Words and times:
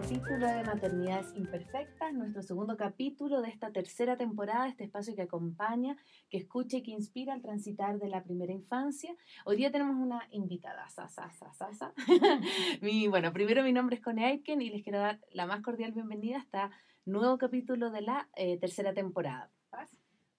capítulo 0.00 0.46
de 0.46 0.62
Maternidades 0.62 1.32
Imperfectas, 1.34 2.12
nuestro 2.12 2.42
segundo 2.42 2.76
capítulo 2.76 3.40
de 3.40 3.48
esta 3.48 3.72
tercera 3.72 4.18
temporada, 4.18 4.68
este 4.68 4.84
espacio 4.84 5.16
que 5.16 5.22
acompaña, 5.22 5.96
que 6.28 6.36
escucha 6.36 6.76
y 6.76 6.82
que 6.82 6.90
inspira 6.90 7.32
al 7.32 7.40
transitar 7.40 7.98
de 7.98 8.08
la 8.08 8.22
primera 8.22 8.52
infancia. 8.52 9.16
Hoy 9.46 9.56
día 9.56 9.72
tenemos 9.72 9.96
una 9.96 10.28
invitada, 10.32 10.86
Sasa, 10.90 11.32
Sasa, 11.32 11.94
mi, 12.82 13.08
bueno, 13.08 13.32
primero 13.32 13.62
mi 13.62 13.72
nombre 13.72 13.96
es 13.96 14.02
Connie 14.02 14.26
Aitken 14.26 14.60
y 14.60 14.68
les 14.68 14.82
quiero 14.82 14.98
dar 14.98 15.18
la 15.32 15.46
más 15.46 15.62
cordial 15.62 15.92
bienvenida 15.92 16.36
a 16.36 16.40
este 16.40 16.58
nuevo 17.06 17.38
capítulo 17.38 17.90
de 17.90 18.02
la 18.02 18.28
eh, 18.36 18.58
tercera 18.58 18.92
temporada. 18.92 19.50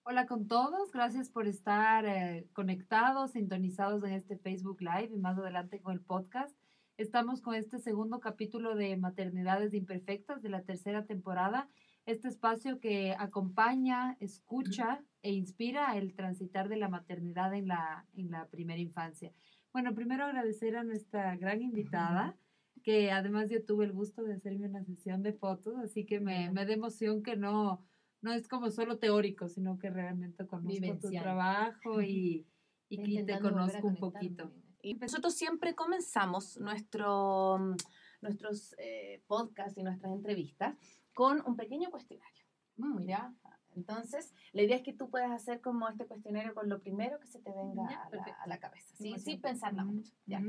Hola 0.04 0.28
con 0.28 0.48
todos, 0.48 0.92
gracias 0.92 1.30
por 1.30 1.48
estar 1.48 2.06
eh, 2.06 2.48
conectados, 2.54 3.32
sintonizados 3.32 4.04
en 4.04 4.14
este 4.14 4.38
Facebook 4.38 4.82
Live 4.82 5.10
y 5.16 5.18
más 5.18 5.36
adelante 5.36 5.82
con 5.82 5.94
el 5.94 6.02
podcast. 6.02 6.56
Estamos 6.98 7.42
con 7.42 7.54
este 7.54 7.78
segundo 7.78 8.20
capítulo 8.20 8.76
de 8.76 8.98
Maternidades 8.98 9.76
Imperfectas 9.76 10.42
de 10.42 10.50
la 10.50 10.64
tercera 10.64 11.06
temporada, 11.06 11.70
este 12.08 12.28
espacio 12.28 12.80
que 12.80 13.14
acompaña, 13.20 14.18
escucha 14.20 15.04
e 15.22 15.32
inspira 15.32 15.96
el 15.96 16.16
transitar 16.16 16.70
de 16.70 16.78
la 16.78 16.90
maternidad 16.90 17.54
en 17.54 17.68
la, 17.68 18.08
en 18.16 18.32
la 18.32 18.48
primera 18.48 18.80
infancia. 18.80 19.32
Bueno, 19.72 19.94
primero 19.94 20.26
agradecer 20.26 20.76
a 20.76 20.84
nuestra 20.84 21.38
gran 21.38 21.62
invitada, 21.62 22.36
que 22.82 23.12
además 23.12 23.52
yo 23.52 23.64
tuve 23.64 23.86
el 23.86 23.92
gusto 23.92 24.24
de 24.24 24.34
hacerme 24.34 24.68
una 24.68 24.84
sesión 24.84 25.22
de 25.22 25.34
fotos, 25.34 25.76
así 25.78 26.04
que 26.04 26.20
me, 26.20 26.50
me 26.52 26.66
da 26.66 26.74
emoción 26.74 27.22
que 27.22 27.36
no 27.36 27.86
no 28.20 28.34
es 28.34 28.48
como 28.48 28.72
solo 28.72 28.98
teórico, 28.98 29.48
sino 29.48 29.78
que 29.78 29.92
realmente 29.92 30.48
conozco 30.48 30.98
tu 31.00 31.12
trabajo 31.12 32.02
y, 32.02 32.48
y 32.90 33.24
te 33.24 33.40
conozco 33.40 33.86
un 33.86 33.98
poquito. 33.98 34.52
Y 34.88 34.94
nosotros 34.94 35.36
siempre 35.36 35.76
comenzamos 35.76 36.58
nuestro, 36.62 37.58
mm, 37.60 37.76
nuestros 38.22 38.74
eh, 38.78 39.22
podcasts 39.28 39.78
y 39.78 39.84
nuestras 39.84 40.14
entrevistas 40.14 40.78
con 41.14 41.44
un 41.46 41.58
pequeño 41.58 41.92
cuestionario. 41.92 42.46
Mm, 42.78 43.02
¿ya? 43.02 43.34
Entonces, 43.76 44.34
la 44.54 44.62
idea 44.62 44.78
es 44.78 44.84
que 44.84 44.94
tú 44.94 45.10
puedas 45.10 45.30
hacer 45.30 45.60
como 45.60 45.90
este 45.90 46.06
cuestionario 46.06 46.54
con 46.54 46.70
lo 46.70 46.80
primero 46.80 47.20
que 47.20 47.28
se 47.28 47.40
te 47.40 47.52
venga 47.52 47.86
a, 47.86 48.48
la, 48.48 48.60
cabeza, 48.60 48.96
¿sí? 48.96 49.14
sin 49.20 49.42
pensarla 49.42 49.84
mucho. 49.84 50.14
¿ya? 50.26 50.42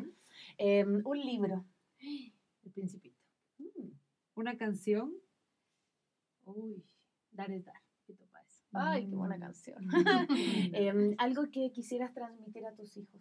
Em, 0.56 1.02
un 1.04 1.20
libro. 1.20 1.64
El 2.64 2.70
Principito. 2.72 3.18
Mm. 3.58 3.90
Una 4.36 4.56
canción. 4.56 5.14
Uy. 6.44 6.84
Dar 7.32 7.50
es 7.50 7.64
dar. 7.64 7.82
¿Qué 8.06 8.14
te 8.14 8.24
parece? 8.26 8.62
Ay, 8.72 9.08
qué 9.08 9.16
buena 9.16 9.36
mm. 9.36 9.40
canción. 9.40 9.84
Em, 10.74 11.16
algo 11.18 11.50
que 11.50 11.72
quisieras 11.72 12.14
transmitir 12.14 12.64
a 12.66 12.76
tus 12.76 12.96
hijos. 12.96 13.20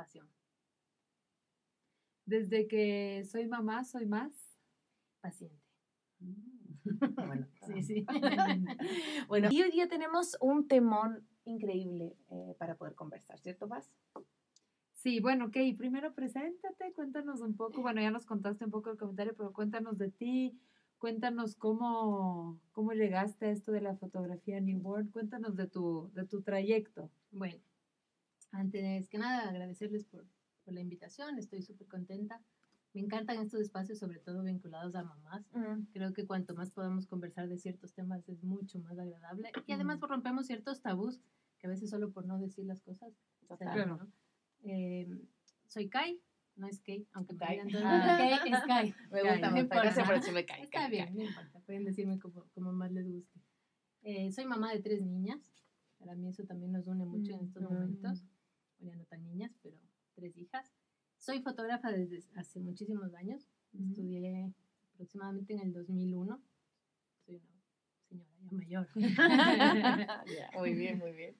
Pasión. 0.00 0.26
Desde 2.24 2.66
que 2.66 3.22
soy 3.30 3.46
mamá, 3.46 3.84
soy 3.84 4.06
más 4.06 4.32
paciente. 5.20 5.62
Mm. 6.20 6.84
bueno, 7.26 7.46
sí, 7.66 7.82
sí. 7.82 8.06
bueno, 9.28 9.48
y 9.50 9.60
hoy 9.60 9.70
día 9.70 9.88
tenemos 9.88 10.38
un 10.40 10.66
temón 10.66 11.28
increíble 11.44 12.16
eh, 12.30 12.54
para 12.58 12.76
poder 12.76 12.94
conversar, 12.94 13.38
¿cierto, 13.40 13.68
Paz? 13.68 13.92
Sí, 14.94 15.20
bueno, 15.20 15.48
ok, 15.48 15.56
primero 15.76 16.14
preséntate, 16.14 16.94
cuéntanos 16.94 17.42
un 17.42 17.54
poco, 17.54 17.82
bueno, 17.82 18.00
ya 18.00 18.10
nos 18.10 18.24
contaste 18.24 18.64
un 18.64 18.70
poco 18.70 18.88
el 18.88 18.96
comentario, 18.96 19.34
pero 19.36 19.52
cuéntanos 19.52 19.98
de 19.98 20.10
ti, 20.10 20.58
Cuéntanos 21.00 21.56
cómo, 21.56 22.60
cómo 22.72 22.92
llegaste 22.92 23.46
a 23.46 23.50
esto 23.52 23.72
de 23.72 23.80
la 23.80 23.96
fotografía 23.96 24.60
newborn. 24.60 25.08
Cuéntanos 25.08 25.56
de 25.56 25.66
tu, 25.66 26.10
de 26.12 26.26
tu 26.26 26.42
trayecto. 26.42 27.10
Bueno, 27.32 27.58
antes 28.52 29.08
que 29.08 29.18
nada 29.18 29.48
agradecerles 29.48 30.04
por, 30.04 30.26
por 30.64 30.74
la 30.74 30.80
invitación. 30.80 31.38
Estoy 31.38 31.62
súper 31.62 31.88
contenta. 31.88 32.40
Me 32.92 33.00
encantan 33.00 33.38
estos 33.38 33.60
espacios, 33.60 33.98
sobre 33.98 34.18
todo 34.18 34.42
vinculados 34.42 34.94
a 34.96 35.04
mamás. 35.04 35.46
Creo 35.92 36.12
que 36.12 36.26
cuanto 36.26 36.54
más 36.54 36.70
podamos 36.70 37.06
conversar 37.06 37.48
de 37.48 37.56
ciertos 37.56 37.94
temas 37.94 38.28
es 38.28 38.42
mucho 38.42 38.80
más 38.80 38.98
agradable. 38.98 39.52
Y 39.66 39.72
además 39.72 40.00
rompemos 40.00 40.46
ciertos 40.46 40.82
tabús 40.82 41.20
que 41.58 41.66
a 41.68 41.70
veces 41.70 41.90
solo 41.90 42.10
por 42.10 42.26
no 42.26 42.38
decir 42.38 42.64
las 42.64 42.80
cosas. 42.80 43.12
Claro. 43.58 44.08
Eh, 44.64 45.08
soy 45.66 45.88
Kai, 45.88 46.20
no 46.56 46.66
es 46.66 46.80
Kate, 46.80 47.06
aunque 47.12 47.34
me 47.34 47.46
digan 47.46 47.68
todo. 47.68 47.82
Ah, 47.84 48.40
es 48.44 48.60
Kai. 48.66 48.94
Me 49.12 49.22
gusta, 49.22 49.50
me 49.50 49.62
gusta. 49.62 50.04
por 50.04 50.14
decirme 50.14 50.44
Kai. 50.44 50.62
Está 50.62 50.88
bien, 50.88 51.14
no 51.14 51.22
importa. 51.22 51.60
Pueden 51.60 51.84
decirme 51.84 52.18
como, 52.18 52.44
como 52.54 52.72
más 52.72 52.90
les 52.90 53.08
guste. 53.08 53.40
Eh, 54.02 54.32
soy 54.32 54.46
mamá 54.46 54.72
de 54.72 54.80
tres 54.80 55.02
niñas. 55.02 55.40
Para 55.98 56.14
mí 56.14 56.28
eso 56.28 56.44
también 56.44 56.72
nos 56.72 56.86
une 56.86 57.04
mucho 57.04 57.32
en 57.32 57.44
estos 57.44 57.62
mm. 57.62 57.66
momentos. 57.66 58.24
Bueno, 58.80 58.98
no 58.98 59.04
tan 59.04 59.22
niñas, 59.24 59.52
pero 59.62 59.76
tres 60.14 60.36
hijas. 60.36 60.72
Soy 61.16 61.42
fotógrafa 61.42 61.90
desde 61.90 62.22
hace 62.34 62.60
muchísimos 62.60 63.14
años. 63.14 63.46
Mm. 63.72 63.90
Estudié 63.90 64.54
aproximadamente 64.94 65.54
en 65.54 65.60
el 65.60 65.72
2001. 65.72 66.42
Soy 67.26 67.36
una 67.36 67.60
señora 68.08 68.30
ya 68.42 68.50
mayor. 68.50 68.88
muy 70.58 70.74
bien, 70.74 70.98
muy 70.98 71.12
bien. 71.12 71.36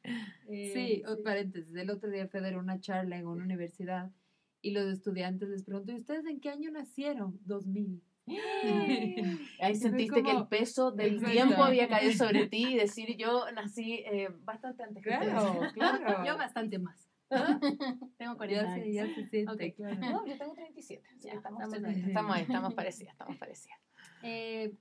Eh, 0.49 0.71
sí, 0.73 1.03
sí, 1.07 1.23
paréntesis. 1.23 1.75
El 1.75 1.91
otro 1.91 2.11
día 2.11 2.29
fui 2.29 2.41
a 2.41 2.43
dar 2.43 2.59
una 2.59 2.81
charla 2.81 3.17
en 3.17 3.27
una 3.27 3.45
universidad 3.45 4.13
y 4.63 4.73
los 4.73 4.87
estudiantes 4.93 5.49
les 5.49 5.63
pregunto, 5.63 5.93
¿y 5.93 5.97
ustedes 5.97 6.27
en 6.27 6.41
qué 6.41 6.51
año 6.51 6.71
nacieron? 6.71 7.41
2000. 7.47 8.03
Ahí 9.61 9.75
sentiste 9.75 10.23
que 10.23 10.31
el 10.31 10.47
peso 10.47 10.93
del 10.93 11.23
tiempo 11.25 11.63
había 11.63 11.89
caído 11.89 12.13
sobre 12.13 12.47
ti 12.47 12.75
y 12.75 12.77
decir 12.77 13.17
yo 13.17 13.51
nací 13.53 14.05
eh, 14.07 14.29
bastante 14.45 14.83
antes 14.83 15.03
claro, 15.03 15.61
Claro, 15.75 16.25
Yo 16.25 16.37
bastante 16.37 16.79
más. 16.79 17.10
tengo 18.19 18.37
40 18.37 18.73
años. 18.73 18.89
Ya 18.93 19.07
se 19.15 19.25
siente, 19.27 19.75
claro. 19.75 20.01
No, 20.01 20.27
yo 20.27 20.37
tengo 20.37 20.55
37. 20.55 21.03
estamos, 21.23 21.63
estamos, 21.63 22.37
ahí, 22.37 22.43
estamos 22.43 22.75
parecidas, 22.75 23.13
estamos 23.13 23.37
parecidas. 23.39 23.79
Eh, 24.23 24.77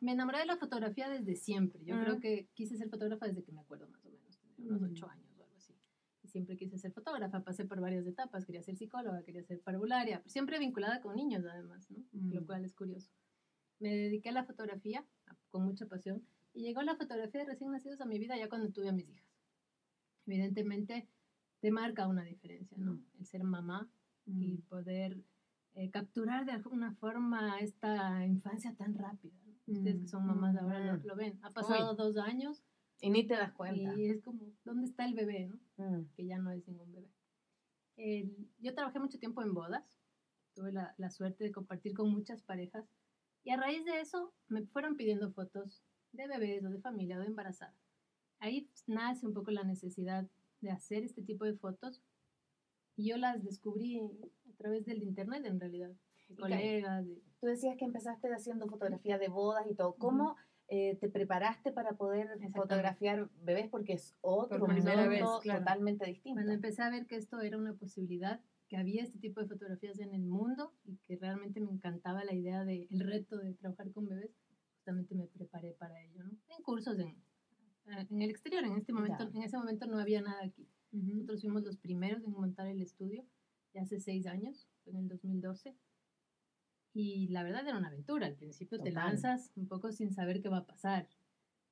me 0.00 0.12
enamoré 0.12 0.40
de 0.40 0.46
la 0.46 0.56
fotografía 0.56 1.08
desde 1.08 1.36
siempre. 1.36 1.84
Yo 1.84 1.98
creo 2.00 2.20
que 2.20 2.48
quise 2.54 2.76
ser 2.76 2.88
fotógrafa 2.88 3.26
desde 3.26 3.42
que 3.42 3.52
me 3.52 3.60
acuerdo 3.60 3.88
más 3.88 4.04
o 4.04 4.10
menos. 4.10 4.40
Tenía 4.56 4.72
unos 4.72 4.90
8 4.90 5.08
años 5.08 5.34
siempre 6.34 6.56
quise 6.56 6.78
ser 6.78 6.90
fotógrafa, 6.90 7.44
pasé 7.44 7.64
por 7.64 7.80
varias 7.80 8.04
etapas, 8.08 8.44
quería 8.44 8.60
ser 8.60 8.76
psicóloga, 8.76 9.22
quería 9.22 9.44
ser 9.44 9.60
parvularia, 9.60 10.20
siempre 10.26 10.58
vinculada 10.58 11.00
con 11.00 11.14
niños 11.14 11.44
además, 11.44 11.88
¿no? 11.92 12.02
Lo 12.12 12.40
mm. 12.40 12.46
cual 12.46 12.64
es 12.64 12.74
curioso. 12.74 13.08
Me 13.78 13.90
dediqué 13.94 14.30
a 14.30 14.32
la 14.32 14.44
fotografía 14.44 15.06
con 15.50 15.64
mucha 15.64 15.86
pasión 15.86 16.26
y 16.52 16.62
llegó 16.62 16.82
la 16.82 16.96
fotografía 16.96 17.42
de 17.42 17.46
recién 17.46 17.70
nacidos 17.70 18.00
a 18.00 18.06
mi 18.06 18.18
vida 18.18 18.36
ya 18.36 18.48
cuando 18.48 18.72
tuve 18.72 18.88
a 18.88 18.92
mis 18.92 19.08
hijas. 19.08 19.30
Evidentemente 20.26 21.08
te 21.64 21.70
marca 21.70 22.06
una 22.06 22.24
diferencia, 22.24 22.76
¿no? 22.76 22.92
Mm. 22.92 23.04
El 23.20 23.24
ser 23.24 23.42
mamá 23.42 23.88
y 24.26 24.58
mm. 24.58 24.62
poder 24.68 25.24
eh, 25.72 25.88
capturar 25.90 26.44
de 26.44 26.52
alguna 26.52 26.92
forma 26.92 27.58
esta 27.58 28.26
infancia 28.26 28.74
tan 28.74 28.94
rápida. 28.94 29.32
Ustedes 29.66 30.02
que 30.02 30.06
son 30.08 30.26
mamás 30.26 30.54
ahora 30.58 31.00
lo, 31.02 31.16
ven. 31.16 31.38
Ha 31.42 31.54
pasado 31.54 31.94
dos 31.94 32.18
años 32.18 32.62
y 33.00 33.08
ni 33.08 33.26
te 33.26 33.32
das 33.32 33.54
cuenta. 33.54 33.98
Y 33.98 34.10
es 34.10 34.20
como, 34.20 34.52
¿dónde 34.62 34.84
está 34.84 35.06
el 35.06 35.14
bebé? 35.14 35.48
¿no? 35.48 35.56
Mm. 35.78 36.04
Que 36.14 36.26
ya 36.26 36.36
no 36.36 36.50
es 36.50 36.68
ningún 36.68 36.92
bebé. 36.92 37.10
yo 38.58 38.74
trabajé 38.74 38.98
mucho 38.98 39.18
tiempo 39.18 39.40
en 39.40 39.54
bodas. 39.54 39.98
Tuve 40.52 40.70
la, 40.70 40.94
la, 40.98 41.08
suerte 41.08 41.44
de 41.44 41.50
compartir 41.50 41.94
con 41.94 42.10
muchas 42.10 42.42
parejas. 42.42 42.84
Y 43.42 43.52
a 43.52 43.56
raíz 43.56 43.86
de 43.86 44.00
eso 44.00 44.34
me 44.48 44.66
fueron 44.66 44.96
pidiendo 44.96 45.32
fotos 45.32 45.82
de 46.12 46.28
bebés 46.28 46.62
o 46.62 46.68
de 46.68 46.78
familia 46.78 47.16
o 47.16 47.20
de 47.20 47.28
embarazada. 47.28 47.74
Ahí 48.38 48.68
nace 48.86 49.26
un 49.26 49.32
poco 49.32 49.50
la 49.50 49.64
necesidad 49.64 50.28
de 50.64 50.72
hacer 50.72 51.04
este 51.04 51.22
tipo 51.22 51.44
de 51.44 51.54
fotos. 51.54 52.02
Y 52.96 53.08
yo 53.08 53.16
las 53.16 53.42
descubrí 53.44 54.00
a 54.00 54.56
través 54.56 54.84
del 54.84 55.02
internet 55.02 55.44
en 55.46 55.60
realidad. 55.60 55.92
De 56.28 56.36
colegas. 56.36 57.06
Tú 57.40 57.46
decías 57.46 57.76
que 57.76 57.84
empezaste 57.84 58.28
haciendo 58.32 58.66
fotografía 58.66 59.18
de 59.18 59.28
bodas 59.28 59.66
y 59.70 59.74
todo. 59.74 59.94
¿Cómo? 59.94 60.36
Eh, 60.68 60.96
te 60.98 61.10
preparaste 61.10 61.72
para 61.72 61.92
poder 61.92 62.38
fotografiar 62.54 63.28
bebés 63.42 63.68
porque 63.68 63.92
es 63.92 64.16
otro 64.22 64.66
mundo 64.66 65.40
totalmente 65.44 66.06
distinto. 66.06 66.36
Cuando 66.36 66.52
empecé 66.52 66.82
a 66.82 66.90
ver 66.90 67.06
que 67.06 67.16
esto 67.16 67.40
era 67.40 67.58
una 67.58 67.74
posibilidad, 67.74 68.40
que 68.68 68.78
había 68.78 69.02
este 69.02 69.18
tipo 69.18 69.40
de 69.40 69.46
fotografías 69.46 69.98
en 69.98 70.14
el 70.14 70.24
mundo 70.24 70.72
y 70.84 70.96
que 71.06 71.16
realmente 71.16 71.60
me 71.60 71.70
encantaba 71.70 72.24
la 72.24 72.32
idea 72.32 72.64
del 72.64 72.88
el 72.90 73.00
reto 73.00 73.36
de 73.36 73.52
trabajar 73.54 73.92
con 73.92 74.08
bebés, 74.08 74.30
justamente 74.76 75.14
me 75.14 75.26
preparé 75.26 75.72
para 75.72 76.02
ello, 76.02 76.24
¿no? 76.24 76.30
En 76.48 76.62
cursos 76.62 76.98
en, 76.98 77.14
en 77.86 78.22
el 78.22 78.30
exterior, 78.30 78.64
en 78.64 78.76
este 78.76 78.92
momento, 78.92 79.30
en 79.34 79.42
ese 79.42 79.56
momento 79.56 79.86
no 79.86 79.98
había 79.98 80.22
nada 80.22 80.42
aquí. 80.44 80.68
Nosotros 80.92 81.40
fuimos 81.40 81.64
los 81.64 81.76
primeros 81.76 82.24
en 82.24 82.32
montar 82.32 82.66
el 82.68 82.80
estudio, 82.80 83.24
ya 83.72 83.82
hace 83.82 84.00
seis 84.00 84.26
años, 84.26 84.68
en 84.86 84.96
el 84.96 85.08
2012 85.08 85.74
y 86.94 87.26
la 87.28 87.42
verdad 87.42 87.66
era 87.66 87.76
una 87.76 87.88
aventura. 87.88 88.26
Al 88.26 88.36
principio 88.36 88.80
te 88.80 88.92
lanzas 88.92 89.50
un 89.56 89.66
poco 89.66 89.90
sin 89.90 90.12
saber 90.12 90.40
qué 90.40 90.48
va 90.48 90.58
a 90.58 90.66
pasar. 90.66 91.08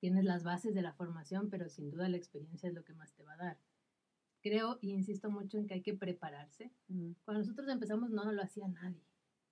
Tienes 0.00 0.24
las 0.24 0.42
bases 0.42 0.74
de 0.74 0.82
la 0.82 0.92
formación, 0.92 1.48
pero 1.48 1.68
sin 1.68 1.90
duda 1.90 2.08
la 2.08 2.16
experiencia 2.16 2.68
es 2.68 2.74
lo 2.74 2.84
que 2.84 2.92
más 2.92 3.14
te 3.14 3.22
va 3.22 3.34
a 3.34 3.36
dar. 3.36 3.58
Creo 4.42 4.78
y 4.80 4.90
insisto 4.90 5.30
mucho 5.30 5.58
en 5.58 5.68
que 5.68 5.74
hay 5.74 5.82
que 5.82 5.94
prepararse. 5.94 6.72
Cuando 7.24 7.44
nosotros 7.44 7.68
empezamos 7.68 8.10
no 8.10 8.30
lo 8.32 8.42
hacía 8.42 8.66
nadie. 8.66 9.06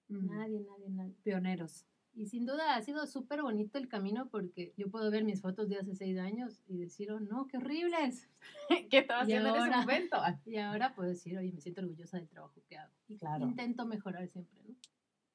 Nadie, 0.09 0.61
nadie, 0.61 0.89
nadie. 0.89 1.15
Pioneros. 1.23 1.87
Y 2.21 2.27
sin 2.27 2.45
duda 2.45 2.75
ha 2.75 2.83
sido 2.83 3.07
súper 3.07 3.41
bonito 3.41 3.79
el 3.79 3.89
camino 3.89 4.29
porque 4.29 4.75
yo 4.77 4.91
puedo 4.91 5.11
ver 5.11 5.25
mis 5.25 5.41
fotos 5.41 5.71
de 5.71 5.79
hace 5.79 5.95
seis 5.95 6.19
años 6.19 6.61
y 6.67 6.77
decir, 6.77 7.11
oh, 7.13 7.19
no, 7.19 7.47
qué 7.47 7.57
horribles. 7.57 8.29
¿Qué 8.91 8.99
estaba 8.99 9.23
haciendo 9.23 9.57
en 9.57 9.63
ese 9.63 9.77
momento? 9.79 10.19
Y 10.45 10.59
ahora 10.59 10.95
puedo 10.95 11.09
decir, 11.09 11.39
oye, 11.39 11.51
me 11.51 11.63
siento 11.63 11.81
orgullosa 11.81 12.19
del 12.19 12.29
trabajo 12.29 12.61
que 12.69 12.77
hago. 12.77 12.93
Y 13.09 13.17
claro. 13.17 13.47
intento 13.47 13.87
mejorar 13.87 14.29
siempre, 14.29 14.61
¿no? 14.65 14.75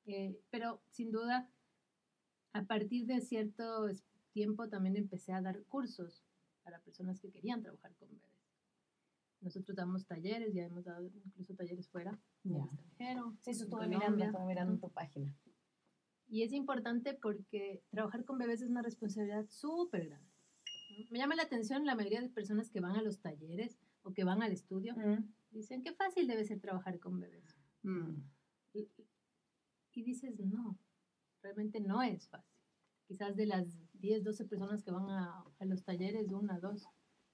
Eh, 0.05 0.39
pero 0.51 0.79
sin 0.91 1.11
duda, 1.11 1.49
a 2.53 2.63
partir 2.65 3.07
de 3.07 3.19
cierto 3.19 3.89
tiempo 4.31 4.69
también 4.69 4.95
empecé 4.95 5.33
a 5.33 5.41
dar 5.41 5.63
cursos 5.63 6.23
para 6.61 6.79
personas 6.81 7.19
que 7.19 7.31
querían 7.31 7.63
trabajar 7.63 7.95
con 7.95 8.09
bebés. 8.09 8.29
Nosotros 9.41 9.75
damos 9.75 10.05
talleres, 10.05 10.53
ya 10.53 10.65
hemos 10.65 10.85
dado 10.85 11.09
incluso 11.25 11.55
talleres 11.55 11.89
fuera, 11.89 12.19
en 12.43 12.57
extranjero. 12.57 13.33
Sí, 13.41 13.49
eso 13.49 13.63
estuve 13.63 13.87
mirando, 13.87 14.23
estuve 14.23 14.45
mirando 14.45 14.77
tu 14.77 14.91
página. 14.91 15.33
Y 16.27 16.43
es 16.43 16.53
importante 16.53 17.13
porque 17.13 17.83
trabajar 17.89 18.25
con 18.25 18.37
bebés 18.37 18.61
es 18.61 18.69
una 18.69 18.81
responsabilidad 18.81 19.45
súper 19.47 20.07
grande. 20.07 20.31
Me 21.09 21.19
llama 21.19 21.35
la 21.35 21.43
atención 21.43 21.85
la 21.85 21.95
mayoría 21.95 22.21
de 22.21 22.29
personas 22.29 22.69
que 22.69 22.79
van 22.79 22.95
a 22.95 23.01
los 23.01 23.19
talleres 23.19 23.77
o 24.03 24.13
que 24.13 24.23
van 24.23 24.41
al 24.41 24.51
estudio. 24.51 24.95
Mm. 24.95 25.33
Dicen, 25.51 25.83
qué 25.83 25.93
fácil 25.93 26.27
debe 26.27 26.45
ser 26.45 26.59
trabajar 26.59 26.99
con 26.99 27.19
bebés. 27.19 27.55
Mm. 27.83 28.21
Y, 28.73 28.89
y, 29.93 30.03
dices, 30.03 30.39
no, 30.39 30.77
realmente 31.41 31.79
no 31.79 32.01
es 32.01 32.27
fácil. 32.27 32.55
Quizás 33.07 33.35
de 33.35 33.45
las 33.45 33.67
10, 33.93 34.23
12 34.23 34.45
personas 34.45 34.83
que 34.83 34.91
van 34.91 35.09
a, 35.09 35.43
a 35.59 35.65
los 35.65 35.83
talleres, 35.83 36.31
una, 36.31 36.59
dos, 36.59 36.87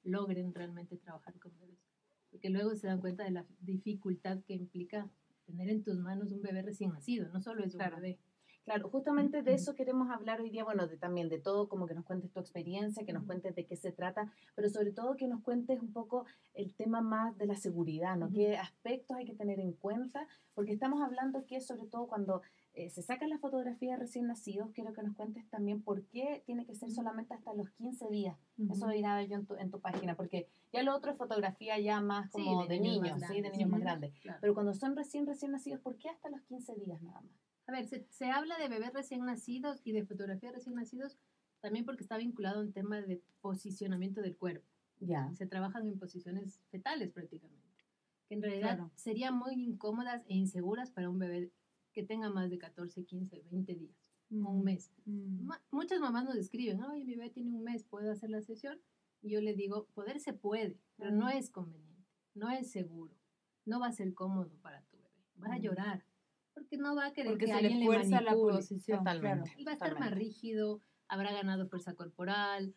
logren 0.04 0.54
realmente 0.54 0.98
trabajar 0.98 1.38
con 1.40 1.58
bebés. 1.58 1.80
Porque 2.30 2.50
luego 2.50 2.76
se 2.76 2.88
dan 2.88 3.00
cuenta 3.00 3.24
de 3.24 3.32
la 3.32 3.46
dificultad 3.60 4.44
que 4.44 4.54
implica 4.54 5.10
tener 5.46 5.70
en 5.70 5.84
tus 5.84 5.98
manos 6.00 6.32
un 6.32 6.42
bebé 6.42 6.62
recién 6.62 6.92
nacido, 6.92 7.28
no 7.30 7.42
solo 7.42 7.64
es 7.64 7.76
un 7.76 7.80
bebé 7.80 8.20
Claro, 8.63 8.90
justamente 8.90 9.42
de 9.42 9.54
eso 9.56 9.74
queremos 9.75 10.12
hablar 10.12 10.40
hoy 10.40 10.52
día, 10.52 10.63
bueno, 10.63 10.86
de, 10.86 10.96
también 10.96 11.30
de 11.30 11.40
todo, 11.40 11.68
como 11.68 11.88
que 11.88 11.96
nos 11.96 12.06
cuentes 12.06 12.31
tu 12.31 12.40
experiencia, 12.40 13.06
que 13.06 13.13
nos 13.13 13.25
cuentes 13.25 13.56
de 13.56 13.66
qué 13.66 13.75
se 13.75 13.92
trata, 13.92 14.31
pero 14.56 14.69
sobre 14.69 14.92
todo 14.92 15.16
que 15.18 15.28
nos 15.28 15.42
cuentes 15.42 15.81
un 15.81 15.92
poco 15.92 16.25
el 16.54 16.75
tema 16.75 17.02
más 17.02 17.36
de 17.40 17.48
la 17.48 17.56
seguridad, 17.56 18.16
¿no? 18.18 18.30
¿Qué 18.30 18.58
aspectos 18.58 19.18
hay 19.18 19.25
que 19.25 19.34
tener 19.34 19.60
en 19.60 19.74
cuenta? 19.74 20.28
Porque 20.54 20.74
estamos 20.74 21.02
hablando 21.02 21.46
que 21.46 21.60
sobre 21.60 21.88
todo 21.88 22.08
cuando 22.08 22.44
eh, 22.74 22.90
se 22.90 23.02
sacan 23.02 23.30
las 23.30 23.42
fotografías 23.42 24.00
recién 24.00 24.28
nacidos, 24.28 24.69
quiero 24.74 24.94
que 24.94 25.02
nos 25.02 25.16
cuentes 25.16 25.50
también 25.50 25.81
por 25.81 26.04
qué 26.06 26.44
tiene 26.46 26.66
que 26.66 26.75
ser 26.75 26.92
solamente 26.92 27.34
hasta 27.34 27.54
los 27.54 27.69
15 27.72 28.10
días. 28.10 28.38
Eso 28.69 28.94
irá 28.94 29.24
yo 29.24 29.38
en 29.38 29.46
tu, 29.48 29.56
en 29.56 29.72
tu 29.72 29.81
página, 29.81 30.16
porque 30.16 30.48
ya 30.72 30.84
lo 30.84 30.96
otro 30.96 31.12
es 31.12 31.18
fotografía 31.18 31.80
ya 31.80 32.00
más 32.00 32.30
como 32.30 32.68
de, 32.68 32.80
niños, 32.80 33.19
¿sí? 33.28 33.42
de 33.42 33.50
niños 33.50 33.69
más 33.69 33.81
grandes. 33.81 34.14
Pero 34.40 34.54
cuando 34.54 34.74
son 34.74 34.96
recién, 34.96 35.25
recién 35.25 35.52
nacidos, 35.52 35.81
¿por 35.81 35.98
qué 35.98 36.10
hasta 36.10 36.30
los 36.30 36.42
15 36.42 36.75
días 36.75 37.02
nada 37.02 37.22
más? 37.22 37.50
A 37.68 37.72
ver, 37.72 37.88
se, 37.88 38.25
habla 38.30 38.58
de 38.58 38.69
bebés 38.69 38.94
recién 38.94 39.25
nacidos 39.25 39.81
y 39.84 39.92
de 39.92 40.06
fotografía 40.06 40.52
recién 40.52 40.75
nacidos 40.75 41.18
también 41.62 41.86
porque 41.86 42.04
está 42.04 42.18
vinculado 42.18 42.60
a 42.60 42.63
un 42.63 42.74
tema 42.74 43.02
de 43.02 43.22
posicionamiento 43.40 44.22
del 44.22 44.36
cuerpo. 44.36 44.68
Ya. 45.00 45.31
Se 45.36 45.46
trabajan 45.46 45.88
en 45.88 45.98
posiciones 45.98 46.60
fetales 46.69 47.12
prácticamente, 47.12 47.68
que 48.28 48.36
en 48.36 48.42
realidad 48.42 48.80
serían 48.96 49.36
muy 49.36 49.54
incómodas 49.54 50.24
e 50.28 50.36
inseguras 50.36 50.92
para 50.92 51.10
un 51.10 51.19
bebé 51.19 51.52
que 51.94 52.04
tenga 52.04 52.30
más 52.30 52.50
de 52.50 52.58
14, 52.58 53.06
15, 53.06 53.44
20 53.50 53.75
días 53.75 54.02
o 54.31 54.50
un 54.50 54.62
mm, 54.62 54.64
mes. 54.64 54.92
Mm. 55.06 55.50
muchas 55.72 56.00
mamás 56.00 56.25
nos 56.25 56.36
escriben, 56.36 56.81
oye, 56.84 57.04
mi 57.04 57.16
bebé 57.16 57.30
tiene 57.30 57.52
un 57.52 57.64
mes, 57.64 57.84
¿puedo 57.84 58.12
hacer 58.12 58.30
la 58.30 58.42
sesión? 58.42 58.80
Y 59.22 59.31
yo 59.31 59.42
le 59.42 59.54
digo, 59.54 59.88
poder 59.94 60.19
se 60.19 60.34
puede, 60.34 60.80
pero 60.98 61.12
no 61.12 61.30
es 61.30 61.50
conveniente, 61.50 62.07
no 62.34 62.50
es 62.50 62.72
seguro, 62.72 63.14
no 63.66 63.80
va 63.80 63.88
a 63.88 63.92
ser 63.92 64.14
cómodo 64.14 64.57
para 64.62 64.81
tu 64.84 64.98
bebé, 64.98 65.25
va 65.44 65.54
a 65.54 65.60
llorar, 65.60 66.06
porque 66.53 66.77
no 66.77 66.95
va 66.95 67.07
a 67.07 67.13
querer 67.13 67.38
que 67.38 67.51
alguien 67.51 67.80
le, 67.80 67.86
fuerza 67.86 68.21
la 68.21 68.33
posición. 68.33 69.00
Totalmente. 69.00 69.53
Él 69.57 69.68
va 69.68 69.71
a 69.71 69.74
estar 69.75 70.00
más 70.00 70.12
rígido, 70.12 70.81
habrá 71.07 71.31
ganado 71.31 71.68
fuerza 71.68 71.95
corporal, 71.95 72.74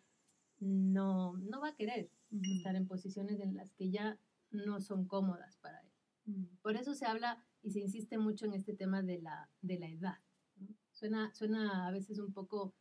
no, 0.61 1.37
no 1.39 1.61
va 1.61 1.69
a 1.69 1.75
querer 1.75 2.11
estar 2.43 2.75
en 2.77 2.87
posiciones 2.87 3.41
en 3.41 3.55
las 3.55 3.73
que 3.73 3.91
ya 3.91 4.19
no 4.51 4.81
son 4.81 5.07
cómodas 5.07 5.57
para 5.59 5.81
él. 5.81 5.89
Mm. 6.27 6.45
Por 6.63 6.77
eso 6.77 6.95
se 6.95 7.07
habla 7.07 7.45
y 7.63 7.71
se 7.71 7.81
insiste 7.81 8.19
mucho 8.19 8.47
en 8.47 8.55
este 8.55 8.75
tema 8.75 9.03
de 9.03 9.21
la, 9.21 9.51
de 9.63 9.79
la 9.79 9.89
edad. 9.89 10.19
Suena, 10.93 11.35
suena 11.35 11.89
a 11.89 11.91
veces 11.91 12.19
un 12.19 12.33
poco 12.33 12.75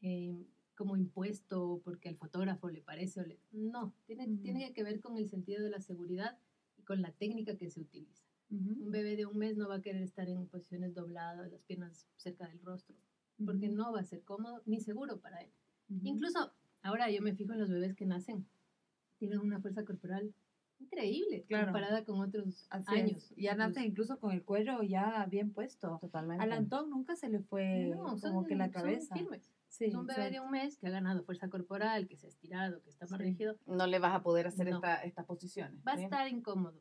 eh, 0.00 0.46
como 0.74 0.96
impuesto 0.96 1.80
porque 1.84 2.08
al 2.08 2.16
fotógrafo 2.16 2.70
le 2.70 2.82
parece 2.82 3.20
o 3.20 3.24
le... 3.24 3.38
No, 3.52 3.94
tiene, 4.06 4.26
tiene 4.38 4.72
que 4.72 4.82
ver 4.82 5.00
con 5.00 5.16
el 5.16 5.28
sentido 5.28 5.62
de 5.62 5.70
la 5.70 5.80
seguridad 5.80 6.38
y 6.76 6.82
con 6.82 7.02
la 7.02 7.12
técnica 7.12 7.56
que 7.56 7.70
se 7.70 7.80
utiliza. 7.80 8.21
Un 8.52 8.90
bebé 8.90 9.16
de 9.16 9.24
un 9.24 9.38
mes 9.38 9.56
no 9.56 9.68
va 9.68 9.76
a 9.76 9.80
querer 9.80 10.02
estar 10.02 10.28
en 10.28 10.46
posiciones 10.46 10.94
dobladas, 10.94 11.50
las 11.50 11.62
piernas 11.62 12.06
cerca 12.16 12.46
del 12.46 12.60
rostro, 12.60 12.94
porque 13.44 13.68
no 13.68 13.92
va 13.92 14.00
a 14.00 14.04
ser 14.04 14.22
cómodo 14.22 14.62
ni 14.66 14.80
seguro 14.80 15.20
para 15.20 15.40
él. 15.40 15.50
Incluso 16.02 16.52
ahora 16.82 17.10
yo 17.10 17.22
me 17.22 17.34
fijo 17.34 17.52
en 17.52 17.60
los 17.60 17.70
bebés 17.70 17.94
que 17.94 18.06
nacen, 18.06 18.46
tienen 19.18 19.38
una 19.38 19.60
fuerza 19.60 19.84
corporal 19.84 20.34
increíble 20.82 21.44
comparada 21.48 22.04
con 22.04 22.20
otros 22.20 22.66
años. 22.86 23.32
Ya 23.36 23.54
nace 23.54 23.84
incluso 23.84 24.18
con 24.18 24.32
el 24.32 24.42
cuello 24.42 24.82
ya 24.82 25.26
bien 25.26 25.52
puesto. 25.52 25.98
Totalmente. 26.00 26.42
Al 26.42 26.52
Antón 26.52 26.90
nunca 26.90 27.16
se 27.16 27.28
le 27.28 27.40
fue 27.40 27.94
como 28.20 28.44
que 28.44 28.54
la 28.54 28.70
cabeza. 28.70 29.14
Son 29.14 29.18
firmes. 29.18 29.50
es 29.80 29.94
un 29.94 30.06
bebé 30.06 30.30
de 30.30 30.40
un 30.40 30.50
mes 30.50 30.76
que 30.76 30.88
ha 30.88 30.90
ganado 30.90 31.22
fuerza 31.24 31.48
corporal, 31.48 32.06
que 32.08 32.16
se 32.16 32.26
ha 32.26 32.28
estirado, 32.28 32.82
que 32.82 32.90
está 32.90 33.06
más 33.06 33.20
rígido. 33.20 33.56
No 33.66 33.86
le 33.86 33.98
vas 33.98 34.14
a 34.14 34.22
poder 34.22 34.46
hacer 34.46 34.68
estas 34.68 35.26
posiciones. 35.26 35.80
Va 35.86 35.92
a 35.92 36.02
estar 36.02 36.28
incómodo. 36.28 36.80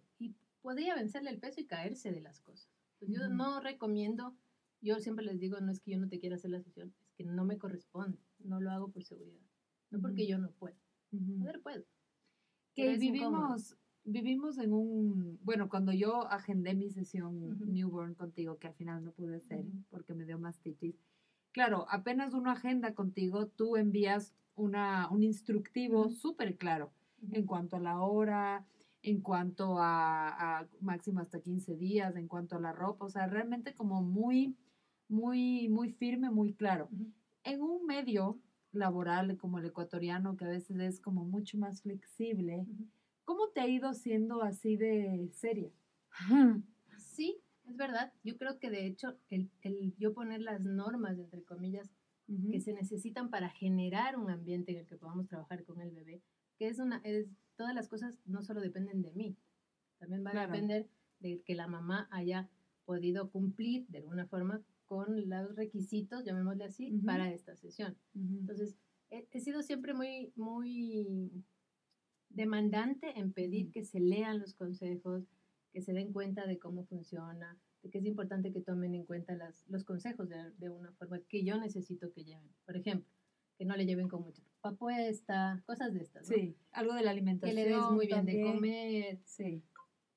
Podría 0.62 0.96
vencerle 0.96 1.31
el 1.31 1.40
peso 1.40 1.62
y 1.62 1.66
caerse 1.66 2.12
de 2.12 2.22
las 2.22 2.40
cosas. 2.42 2.69
Pues 3.00 3.12
yo 3.12 3.28
no 3.30 3.60
recomiendo, 3.60 4.36
yo 4.80 5.00
siempre 5.00 5.25
les 5.25 5.40
digo, 5.40 5.60
no 5.60 5.72
es 5.72 5.80
que 5.80 5.92
yo 5.92 5.98
no 5.98 6.08
te 6.08 6.19
quiera 6.19 6.36
hacer 6.36 6.52
la 6.52 6.62
sesión, 6.62 6.94
es 7.04 7.13
que 7.13 7.24
no 7.24 7.46
me 7.46 7.58
corresponde, 7.58 8.19
no 8.40 8.62
lo 8.62 8.69
hago 8.69 8.92
por 8.92 9.04
seguridad, 9.04 9.42
no 9.90 10.00
porque 10.00 10.28
yo 10.28 10.38
no 10.38 10.52
puedo, 10.52 10.75
poder 11.40 11.62
puedo. 11.62 11.84
Que 12.75 12.96
vivimos, 12.98 13.75
vivimos 14.04 14.60
en 14.60 14.74
un, 14.74 15.40
bueno, 15.42 15.68
cuando 15.68 15.94
yo 15.94 16.28
agendé 16.28 16.75
mi 16.75 16.92
sesión 16.92 17.60
newborn 17.74 18.14
contigo, 18.14 18.60
que 18.60 18.68
al 18.68 18.75
final 18.75 19.04
no 19.04 19.12
pude 19.14 19.38
hacer 19.38 19.66
porque 19.90 20.14
me 20.14 20.25
dio 20.25 20.38
mastitis, 20.38 21.02
claro, 21.52 21.88
apenas 21.90 22.36
uno 22.36 22.52
agenda 22.52 22.94
contigo, 22.94 23.48
tú 23.48 23.78
envías 23.78 24.36
una, 24.56 25.10
un 25.10 25.24
instructivo 25.24 26.10
súper 26.10 26.56
claro 26.56 26.94
en 27.31 27.46
cuanto 27.46 27.78
a 27.78 27.80
la 27.80 28.00
hora, 28.00 28.66
en 29.03 29.21
cuanto 29.21 29.77
a, 29.80 30.68
máximo 30.80 31.19
hasta 31.19 31.42
15 31.42 31.75
días, 31.75 32.15
en 32.15 32.27
cuanto 32.27 32.56
a 32.56 32.59
la 32.59 32.71
ropa, 32.71 33.06
o 33.06 33.09
sea, 33.09 33.27
realmente 33.27 33.73
como 33.73 34.02
muy, 34.02 34.56
muy, 35.07 35.69
muy 35.69 35.92
firme, 35.92 36.30
muy 36.30 36.54
claro. 36.54 36.90
En 37.44 37.61
un 37.61 37.85
medio 37.85 38.40
laboral 38.71 39.37
como 39.37 39.59
el 39.59 39.66
ecuatoriano, 39.66 40.37
que 40.37 40.45
a 40.45 40.49
veces 40.49 40.80
es 40.80 40.99
como 40.99 41.26
mucho 41.26 41.57
más 41.57 41.81
flexible, 41.81 42.66
¿cómo 43.26 43.49
te 43.49 43.61
ha 43.61 43.68
ido 43.68 43.94
siendo 43.94 44.44
así 44.44 44.78
de 44.78 45.30
seria? 45.33 45.71
Sí, 46.97 47.42
es 47.68 47.76
verdad. 47.76 48.14
Yo 48.23 48.37
creo 48.37 48.57
que 48.57 48.69
de 48.69 48.85
hecho 48.85 49.18
el, 49.30 49.49
el 49.64 49.94
yo 49.97 50.14
poner 50.14 50.40
las 50.42 50.61
normas, 50.61 51.19
entre 51.19 51.44
comillas, 51.44 51.90
que 52.49 52.61
se 52.61 52.73
necesitan 52.73 53.30
para 53.30 53.49
generar 53.49 54.18
un 54.18 54.30
ambiente 54.30 54.71
en 54.71 54.80
el 54.80 54.85
que 54.85 54.95
podamos 54.95 55.28
trabajar 55.28 55.66
con 55.66 55.81
el 55.81 55.92
bebé, 55.92 56.21
que 56.57 56.68
es 56.68 56.80
una, 56.80 57.02
es 57.04 57.28
todas 57.61 57.75
las 57.75 57.87
cosas 57.87 58.18
no 58.25 58.41
solo 58.41 58.59
dependen 58.59 59.03
de 59.03 59.11
mí, 59.11 59.37
también 59.99 60.25
va 60.25 60.31
a 60.31 60.47
depender 60.47 60.89
de 61.19 61.44
que 61.45 61.53
la 61.53 61.68
mamá 61.68 62.07
haya 62.09 62.49
podido 62.85 63.30
cumplir 63.30 63.85
de 63.89 63.99
alguna 63.99 64.25
forma 64.25 64.63
con 64.87 65.30
los 65.30 65.56
requisitos, 65.56 66.25
llamémosle 66.25 66.63
así, 66.63 66.91
para 67.06 67.31
esta 67.31 67.56
sesión. 67.56 67.95
Entonces, 68.15 68.75
he, 69.11 69.39
sido 69.39 69.61
siempre 69.61 69.94
muy, 69.94 70.33
muy 70.35 71.31
demandante 72.30 73.19
en 73.19 73.31
pedir 73.31 73.69
que 73.69 73.85
se 73.85 73.99
lean 73.99 74.39
los 74.39 74.56
consejos, 74.56 75.30
que 75.71 75.83
se 75.83 75.94
den 75.94 76.11
cuenta 76.11 76.47
de 76.47 76.57
cómo 76.57 76.83
funciona, 76.85 77.59
de 77.83 77.91
que 77.91 77.99
es 77.99 78.06
importante 78.07 78.51
que 78.51 78.61
tomen 78.61 78.95
en 78.95 79.06
cuenta 79.06 79.35
las, 79.35 79.63
los 79.69 79.83
consejos 79.83 80.30
de, 80.30 80.49
de 80.57 80.71
una 80.71 80.91
forma 80.94 81.19
que 81.30 81.44
yo 81.44 81.59
necesito 81.59 82.11
que 82.11 82.23
lleven. 82.23 82.49
Por 82.65 82.75
ejemplo, 82.75 83.07
que 83.61 83.65
no 83.65 83.75
le 83.75 83.85
lleven 83.85 84.07
con 84.07 84.23
mucha 84.23 84.41
ropa 84.41 84.75
puesta, 84.75 85.61
cosas 85.68 85.94
de 85.94 86.01
estas. 86.01 86.25
Sí, 86.25 86.57
algo 86.71 86.95
de 86.95 87.03
la 87.03 87.11
alimentación. 87.11 87.56
Que 87.56 87.63
le 87.63 87.69
des 87.69 87.91
muy 87.91 88.07
bien 88.07 88.25
de 88.25 88.41
comer. 88.41 89.21
Sí. 89.23 89.63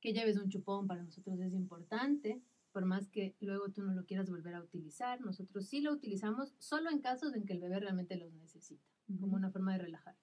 Que 0.00 0.14
lleves 0.14 0.38
un 0.38 0.48
chupón 0.48 0.86
para 0.86 1.02
nosotros 1.02 1.38
es 1.40 1.52
importante, 1.52 2.40
por 2.72 2.86
más 2.86 3.10
que 3.10 3.36
luego 3.40 3.70
tú 3.70 3.82
no 3.82 3.92
lo 3.92 4.06
quieras 4.06 4.30
volver 4.30 4.54
a 4.54 4.62
utilizar. 4.62 5.20
Nosotros 5.20 5.66
sí 5.66 5.82
lo 5.82 5.92
utilizamos 5.92 6.54
solo 6.56 6.90
en 6.90 7.00
casos 7.02 7.34
en 7.34 7.44
que 7.44 7.52
el 7.52 7.60
bebé 7.60 7.80
realmente 7.80 8.16
los 8.16 8.32
necesita, 8.32 8.88
como 9.20 9.36
una 9.36 9.50
forma 9.50 9.74
de 9.74 9.80
relajar. 9.80 10.16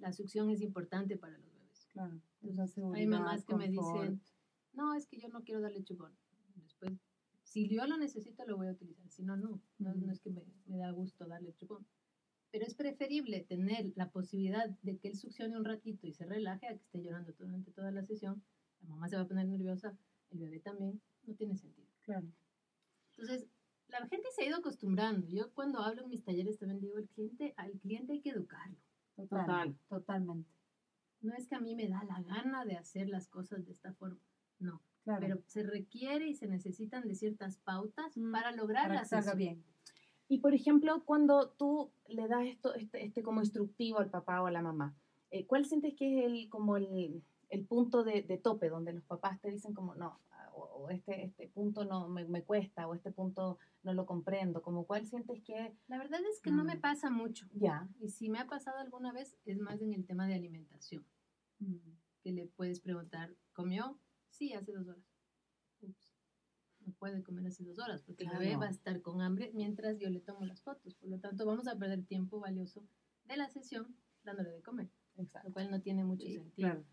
La 0.00 0.12
succión 0.12 0.50
es 0.50 0.60
importante 0.60 1.16
para 1.16 1.38
los 1.38 1.52
bebés. 1.52 1.86
Claro. 1.92 2.20
hay 2.96 3.06
mamás 3.06 3.44
que 3.44 3.54
me 3.54 3.68
dicen, 3.68 4.20
no, 4.72 4.92
es 4.94 5.06
que 5.06 5.20
yo 5.20 5.28
no 5.28 5.44
quiero 5.44 5.60
darle 5.60 5.84
chupón. 5.84 6.16
Después, 6.56 6.98
si 7.44 7.68
yo 7.68 7.86
lo 7.86 7.96
necesito, 7.96 8.44
lo 8.44 8.56
voy 8.56 8.66
a 8.66 8.72
utilizar. 8.72 9.08
Si 9.08 9.22
no, 9.22 9.36
no. 9.36 9.62
No, 9.78 10.10
es 10.10 10.18
que 10.18 10.30
me, 10.30 10.42
me 10.66 10.78
da 10.78 10.90
gusto 10.90 11.28
darle 11.28 11.54
chupón. 11.54 11.86
Pero 12.56 12.68
es 12.68 12.74
preferible 12.74 13.42
tener 13.42 13.92
la 13.96 14.08
posibilidad 14.08 14.66
de 14.80 14.96
que 14.96 15.08
él 15.08 15.16
succione 15.18 15.58
un 15.58 15.64
ratito 15.66 16.06
y 16.06 16.14
se 16.14 16.24
relaje 16.24 16.66
a 16.66 16.70
que 16.70 16.82
esté 16.82 17.02
llorando 17.02 17.34
durante 17.38 17.70
toda 17.70 17.90
la 17.90 18.02
sesión. 18.02 18.42
La 18.80 18.88
mamá 18.88 19.10
se 19.10 19.16
va 19.16 19.22
a 19.24 19.28
poner 19.28 19.46
nerviosa, 19.46 19.94
el 20.30 20.38
bebé 20.38 20.60
también. 20.60 21.02
No 21.24 21.34
tiene 21.34 21.54
sentido. 21.54 21.86
Claro. 22.00 22.26
Entonces, 23.10 23.46
la 23.88 24.06
gente 24.06 24.30
se 24.34 24.40
ha 24.40 24.48
ido 24.48 24.56
acostumbrando. 24.56 25.28
Yo 25.28 25.52
cuando 25.52 25.80
hablo 25.80 26.04
en 26.04 26.08
mis 26.08 26.24
talleres 26.24 26.56
también 26.56 26.80
digo, 26.80 26.96
el 26.96 27.10
cliente, 27.10 27.52
al 27.58 27.72
cliente 27.72 28.14
hay 28.14 28.20
que 28.22 28.30
educarlo. 28.30 28.78
Total, 29.16 29.76
totalmente. 29.90 30.50
No 31.20 31.34
es 31.34 31.48
que 31.48 31.56
a 31.56 31.60
mí 31.60 31.74
me 31.74 31.88
da 31.88 32.04
la 32.04 32.22
gana 32.22 32.64
de 32.64 32.78
hacer 32.78 33.10
las 33.10 33.28
cosas 33.28 33.66
de 33.66 33.72
esta 33.72 33.92
forma, 33.92 34.22
no. 34.60 34.80
Pero 35.04 35.42
se 35.46 35.62
requiere 35.62 36.26
y 36.26 36.34
se 36.34 36.46
necesitan 36.46 37.06
de 37.06 37.16
ciertas 37.16 37.58
pautas 37.58 38.16
Mm, 38.16 38.32
para 38.32 38.50
lograr 38.52 38.88
Para 38.88 39.02
que 39.02 39.08
salga 39.08 39.34
bien. 39.34 39.62
Y 40.28 40.38
por 40.38 40.54
ejemplo, 40.54 41.02
cuando 41.04 41.50
tú 41.50 41.90
le 42.08 42.26
das 42.28 42.46
esto, 42.46 42.74
este, 42.74 43.04
este 43.04 43.22
como 43.22 43.40
instructivo 43.40 43.98
al 44.00 44.10
papá 44.10 44.42
o 44.42 44.46
a 44.46 44.50
la 44.50 44.62
mamá, 44.62 44.94
eh, 45.30 45.46
¿cuál 45.46 45.64
sientes 45.66 45.94
que 45.94 46.18
es 46.18 46.24
el, 46.26 46.48
como 46.48 46.76
el, 46.76 47.22
el 47.48 47.64
punto 47.64 48.02
de, 48.04 48.22
de 48.22 48.38
tope 48.38 48.68
donde 48.68 48.92
los 48.92 49.04
papás 49.04 49.40
te 49.40 49.50
dicen 49.50 49.72
como 49.74 49.94
no, 49.94 50.18
o, 50.54 50.62
o 50.62 50.90
este, 50.90 51.24
este 51.26 51.48
punto 51.48 51.84
no 51.84 52.08
me, 52.08 52.24
me 52.24 52.42
cuesta, 52.42 52.88
o 52.88 52.94
este 52.94 53.12
punto 53.12 53.58
no 53.84 53.94
lo 53.94 54.04
comprendo? 54.06 54.62
Como 54.62 54.84
cuál 54.84 55.06
sientes 55.06 55.42
que 55.42 55.72
La 55.86 55.98
verdad 55.98 56.20
es 56.28 56.40
que 56.40 56.50
no 56.50 56.64
me 56.64 56.74
Mm. 56.76 56.80
pasa 56.80 57.08
mucho. 57.10 57.46
ya, 57.54 57.88
Y 58.00 58.08
si 58.08 58.28
me 58.28 58.38
ha 58.40 58.46
pasado 58.46 58.78
alguna 58.78 59.12
vez, 59.12 59.36
es 59.44 59.58
más 59.60 59.80
en 59.80 59.92
el 59.92 60.04
tema 60.06 60.26
de 60.26 60.34
alimentación. 60.34 61.04
Mm. 61.60 61.76
Que 62.22 62.32
le 62.32 62.46
puedes 62.46 62.80
preguntar, 62.80 63.30
¿comió? 63.52 63.96
Sí, 64.30 64.52
hace 64.54 64.72
dos 64.72 64.88
horas. 64.88 65.04
Puede 67.06 67.22
comer 67.22 67.46
hace 67.46 67.62
dos 67.62 67.78
horas 67.78 68.02
porque 68.02 68.24
el 68.24 68.30
bebé 68.30 68.46
Claro. 68.46 68.60
va 68.62 68.66
a 68.66 68.70
estar 68.70 69.00
con 69.00 69.20
hambre 69.22 69.52
mientras 69.54 69.96
yo 70.00 70.10
le 70.10 70.18
tomo 70.18 70.44
las 70.44 70.60
fotos. 70.60 70.96
Por 70.96 71.08
lo 71.08 71.20
tanto, 71.20 71.46
vamos 71.46 71.68
a 71.68 71.78
perder 71.78 72.04
tiempo 72.04 72.40
valioso 72.40 72.84
de 73.26 73.36
la 73.36 73.48
sesión 73.48 73.94
dándole 74.24 74.50
de 74.50 74.60
comer, 74.60 74.90
exacto. 75.16 75.46
lo 75.48 75.52
cual 75.54 75.70
no 75.70 75.80
tiene 75.80 76.02
mucho 76.04 76.26
Sí, 76.26 76.32
sentido. 76.34 76.54
claro. 76.70 76.84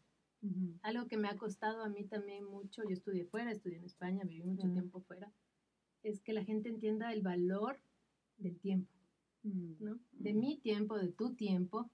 Ujú. 0.43 0.77
Algo 0.83 1.07
que 1.07 1.17
me 1.17 1.29
ha 1.29 1.35
costado 1.35 1.81
a 1.81 1.89
mí 1.89 2.03
también 2.05 2.43
mucho, 2.45 2.83
yo 2.83 2.93
estudié 2.93 3.25
fuera, 3.25 3.51
estudié 3.51 3.77
en 3.77 3.85
España, 3.85 4.23
viví 4.23 4.43
mucho 4.43 4.67
Mm. 4.67 4.73
tiempo 4.73 5.01
fuera, 5.01 5.33
es 6.03 6.21
que 6.21 6.33
la 6.33 6.43
gente 6.43 6.69
entienda 6.69 7.11
el 7.11 7.23
valor 7.23 7.79
del 8.37 8.59
tiempo. 8.59 8.91
Mm. 9.41 9.83
¿no? 9.83 9.99
De 10.11 10.33
mi 10.35 10.59
tiempo, 10.59 10.95
de 10.99 11.07
tu 11.11 11.33
tiempo, 11.33 11.89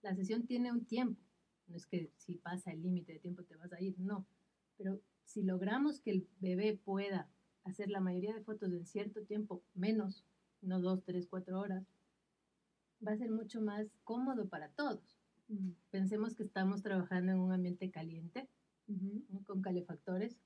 la 0.00 0.14
sesión 0.14 0.46
tiene 0.46 0.72
un 0.72 0.86
tiempo. 0.86 1.20
No 1.66 1.76
es 1.76 1.84
que 1.86 2.10
si 2.16 2.36
pasa 2.36 2.72
el 2.72 2.80
límite 2.80 3.12
de 3.12 3.18
tiempo 3.18 3.42
te 3.44 3.56
vas 3.56 3.70
a 3.74 3.80
ir, 3.82 3.94
no. 3.98 4.26
Pero 4.78 5.02
si 5.26 5.42
logramos 5.42 6.00
que 6.00 6.10
el 6.12 6.28
bebé 6.40 6.80
pueda 6.82 7.28
hacer 7.64 7.90
la 7.90 8.00
mayoría 8.00 8.32
de 8.32 8.42
fotos 8.42 8.72
en 8.72 8.86
cierto 8.86 9.22
tiempo, 9.24 9.62
menos, 9.74 10.24
no 10.62 10.80
dos, 10.80 11.02
tres, 11.04 11.26
cuatro 11.26 11.60
horas, 11.60 11.84
va 13.06 13.12
a 13.12 13.16
ser 13.16 13.30
mucho 13.30 13.60
más 13.60 13.86
cómodo 14.04 14.48
para 14.48 14.70
todos. 14.70 15.18
Pensemos 15.90 16.34
que 16.34 16.44
estamos 16.44 16.82
trabajando 16.82 17.32
en 17.32 17.38
un 17.38 17.52
ambiente 17.52 17.90
caliente, 17.90 18.48
con 19.44 19.62
calefactores. 19.62 20.38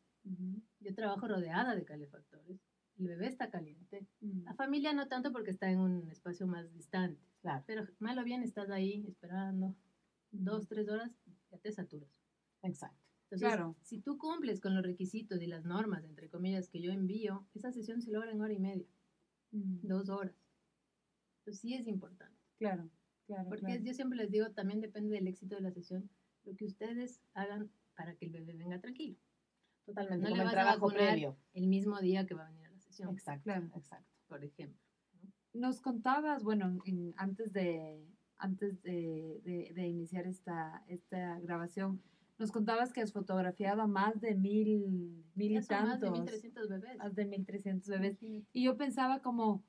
Yo 0.81 0.95
trabajo 0.95 1.29
rodeada 1.29 1.75
de 1.75 1.85
calefactores. 1.85 2.59
El 2.99 3.07
bebé 3.07 3.29
está 3.29 3.51
caliente. 3.51 4.07
La 4.21 4.55
familia 4.55 4.93
no 4.93 5.09
tanto 5.09 5.31
porque 5.33 5.51
está 5.51 5.71
en 5.71 5.79
un 5.79 6.11
espacio 6.11 6.47
más 6.47 6.71
distante. 6.73 7.23
Claro, 7.41 7.65
Pero 7.67 7.87
mal 7.99 8.19
o 8.19 8.25
bien 8.25 8.43
estás 8.43 8.71
ahí 8.71 9.05
esperando 9.07 9.75
dos, 10.31 10.67
tres 10.69 10.89
horas, 10.89 11.11
ya 11.51 11.59
te 11.59 11.73
saturas. 11.73 12.11
exacto. 12.63 13.00
Entonces, 13.31 13.49
Claro. 13.49 13.77
si 13.83 14.01
tú 14.01 14.19
cumples 14.19 14.61
con 14.61 14.75
los 14.75 14.83
requisitos 14.85 15.41
y 15.41 15.47
las 15.47 15.65
normas, 15.65 16.03
entre 16.05 16.29
comillas, 16.29 16.69
que 16.69 16.81
yo 16.83 16.91
envío, 16.91 17.47
esa 17.55 17.71
sesión 17.71 18.03
se 18.03 18.11
logra 18.11 18.33
en 18.33 18.41
hora 18.41 18.53
y 18.53 18.59
media, 18.59 18.87
Mm. 19.53 19.87
dos 19.87 20.09
horas. 20.09 20.35
Entonces 21.39 21.61
sí 21.61 21.75
es 21.75 21.87
importante. 21.87 22.37
Claro, 22.59 22.91
claro. 23.27 23.49
Porque 23.49 23.67
claro. 23.67 23.83
yo 23.85 23.95
siempre 23.95 24.19
les 24.19 24.31
digo, 24.33 24.51
también 24.51 24.81
depende 24.81 25.15
del 25.15 25.29
éxito 25.29 25.55
de 25.55 25.61
la 25.63 25.71
sesión, 25.71 26.11
lo 26.45 26.57
que 26.57 26.65
ustedes 26.65 27.21
hagan 27.35 27.71
para 27.95 28.17
que 28.17 28.27
el 28.27 28.33
bebé 28.33 28.55
venga 28.55 28.81
tranquilo. 28.81 29.17
Totalmente, 29.87 30.29
No 30.29 30.35
le 30.37 30.43
vas 30.43 30.49
a 30.49 30.57
trabajo 30.57 30.87
vacunar. 30.89 31.09
previo. 31.11 31.37
El 31.55 31.69
mismo 31.69 32.01
día 32.01 32.27
que 32.27 32.35
va 32.35 32.47
a 32.47 32.51
venir 32.51 32.67
a 32.67 32.71
la 32.71 32.81
sesión, 32.81 33.11
Exacto, 33.11 33.45
Claro. 33.45 33.71
exacto. 33.77 34.11
por 34.27 34.45
ejemplo. 34.45 34.79
Nos 35.53 35.81
contabas, 35.81 36.43
bueno, 36.43 36.79
en- 36.85 37.15
antes 37.17 37.53
de 37.53 38.05
antes 38.43 38.83
de, 38.83 39.39
de- 39.45 39.71
de 39.75 39.87
iniciar 39.87 40.27
esta, 40.27 40.83
esta 40.89 41.39
grabación, 41.41 42.01
nos 42.41 42.51
contabas 42.51 42.93
que 42.93 43.03
has 43.03 43.13
fotografiado 43.13 43.83
a 43.83 43.87
más 43.87 44.19
de 44.21 44.35
mil, 44.35 45.23
mil 45.35 45.53
y 45.53 45.63
son 45.63 45.85
más 45.85 46.01
de 46.01 46.07
tantos, 46.07 46.43
1.300 46.43 46.69
bebés. 46.69 46.97
más 46.97 47.15
de 47.15 47.27
1300 47.27 47.89
bebés. 47.89 48.17
Y 48.23 48.65
yo 48.65 48.79
pensaba 48.79 49.21
como, 49.21 49.63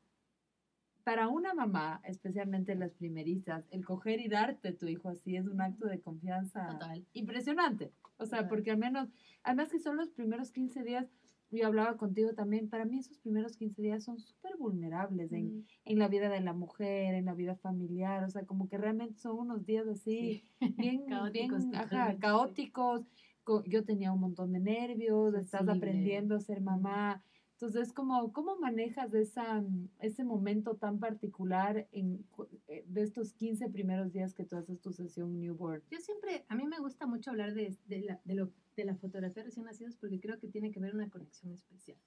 para 1.03 1.27
una 1.27 1.53
mamá, 1.53 2.01
especialmente 2.05 2.73
las 2.75 2.93
primerizas, 2.93 3.65
el 3.71 3.83
coger 3.83 4.21
y 4.21 4.29
darte 4.29 4.71
tu 4.71 4.87
hijo 4.87 5.09
así 5.09 5.35
es 5.35 5.47
un 5.47 5.59
acto 5.59 5.85
de 5.87 5.99
confianza 5.99 6.65
Total. 6.65 7.05
impresionante. 7.11 7.91
O 8.17 8.25
sea, 8.25 8.39
Total. 8.39 8.47
porque 8.47 8.71
al 8.71 8.77
menos, 8.77 9.09
además 9.43 9.69
que 9.69 9.79
son 9.79 9.97
los 9.97 10.09
primeros 10.09 10.51
15 10.51 10.83
días, 10.83 11.07
yo 11.51 11.67
hablaba 11.67 11.97
contigo 11.97 12.33
también, 12.33 12.69
para 12.69 12.85
mí 12.85 12.99
esos 12.99 13.19
primeros 13.19 13.57
15 13.57 13.81
días 13.81 14.03
son 14.03 14.19
súper 14.19 14.57
vulnerables 14.57 15.31
en, 15.33 15.57
Mm. 15.59 15.65
en 15.85 15.99
la 15.99 16.07
vida 16.07 16.29
de 16.29 16.39
la 16.41 16.53
mujer, 16.53 17.13
en 17.13 17.25
la 17.25 17.33
vida 17.33 17.55
familiar, 17.55 18.23
o 18.23 18.29
sea, 18.29 18.45
como 18.45 18.67
que 18.69 18.77
realmente 18.77 19.19
son 19.19 19.37
unos 19.39 19.65
días 19.65 19.87
así, 19.87 20.43
bien, 20.77 21.05
Caóticos 21.07 21.63
bien, 21.69 21.75
ajá, 21.75 22.13
sí. 22.13 22.19
caóticos. 22.19 23.01
Co- 23.43 23.63
Yo 23.65 23.83
tenía 23.83 24.11
un 24.13 24.19
montón 24.21 24.53
de 24.53 24.59
nervios, 24.59 25.33
estás 25.35 25.67
aprendiendo 25.67 26.35
a 26.35 26.39
ser 26.39 26.61
mamá. 26.61 27.23
Entonces, 27.53 27.93
¿cómo, 27.93 28.31
cómo 28.33 28.57
manejas 28.57 29.13
esa, 29.13 29.61
mm, 29.61 29.89
ese 29.99 30.23
momento 30.23 30.75
tan 30.77 30.99
particular 30.99 31.87
en, 31.91 32.25
eh, 32.67 32.83
de 32.87 33.01
estos 33.03 33.33
15 33.33 33.69
primeros 33.69 34.11
días 34.13 34.33
que 34.33 34.45
tú 34.45 34.55
haces 34.57 34.79
tu 34.81 34.91
sesión 34.93 35.39
newborn? 35.39 35.83
Yo 35.91 35.99
siempre, 35.99 36.43
a 36.49 36.55
mí 36.55 36.65
me 36.65 36.79
gusta 36.79 37.05
mucho 37.05 37.29
hablar 37.31 37.53
de, 37.53 37.75
de, 37.87 38.01
la, 38.01 38.19
de, 38.25 38.33
lo, 38.35 38.49
de 38.75 38.85
la 38.85 38.95
fotografía 38.95 39.43
de 39.43 39.49
recién 39.49 39.65
nacidos 39.65 39.95
porque 39.97 40.19
creo 40.19 40.39
que 40.39 40.47
tiene 40.47 40.71
que 40.71 40.79
ver 40.79 40.95
una 40.95 41.09
conexión 41.09 41.51
especial. 41.51 41.97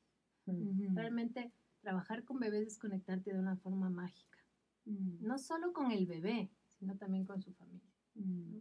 Mm. 0.46 0.94
Realmente 0.96 1.52
trabajar 1.80 2.24
con 2.24 2.38
bebés 2.38 2.66
es 2.66 2.78
conectarte 2.78 3.32
de 3.32 3.38
una 3.38 3.56
forma 3.56 3.90
mágica. 3.90 4.38
Mm, 4.86 5.26
No 5.26 5.38
solo 5.38 5.72
con 5.72 5.90
el 5.92 6.06
bebé, 6.06 6.50
sino 6.78 6.96
también 6.96 7.24
con 7.26 7.40
su 7.42 7.52
familia. 7.54 7.88
mm, 8.14 8.58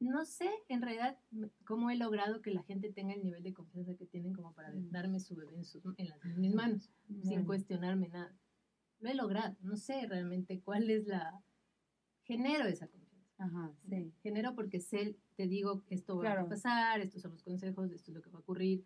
No 0.00 0.24
sé 0.26 0.50
en 0.68 0.82
realidad 0.82 1.18
cómo 1.64 1.90
he 1.90 1.96
logrado 1.96 2.42
que 2.42 2.50
la 2.50 2.62
gente 2.64 2.92
tenga 2.92 3.14
el 3.14 3.22
nivel 3.22 3.42
de 3.42 3.54
confianza 3.54 3.94
que 3.94 4.06
tienen 4.06 4.32
como 4.34 4.52
para 4.52 4.70
Mm. 4.72 4.90
darme 4.90 5.20
su 5.20 5.34
bebé 5.36 5.56
en, 5.56 5.64
sus, 5.64 5.82
en, 5.96 6.08
las- 6.08 6.24
en 6.24 6.40
mis 6.40 6.54
manos, 6.54 6.90
sin 7.22 7.44
cuestionarme 7.44 8.08
nada. 8.08 8.34
Lo 9.00 9.10
he 9.10 9.14
logrado. 9.14 9.56
No 9.62 9.76
sé 9.76 10.06
realmente 10.06 10.60
cuál 10.60 10.90
es 10.90 11.06
la... 11.06 11.40
Genero 12.24 12.64
esa 12.66 12.88
confianza. 12.88 13.34
Ajá, 13.38 13.72
sí. 13.88 14.12
Genero 14.22 14.54
porque 14.54 14.80
sé, 14.80 15.16
te 15.36 15.46
digo, 15.46 15.84
esto 15.88 16.16
va 16.16 16.22
Claro. 16.22 16.42
a 16.42 16.48
pasar, 16.48 17.00
estos 17.00 17.22
son 17.22 17.32
los 17.32 17.42
consejos, 17.42 17.90
esto 17.92 18.10
es 18.10 18.14
lo 18.16 18.22
que 18.22 18.30
va 18.30 18.38
a 18.38 18.42
ocurrir. 18.42 18.84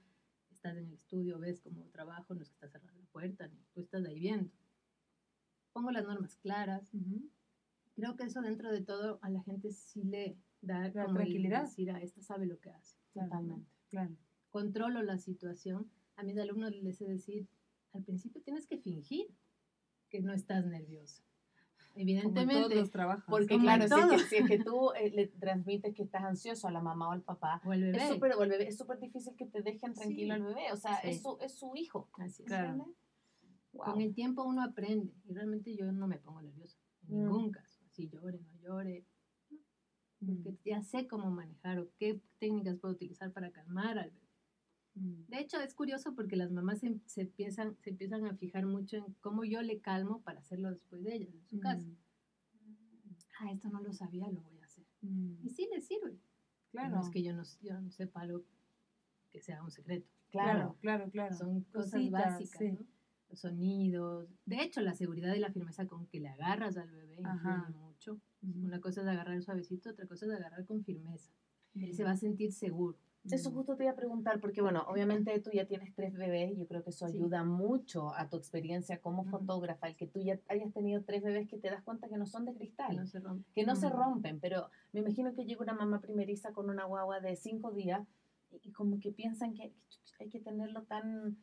Estás 0.51 0.77
en 0.77 0.87
el 0.87 0.93
estudio, 0.95 1.39
ves 1.39 1.61
cómo 1.61 1.89
trabajo, 1.91 2.35
no 2.35 2.43
es 2.43 2.49
que 2.49 2.55
estás 2.55 2.73
cerrando 2.73 2.99
la 3.01 3.07
puerta, 3.07 3.47
ni 3.49 3.63
tú 3.73 3.81
estás 3.81 4.05
ahí 4.07 4.19
viendo. 4.19 4.51
Pongo 5.73 5.91
las 5.91 6.05
normas 6.05 6.37
claras. 6.37 6.93
Ujú. 6.95 7.31
Creo 7.95 8.17
que 8.17 8.25
eso 8.25 8.41
dentro 8.41 8.71
de 8.73 8.81
todo 8.83 9.19
a 9.23 9.31
la 9.31 9.43
gente 9.43 9.71
sí 9.71 10.03
le 10.05 10.37
da 10.61 10.91
Da 10.91 11.05
como 11.05 11.17
tranquilidad. 11.17 11.63
decir, 11.63 11.91
ah, 11.91 12.01
esta 12.01 12.23
sabe 12.23 12.47
lo 12.47 12.59
que 12.61 12.71
hace. 12.71 12.97
Claro, 13.13 13.29
Totalmente. 13.29 13.71
Claro. 13.91 14.17
Controlo 14.51 15.03
la 15.03 15.19
situación. 15.19 15.91
A 16.17 16.23
mis 16.25 16.39
alumnos 16.39 16.75
les 16.75 17.01
he 17.01 17.07
decir, 17.07 17.49
al 17.93 18.03
principio 18.05 18.43
tienes 18.43 18.67
que 18.67 18.79
fingir 18.79 19.27
que 20.09 20.21
no 20.21 20.33
estás 20.33 20.65
nervioso. 20.67 21.23
Como 21.99 22.11
en 22.11 22.23
todos 22.23 22.37
Evidentemente, 22.37 22.75
los 22.77 22.91
trabajos. 22.91 23.25
Porque 23.29 23.49
Como 23.55 23.63
claro, 23.65 23.89
si 23.89 23.95
es, 23.95 24.07
que, 24.23 24.29
si 24.29 24.37
es 24.37 24.47
que 24.49 24.59
tú 24.63 24.93
eh, 24.93 25.11
le 25.11 25.27
transmites 25.27 25.95
que 25.95 26.03
estás 26.05 26.23
ansioso 26.23 26.69
a 26.69 26.71
la 26.71 26.81
mamá 26.81 27.09
o 27.09 27.13
al 27.13 27.23
papá, 27.23 27.61
o 27.65 27.73
el 27.73 27.83
bebé. 27.83 27.99
es 27.99 28.09
súper 28.09 28.33
es 28.61 28.79
súper 28.79 28.99
difícil 29.01 29.35
que 29.37 29.47
te 29.47 29.63
dejen 29.63 29.95
tranquilo 29.95 30.35
Sí. 30.35 30.41
al 30.41 30.43
bebé. 30.47 30.73
O 30.73 30.77
sea, 30.77 31.01
Sí. 31.01 31.09
es, 31.11 31.23
su, 31.23 31.39
es 31.41 31.59
su 31.59 31.75
hijo. 31.75 32.09
Así 32.19 32.43
es. 32.43 32.47
Claro. 32.49 32.69
¿entiendes? 32.71 32.97
Wow. 33.73 33.85
Con 33.87 34.01
el 34.01 34.15
tiempo 34.15 34.45
uno 34.45 34.63
aprende 34.63 35.13
y 35.25 35.33
realmente 35.35 35.75
yo 35.77 35.91
no 35.93 36.07
me 36.07 36.19
pongo 36.19 36.41
nerviosa 36.41 36.79
en 37.09 37.17
Mm. 37.17 37.19
ningún 37.25 37.51
caso. 37.51 37.81
Si 37.91 38.09
llore, 38.09 38.39
no 38.41 38.55
llore, 38.63 39.05
porque 40.45 40.71
ya 40.71 40.83
sé 40.83 41.07
cómo 41.09 41.31
manejar 41.31 41.79
o 41.81 41.89
qué 41.99 42.21
técnicas 42.39 42.79
puedo 42.79 42.95
utilizar 42.95 43.33
para 43.33 43.51
calmar 43.51 43.99
al 43.99 44.11
bebé. 44.11 44.28
Mm. 44.99 45.27
De 45.29 45.39
hecho, 45.41 45.61
es 45.61 45.75
curioso 45.75 46.15
porque 46.15 46.37
las 46.37 46.51
mamás 46.51 46.81
se, 46.81 46.99
se, 47.07 47.25
piensan, 47.27 47.77
se 47.83 47.91
empiezan 47.91 48.25
a 48.27 48.35
fijar 48.35 48.67
mucho 48.67 48.97
en 48.97 49.05
cómo 49.21 49.45
yo 49.45 49.63
le 49.63 49.79
calmo 49.81 50.21
para 50.23 50.41
hacerlo 50.41 50.71
después 50.71 51.03
de 51.03 51.15
ellas, 51.15 51.35
en 51.35 51.45
su 51.47 51.61
casa. 51.61 51.87
Ah, 53.41 53.53
esto 53.53 53.69
no 53.69 53.81
lo 53.81 53.93
sabía, 53.93 54.29
lo 54.31 54.41
voy 54.43 54.59
a 54.59 54.65
hacer. 54.65 54.85
Mm. 55.03 55.47
Y 55.47 55.51
sí 55.51 55.69
les 55.73 55.87
sirve. 55.87 56.17
Claro. 56.73 56.97
No 56.97 57.03
es 57.03 57.11
que 57.11 57.23
yo 57.23 57.33
no, 57.33 57.43
yo 57.63 57.81
no 57.81 57.91
sepa 57.91 58.23
algo 58.23 58.43
que 59.31 59.41
sea 59.41 59.63
un 59.63 59.71
secreto. 59.71 60.09
Claro. 60.31 60.77
claro, 60.81 61.09
claro. 61.11 61.35
Son 61.37 61.63
cosas 61.65 61.93
Cositas, 61.93 62.25
básicas, 62.33 62.59
sí. 62.59 62.73
¿no? 62.73 62.79
Los 63.31 63.41
sonidos. 63.41 64.29
De 64.45 64.63
hecho, 64.63 64.81
la 64.81 64.95
seguridad 64.95 65.35
y 65.35 65.39
la 65.39 65.53
firmeza 65.53 65.87
con 65.87 66.07
que 66.07 66.19
le 66.21 66.29
agarras 66.29 66.77
al 66.77 66.91
bebé 66.91 67.17
influye 67.21 67.69
mucho. 67.79 68.21
Una 68.43 68.81
cosa 68.81 69.03
es 69.03 69.07
agarrar 69.09 69.43
suavecito, 69.43 69.91
otra 69.91 70.07
cosa 70.07 70.27
es 70.27 70.33
agarrar 70.33 70.65
con 70.67 70.83
firmeza. 70.85 71.31
Él 71.75 71.91
Mm. 71.91 71.95
se 71.95 72.05
va 72.05 72.11
a 72.13 72.17
sentir 72.17 72.53
seguro. 72.53 72.99
Eso 73.35 73.51
justo 73.51 73.77
te 73.77 73.85
iba 73.85 73.93
a 73.93 73.97
preguntar, 73.97 74.41
porque 74.41 74.63
bueno, 74.63 74.85
obviamente 74.89 75.39
tú 75.41 75.51
ya 75.53 75.67
tienes 75.67 75.95
tres 75.95 76.15
bebés, 76.15 76.57
yo 76.57 76.67
creo 76.67 76.83
que 76.83 76.91
eso 76.91 77.07
Sí. 77.09 77.17
ayuda 77.17 77.45
mucho 77.45 78.15
a 78.15 78.29
tu 78.29 78.37
experiencia 78.37 79.01
como 79.01 79.25
fotógrafa, 79.25 79.89
el 79.89 79.97
que 79.97 80.07
tú 80.07 80.21
ya 80.21 80.39
hayas 80.49 80.73
tenido 80.73 81.03
tres 81.05 81.23
bebés 81.23 81.49
que 81.49 81.59
te 81.59 81.71
das 81.71 81.83
cuenta 81.83 82.09
que 82.09 82.17
no 82.17 82.27
son 82.27 82.45
de 82.45 82.55
cristal, 82.55 82.97
no 82.97 83.07
se 83.07 83.21
rompe. 83.21 83.45
que 83.55 83.65
no 83.65 83.77
se 83.77 83.89
rompen, 83.91 84.41
pero 84.41 84.71
me 84.93 85.01
imagino 85.01 85.35
que 85.35 85.45
llega 85.45 85.63
una 85.63 85.75
mamá 85.75 86.01
primeriza 86.01 86.53
con 86.53 86.71
una 86.71 86.85
guagua 86.85 87.21
de 87.21 87.37
cinco 87.37 87.71
días 87.73 88.07
y, 88.51 88.61
y 88.69 88.73
como 88.73 88.99
que 89.01 89.13
piensan 89.13 89.55
que 89.55 89.73
hay 90.21 90.29
que 90.29 90.41
tenerlo 90.41 90.83
tan 90.85 91.37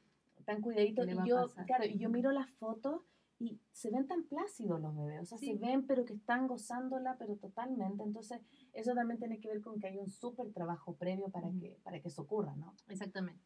tan 0.46 0.62
Y 0.64 1.10
a 1.10 1.26
yo, 1.26 1.48
claro, 1.66 1.86
y 1.86 1.98
yo 1.98 2.10
miro 2.10 2.32
las 2.32 2.50
fotos 2.52 3.02
y 3.38 3.60
se 3.72 3.92
ven 3.92 4.08
tan 4.08 4.24
plácidos 4.24 4.80
los 4.82 4.96
bebés, 4.96 5.22
o 5.22 5.26
sea, 5.26 5.38
Sí. 5.38 5.48
se 5.48 5.56
ven 5.58 5.86
pero 5.86 6.06
que 6.06 6.14
están 6.14 6.48
gozándola, 6.48 7.18
pero 7.18 7.36
totalmente. 7.36 8.04
Entonces, 8.04 8.42
eso 8.74 8.94
también 8.94 9.20
tiene 9.20 9.40
que 9.40 9.50
ver 9.50 9.62
con 9.62 9.80
que 9.80 9.88
hay 9.88 9.98
un 9.98 10.10
súper 10.10 10.52
trabajo 10.54 10.96
previo 10.96 11.30
para, 11.30 11.50
que, 11.52 11.78
para 11.84 12.00
que 12.02 12.08
eso 12.08 12.22
ocurra, 12.22 12.56
¿no? 12.56 12.74
Exactamente. 12.88 13.44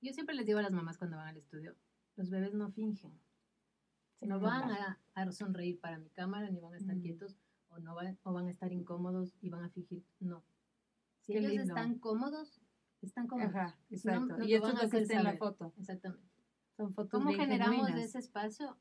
Yo 0.00 0.12
siempre 0.12 0.34
les 0.34 0.44
digo 0.46 0.58
a 0.58 0.62
las 0.62 0.72
mamás 0.72 0.98
cuando 0.98 1.16
van 1.16 1.28
al 1.28 1.36
estudio, 1.36 1.76
los 2.16 2.30
bebés 2.30 2.52
no 2.54 2.70
fingen. 2.70 3.18
Sí, 4.18 4.26
no 4.26 4.40
van 4.40 4.70
a, 4.72 5.00
a 5.14 5.32
sonreír 5.32 5.78
para 5.80 5.98
mi 5.98 6.08
cámara, 6.10 6.50
ni 6.50 6.58
van 6.60 6.74
a 6.74 6.78
estar 6.78 6.96
Mm. 6.96 7.00
quietos, 7.02 7.38
o, 7.68 7.78
no 7.78 7.94
van, 7.94 8.18
o 8.24 8.32
van 8.32 8.46
a 8.46 8.50
estar 8.50 8.72
incómodos 8.72 9.34
y 9.40 9.50
van 9.50 9.64
a 9.64 9.68
fingir. 9.70 10.04
No. 10.20 10.42
Si 11.20 11.32
Qué 11.32 11.38
ellos 11.40 11.52
lindo. 11.52 11.64
están 11.74 11.98
cómodos, 11.98 12.60
están 13.02 13.26
cómodos. 13.28 13.54
Ajá, 13.54 13.78
exacto. 13.90 14.38
no 14.38 14.44
y 14.44 14.54
esto 14.54 14.68
es 14.68 14.82
lo 14.82 14.88
que 14.90 14.98
está 14.98 15.14
en 15.18 15.24
la 15.24 15.36
foto. 15.36 15.72
Exactamente. 15.78 16.26
Son 16.76 16.92
fotos 16.92 17.10
¿Cómo 17.10 17.32
generamos 17.32 17.86
genuinas. 17.86 18.08
ese 18.08 18.18
espacio? 18.18 18.76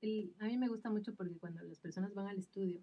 El- 0.00 0.34
a 0.38 0.46
mí 0.46 0.56
me 0.56 0.68
gusta 0.68 0.90
mucho 0.90 1.14
porque 1.14 1.38
cuando 1.38 1.62
las 1.64 1.78
personas 1.78 2.14
van 2.14 2.26
al 2.28 2.38
estudio, 2.38 2.82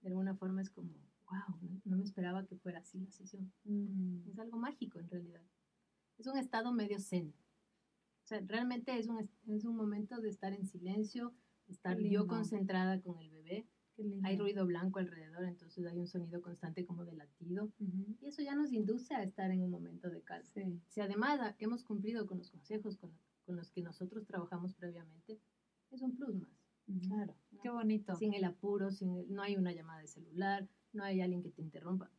de 0.00 0.08
alguna 0.08 0.34
forma 0.34 0.62
es 0.62 0.70
como, 0.70 0.90
wow, 1.30 1.58
no, 1.62 1.80
no 1.84 1.96
me 1.96 2.04
esperaba 2.04 2.46
que 2.46 2.56
fuera 2.56 2.80
así 2.80 2.98
la 2.98 3.10
sesión. 3.10 3.52
Mm. 3.64 4.28
Es 4.28 4.38
algo 4.38 4.58
mágico 4.58 4.98
en 4.98 5.08
realidad. 5.08 5.42
Es 6.18 6.26
un 6.26 6.38
estado 6.38 6.72
medio 6.72 6.98
zen. 6.98 7.34
O 8.24 8.26
sea, 8.26 8.40
realmente 8.46 8.96
es 8.98 9.08
un, 9.08 9.28
es 9.48 9.64
un 9.64 9.76
momento 9.76 10.20
de 10.20 10.28
estar 10.28 10.52
en 10.52 10.66
silencio, 10.66 11.34
estar 11.68 11.98
yo 11.98 12.26
concentrada 12.26 13.00
con 13.00 13.18
el 13.18 13.30
bebé. 13.30 13.66
Hay 14.22 14.38
ruido 14.38 14.64
blanco 14.64 14.98
alrededor, 14.98 15.44
entonces 15.44 15.84
hay 15.86 15.98
un 15.98 16.06
sonido 16.06 16.40
constante 16.40 16.86
como 16.86 17.04
de 17.04 17.12
latido. 17.12 17.64
Ujú. 17.78 18.16
Y 18.22 18.26
eso 18.28 18.40
ya 18.40 18.54
nos 18.54 18.72
induce 18.72 19.14
a 19.14 19.22
estar 19.22 19.50
en 19.50 19.62
un 19.62 19.70
momento 19.70 20.08
de 20.08 20.22
calma. 20.22 20.48
Sí. 20.54 20.80
Si 20.88 21.02
además 21.02 21.54
hemos 21.58 21.84
cumplido 21.84 22.26
con 22.26 22.38
los 22.38 22.50
consejos 22.50 22.96
con, 22.96 23.12
con 23.44 23.56
los 23.56 23.70
que 23.70 23.82
nosotros 23.82 24.24
trabajamos 24.26 24.72
previamente, 24.72 25.38
es 25.90 26.02
un 26.02 26.14
plus 26.16 26.34
más. 26.34 26.48
Claro. 27.08 27.34
Qué 27.62 27.70
bonito. 27.70 28.16
Sin 28.16 28.34
el 28.34 28.44
apuro, 28.44 28.90
sin 28.90 29.16
el- 29.16 29.32
no 29.32 29.42
hay 29.42 29.56
una 29.56 29.72
llamada 29.72 30.00
de 30.00 30.08
celular, 30.08 30.66
no 30.92 31.04
hay 31.04 31.20
alguien 31.20 31.42
que 31.42 31.50
te 31.50 31.62
interrumpa. 31.62 32.10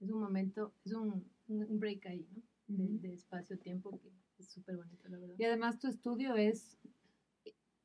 Es 0.00 0.10
un 0.10 0.20
momento, 0.20 0.72
es 0.84 0.92
un, 0.92 1.24
un 1.48 1.78
break 1.80 2.06
ahí, 2.06 2.26
¿no? 2.32 2.42
De, 2.68 3.12
espacio-tiempo 3.12 3.98
que 3.98 4.12
es 4.38 4.48
súper 4.48 4.76
bonito, 4.76 5.08
la 5.08 5.18
verdad. 5.18 5.34
Y 5.36 5.44
además 5.44 5.78
tu 5.80 5.88
estudio 5.88 6.36
es 6.36 6.78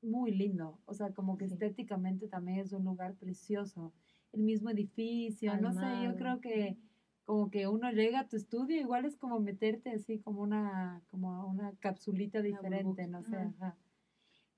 muy 0.04 0.32
lindo, 0.32 0.80
o 0.86 0.94
sea, 0.94 1.12
como 1.14 1.38
que 1.38 1.48
Sí. 1.48 1.54
estéticamente 1.54 2.28
también 2.28 2.60
es 2.60 2.72
un 2.74 2.84
lugar 2.86 3.16
precioso. 3.16 3.92
El 4.32 4.44
mismo 4.44 4.70
edificio, 4.70 5.60
no 5.60 5.74
sé, 5.74 6.04
yo 6.04 6.16
creo 6.18 6.40
que 6.42 6.78
como 7.24 7.50
que 7.50 7.68
uno 7.68 7.92
llega 7.92 8.20
a 8.20 8.28
tu 8.28 8.36
estudio, 8.38 8.80
igual 8.80 9.06
es 9.06 9.18
como 9.18 9.40
meterte 9.40 9.90
así 9.90 10.20
como 10.20 10.42
una, 10.42 11.02
como 11.10 11.48
una 11.48 11.74
capsulita 11.80 12.40
Una 12.40 12.48
diferente, 12.50 13.08
no 13.08 13.24
sé. 13.24 13.38
ajá. 13.38 13.76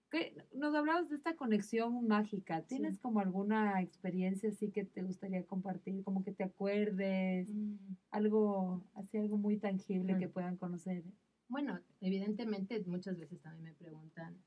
¿Qué- 0.10 0.36
Nos 0.54 0.74
hablabas 0.74 1.10
de 1.10 1.16
esta 1.16 1.36
conexión 1.36 2.08
mágica. 2.08 2.62
¿Tienes 2.62 2.96
Sí. 2.96 3.02
como 3.02 3.20
alguna 3.20 3.82
experiencia 3.82 4.50
así 4.50 4.70
que 4.72 4.86
te 4.86 5.04
gustaría 5.04 5.44
compartir? 5.46 6.04
Como 6.04 6.24
que 6.24 6.32
te 6.32 6.44
acuerdes, 6.46 7.50
Mm. 7.54 7.76
algo, 8.12 8.84
así 8.96 9.18
algo 9.18 9.38
muy 9.38 9.58
tangible 9.58 10.16
Mm. 10.16 10.20
que 10.20 10.30
puedan 10.30 10.56
conocer. 10.58 11.04
Bueno, 11.50 11.80
evidentemente 12.02 12.82
muchas 12.86 13.18
veces 13.20 13.42
también 13.42 13.64
me 13.66 13.74
preguntan, 13.74 14.38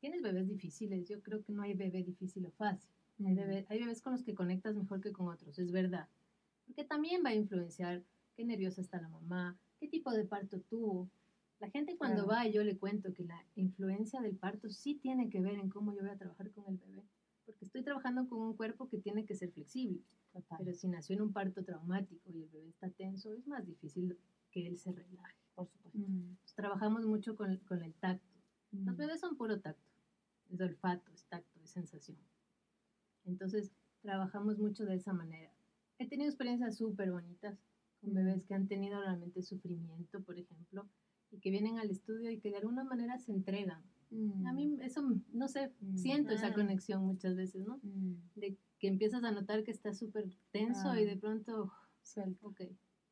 ¿tienes 0.00 0.20
bebés 0.22 0.48
difíciles? 0.48 1.08
Yo 1.08 1.22
creo 1.22 1.42
que 1.42 1.52
no 1.52 1.62
hay 1.62 1.74
bebé 1.74 2.02
difícil 2.02 2.44
o 2.46 2.50
fácil. 2.52 2.90
Hay, 3.24 3.34
bebé- 3.34 3.64
hay 3.68 3.78
bebés 3.78 4.02
con 4.02 4.12
los 4.12 4.22
que 4.24 4.34
conectas 4.34 4.74
mejor 4.74 5.00
que 5.00 5.12
con 5.12 5.28
otros, 5.28 5.58
es 5.58 5.70
verdad. 5.72 6.08
Porque 6.66 6.84
también 6.84 7.22
va 7.24 7.30
a 7.30 7.34
influenciar 7.34 8.02
qué 8.34 8.44
nerviosa 8.44 8.80
está 8.80 9.00
la 9.00 9.08
mamá, 9.08 9.58
qué 9.78 9.88
tipo 9.88 10.10
de 10.12 10.24
parto 10.24 10.60
tuvo. 10.60 11.08
La 11.62 11.70
gente 11.70 11.96
cuando 11.96 12.24
Claro. 12.26 12.40
va, 12.44 12.48
yo 12.48 12.64
le 12.64 12.76
cuento 12.76 13.14
que 13.14 13.22
la 13.22 13.40
influencia 13.54 14.20
del 14.20 14.34
parto 14.36 14.68
sí 14.68 14.96
tiene 14.96 15.30
que 15.30 15.40
ver 15.40 15.54
en 15.54 15.68
cómo 15.70 15.92
yo 15.94 16.00
voy 16.00 16.10
a 16.10 16.18
trabajar 16.18 16.50
con 16.50 16.66
el 16.66 16.76
bebé. 16.76 17.04
Porque 17.46 17.64
estoy 17.64 17.84
trabajando 17.84 18.28
con 18.28 18.40
un 18.40 18.56
cuerpo 18.56 18.88
que 18.88 18.98
tiene 18.98 19.24
que 19.24 19.36
ser 19.36 19.52
flexible. 19.52 20.00
Total. 20.32 20.58
Pero 20.58 20.74
si 20.74 20.88
nació 20.88 21.14
en 21.14 21.22
un 21.22 21.32
parto 21.32 21.62
traumático 21.62 22.28
y 22.32 22.42
el 22.42 22.48
bebé 22.48 22.68
está 22.68 22.90
tenso, 22.90 23.32
es 23.32 23.46
más 23.46 23.64
difícil 23.64 24.16
que 24.50 24.66
él 24.66 24.76
se 24.76 24.90
relaje. 24.90 25.36
por 25.54 25.68
supuesto. 25.68 25.98
Mm, 26.00 26.30
Entonces, 26.30 26.54
trabajamos 26.56 27.06
mucho 27.06 27.36
con, 27.36 27.56
con 27.58 27.80
el 27.84 27.94
tacto. 27.94 28.34
Los 28.72 28.94
mm. 28.96 28.98
bebés 28.98 29.20
son 29.20 29.36
puro 29.36 29.60
tacto. 29.60 29.88
Es 30.50 30.60
olfato, 30.60 31.12
es 31.12 31.24
tacto, 31.26 31.60
es 31.62 31.70
sensación. 31.70 32.18
Entonces, 33.24 33.72
trabajamos 34.00 34.58
mucho 34.58 34.84
de 34.84 34.96
esa 34.96 35.12
manera. 35.12 35.52
He 35.98 36.08
tenido 36.08 36.28
experiencias 36.28 36.76
súper 36.76 37.12
bonitas 37.12 37.56
con 38.00 38.10
Mm. 38.10 38.14
bebés 38.14 38.44
que 38.46 38.54
han 38.54 38.66
tenido 38.66 39.00
realmente 39.00 39.42
sufrimiento, 39.42 40.20
por 40.24 40.36
ejemplo, 40.36 40.88
y 41.32 41.38
que 41.40 41.50
vienen 41.50 41.78
al 41.78 41.90
estudio 41.90 42.30
y 42.30 42.38
que 42.38 42.50
de 42.50 42.58
alguna 42.58 42.84
manera 42.84 43.18
se 43.18 43.32
entregan. 43.32 43.82
Mm. 44.10 44.46
A 44.46 44.52
mí 44.52 44.76
eso, 44.82 45.02
no 45.32 45.48
sé, 45.48 45.72
Mm. 45.80 45.96
siento 45.96 46.32
esa 46.34 46.48
Ah. 46.48 46.54
conexión 46.54 47.04
muchas 47.04 47.34
veces, 47.34 47.64
¿no? 47.66 47.80
Mm, 47.82 48.14
De 48.36 48.56
que 48.78 48.88
empiezas 48.88 49.24
a 49.24 49.30
notar 49.32 49.64
que 49.64 49.70
estás 49.70 49.98
súper 49.98 50.28
tenso 50.50 50.94
y 50.94 51.02
Ah. 51.04 51.06
de 51.06 51.16
pronto, 51.16 51.72
suelto. 52.02 52.48
ok, 52.48 52.60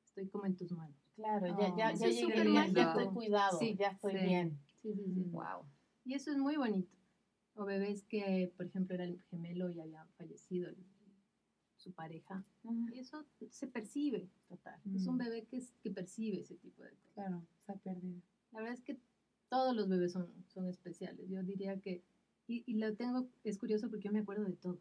estoy 0.04 0.28
como 0.28 0.44
en 0.46 0.56
tus 0.56 0.70
manos. 0.72 0.96
Claro, 1.16 1.46
ya, 1.46 1.54
Oh, 1.54 1.76
ya, 1.78 1.94
ya 1.94 2.06
es 2.09 2.16
llegué 2.20 2.42
bien, 2.44 2.74
ya 2.74 2.88
estoy 2.92 3.06
cuidado, 3.14 3.59
Sí, 3.59 3.76
ya 3.78 3.88
estoy 3.88 4.12
sí. 4.12 4.18
bien. 4.26 4.59
Sí, 4.83 4.94
sí, 4.94 5.12
sí. 5.14 5.20
Mm. 5.20 5.33
Wow. 5.33 5.64
Y 6.04 6.14
eso 6.14 6.30
es 6.30 6.38
muy 6.38 6.56
bonito. 6.56 6.96
O 7.54 7.64
bebés 7.64 8.04
que, 8.04 8.52
por 8.56 8.66
ejemplo, 8.66 8.94
era 8.94 9.04
el 9.04 9.20
gemelo 9.30 9.70
y 9.70 9.80
había 9.80 10.04
fallecido 10.16 10.68
el- 10.68 10.76
su 11.81 11.93
pareja. 11.93 12.45
Y 12.93 12.99
eso 12.99 13.25
se 13.51 13.66
percibe. 13.66 14.29
Total. 14.49 14.81
Es 14.95 15.07
un 15.07 15.14
Mm, 15.16 15.19
bebé 15.19 15.45
que, 15.47 15.57
es- 15.59 15.73
que 15.83 15.90
percibe 15.90 16.40
ese 16.40 16.55
tipo 16.57 16.83
de 16.83 16.90
cosas. 16.90 17.12
Claro, 17.14 17.43
se 17.66 17.73
ha 17.73 17.77
perdido. 17.77 18.21
La 18.53 18.61
verdad 18.61 18.75
es 18.75 18.83
que 18.83 18.99
todos 19.49 19.75
los 19.75 19.88
bebés 19.88 20.12
son, 20.12 20.29
son 20.49 20.66
especiales. 20.69 21.29
Yo 21.29 21.43
diría 21.43 21.81
que, 21.81 22.03
y, 22.47 22.62
y 22.66 22.75
lo 22.75 22.95
tengo, 22.95 23.29
es 23.45 23.59
curioso 23.59 23.88
porque 23.88 24.05
yo 24.09 24.12
me 24.12 24.21
acuerdo 24.21 24.45
de 24.45 24.53
todo. 24.53 24.79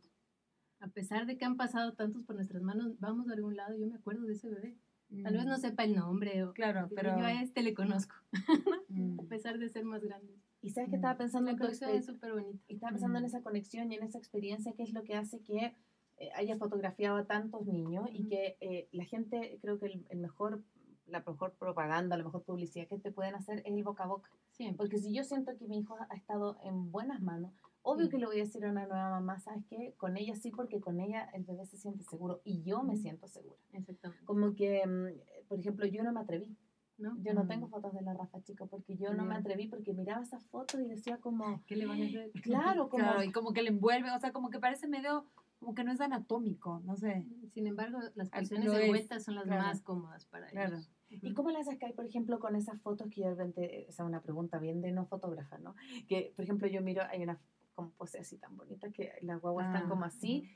A 0.80 0.88
pesar 0.88 1.26
de 1.26 1.38
que 1.38 1.46
han 1.46 1.58
pasado 1.58 1.94
tantos 1.94 2.24
por 2.24 2.36
nuestras 2.36 2.62
manos, 2.62 3.00
vamos 3.00 3.30
a 3.30 3.34
algún 3.34 3.56
lado, 3.56 3.76
yo 3.78 3.88
me 3.88 3.96
acuerdo 3.96 4.26
de 4.26 4.34
ese 4.34 4.50
bebé. 4.50 4.78
Tal 5.24 5.34
vez 5.36 5.46
no 5.46 5.58
Mm, 5.58 5.62
sepa 5.62 5.84
el 5.86 5.96
nombre, 5.96 6.44
o, 6.44 6.54
Claro, 6.54 6.88
pero... 6.96 7.18
yo 7.18 7.26
a 7.26 7.42
este 7.42 7.64
le 7.64 7.74
conozco, 7.74 8.14
mm, 8.90 9.20
a 9.20 9.24
pesar 9.24 9.58
de 9.58 9.68
ser 9.70 9.84
más 9.84 10.04
grande. 10.04 10.36
Y 10.62 10.70
sabes 10.70 10.90
que 10.90 10.98
Mm. 10.98 11.00
estaba 11.00 11.18
pensando 11.18 11.48
La 11.48 11.52
en 11.54 11.58
conexión 11.58 11.90
es 11.92 12.04
exper- 12.08 12.14
súper 12.14 12.32
bonita. 12.34 12.64
y 12.68 12.74
estaba 12.76 12.92
pensando 12.92 13.18
en 13.18 13.24
Mm. 13.24 13.28
esa 13.28 13.42
conexión 13.42 13.92
y 13.92 13.96
en 13.96 14.04
esa 14.04 14.18
experiencia 14.20 14.74
que 14.74 14.84
es 14.84 14.94
lo 14.94 15.04
que 15.04 15.16
hace 15.16 15.42
que 15.42 15.76
eh, 16.20 16.30
haya 16.36 16.58
fotografiado 16.58 17.18
a 17.18 17.26
tantos 17.26 17.66
niños 17.66 18.08
y 18.14 18.22
Ujú. 18.22 18.30
que 18.30 18.58
eh, 18.62 18.88
la 18.92 19.06
gente, 19.06 19.58
creo 19.62 19.80
que 19.80 19.88
el, 19.88 20.06
el 20.10 20.20
mejor, 20.20 20.62
la 21.08 21.20
mejor 21.26 21.54
propaganda, 21.54 22.18
la 22.18 22.24
mejor 22.24 22.44
publicidad 22.44 22.88
que 22.88 23.00
te 23.00 23.12
pueden 23.12 23.36
hacer 23.36 23.60
es 23.60 23.66
el 23.74 23.84
boca 23.84 24.04
a 24.04 24.08
boca. 24.08 24.30
Siempre. 24.52 24.78
Porque 24.78 24.98
si 24.98 25.14
yo 25.14 25.24
siento 25.24 25.56
que 25.58 25.66
mi 25.68 25.80
hijo 25.80 25.96
ha 26.10 26.16
estado 26.16 26.58
en 26.64 26.92
buenas 26.92 27.22
manos, 27.22 27.54
obvio 27.82 28.06
Sí. 28.06 28.12
que 28.12 28.18
le 28.18 28.26
voy 28.26 28.36
a 28.38 28.44
decir 28.44 28.66
a 28.66 28.72
una 28.72 28.86
nueva 28.86 29.10
mamá, 29.10 29.40
¿sabes 29.40 29.64
qué? 29.70 29.94
Con 29.98 30.18
ella 30.18 30.36
sí, 30.36 30.52
porque 30.52 30.80
con 30.82 31.00
ella 31.00 31.30
el 31.34 31.46
bebé 31.46 31.66
se 31.66 31.78
siente 31.78 32.04
seguro 32.04 32.42
y 32.44 32.62
yo 32.64 32.84
me 32.84 32.98
siento 32.98 33.28
segura. 33.28 33.56
Exactamente. 33.74 34.26
Como 34.26 34.54
que, 34.56 34.86
mm, 34.86 35.48
por 35.48 35.60
ejemplo, 35.60 35.86
yo 35.86 36.04
no 36.04 36.12
me 36.12 36.20
atreví. 36.20 36.56
¿no? 36.98 37.16
Yo 37.24 37.34
no 37.34 37.46
Mm. 37.46 37.48
tengo 37.48 37.68
fotos 37.70 37.94
de 37.94 38.02
la 38.02 38.14
Rafa, 38.14 38.42
chico, 38.44 38.68
porque 38.68 38.98
yo 38.98 39.14
no 39.14 39.24
me 39.24 39.34
atreví 39.36 39.68
porque 39.70 39.94
miraba 39.94 40.22
esas 40.22 40.46
fotos 40.48 40.82
y 40.82 40.86
decía 40.86 41.16
como, 41.20 41.64
¿Qué 41.66 41.78
le 41.78 41.86
van 41.86 42.02
a 42.02 42.06
hacer? 42.08 42.30
claro, 42.44 42.90
como... 42.90 43.04
Claro, 43.06 43.24
y 43.24 43.32
como 43.32 43.54
que 43.54 43.62
le 43.62 43.70
envuelve, 43.70 44.12
o 44.12 44.20
sea, 44.20 44.34
como 44.34 44.50
que 44.50 44.60
parece 44.60 44.86
medio, 44.86 45.26
como 45.60 45.76
que 45.76 45.84
no 45.84 45.92
es 45.92 46.00
anatómico, 46.02 46.80
no 46.86 46.96
sé. 46.96 47.26
Sin 47.54 47.68
embargo, 47.68 48.00
las 48.16 48.30
Ah, 48.32 48.38
posiciones 48.40 48.66
lo 48.68 48.74
de 48.74 48.84
es, 48.84 48.88
vuelta 48.90 49.20
son 49.20 49.36
las 49.36 49.44
claro. 49.44 49.62
más 49.64 49.82
cómodas 49.82 50.26
para 50.26 50.48
Claro. 50.48 50.76
ellos. 50.76 50.90
¿Y 51.10 51.34
cómo 51.34 51.50
las 51.52 51.66
sacáis, 51.66 51.94
por 51.96 52.06
ejemplo, 52.06 52.40
con 52.40 52.56
esas 52.56 52.80
fotos 52.82 53.10
que 53.10 53.22
yo 53.22 53.28
de 53.30 53.36
repente, 53.36 53.90
esa 53.90 54.04
es 54.04 54.08
una 54.08 54.22
pregunta 54.22 54.58
bien 54.60 54.80
de 54.82 54.92
no 54.92 55.06
fotógrafa, 55.06 55.58
¿no? 55.58 55.76
Que, 56.08 56.32
por 56.36 56.44
ejemplo, 56.46 56.68
yo 56.68 56.82
miro, 56.82 57.04
hay 57.10 57.24
una 57.24 57.40
como 57.74 57.92
pose 57.92 58.20
así 58.20 58.38
tan 58.38 58.56
bonita 58.58 58.92
que 58.92 59.14
las 59.22 59.40
guaguas 59.42 59.68
están 59.68 59.88
como 59.90 60.04
Ah, 60.04 60.08
así. 60.08 60.50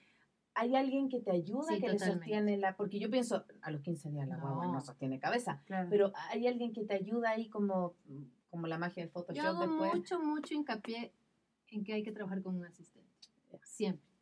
¿Hay 0.56 0.76
alguien 0.76 1.10
que 1.10 1.20
te 1.20 1.32
ayuda, 1.32 1.64
Sí, 1.70 1.80
que 1.80 1.88
le 1.88 1.94
totalmente. 1.94 2.26
sostiene 2.26 2.58
la...? 2.58 2.76
Porque 2.78 3.00
yo 3.00 3.10
pienso, 3.10 3.46
a 3.62 3.72
los 3.72 3.82
15 3.82 4.10
días 4.12 4.28
la 4.28 4.38
guagua 4.38 4.68
No. 4.68 4.74
no 4.74 4.82
sostiene 4.82 5.20
cabeza, 5.20 5.62
Claro. 5.66 5.90
pero 5.90 6.12
hay 6.30 6.46
alguien 6.48 6.74
que 6.74 6.86
te 6.86 6.94
ayuda 6.94 7.32
ahí 7.32 7.50
como, 7.50 7.96
como 8.52 8.68
la 8.68 8.78
magia 8.78 9.04
del 9.04 9.10
Yo 9.10 9.14
Photoshop 9.14 9.46
hago 9.46 9.60
después. 9.68 9.96
mucho, 9.96 10.20
mucho 10.20 10.54
hincapié 10.54 11.14
en 11.70 11.84
que 11.84 11.94
hay 11.94 12.04
que 12.04 12.12
trabajar 12.12 12.44
con 12.44 12.56
un 12.58 12.66
asistente. 12.66 13.10
Ya. 13.52 13.60
Siempre. 13.64 14.13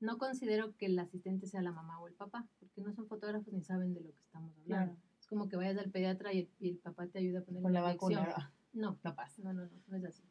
No 0.00 0.18
considero 0.18 0.76
que 0.76 0.86
el 0.86 0.98
asistente 0.98 1.46
sea 1.46 1.60
la 1.62 1.72
mamá 1.72 2.00
o 2.00 2.06
el 2.08 2.14
papá, 2.14 2.46
porque 2.60 2.80
no 2.80 2.92
son 2.92 3.06
fotógrafos 3.08 3.52
ni 3.52 3.62
saben 3.62 3.94
de 3.94 4.00
lo 4.00 4.12
que 4.12 4.20
estamos 4.22 4.52
hablando. 4.52 4.66
Claro. 4.94 4.96
Es 5.18 5.26
como 5.26 5.48
que 5.48 5.56
vayas 5.56 5.76
al 5.78 5.90
pediatra 5.90 6.32
y 6.32 6.40
el, 6.40 6.50
y 6.60 6.70
el 6.70 6.78
papá 6.78 7.06
te 7.08 7.18
ayuda 7.18 7.40
a 7.40 7.42
poner 7.44 7.62
Con 7.62 7.72
la 7.72 7.80
inyección. 7.80 8.14
vacuna. 8.24 8.52
No, 8.72 8.98
No 9.02 9.14
pasa. 9.16 9.42
no, 9.42 9.52
no, 9.52 9.64
no, 9.66 9.82
no 9.86 9.96
es 9.96 10.04
así. 10.04 10.22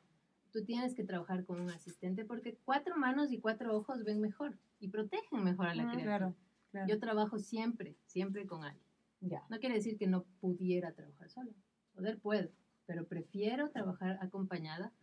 Tú 0.51 0.63
tienes 0.63 0.95
que 0.95 1.03
trabajar 1.03 1.43
con 1.45 1.60
un 1.60 1.69
asistente 1.69 2.23
porque 2.23 2.58
cuatro 2.63 2.95
manos 2.97 3.32
y 3.32 3.39
cuatro 3.39 3.75
ojos 3.75 4.03
ven 4.06 4.21
mejor 4.21 4.58
y 4.80 4.88
protegen 4.88 5.43
mejor 5.43 5.67
a 5.67 5.75
la 5.75 5.84
Ah, 5.84 5.91
criatura. 5.91 6.17
Claro, 6.17 6.36
claro. 6.71 6.88
Yo 6.88 6.99
trabajo 6.99 7.38
siempre, 7.38 7.97
siempre 8.06 8.47
con 8.47 8.63
alguien. 8.63 8.86
Ya. 9.19 9.43
No 9.49 9.60
quiere 9.60 9.75
decir 9.75 9.97
que 9.97 10.08
no 10.08 10.23
pudiera 10.39 10.93
trabajar 10.93 11.30
sola. 11.30 11.51
Poder 11.93 12.19
puedo, 12.19 12.49
pero 12.86 13.06
prefiero 13.08 13.69
trabajar 13.71 14.17
acompañada 14.21 14.93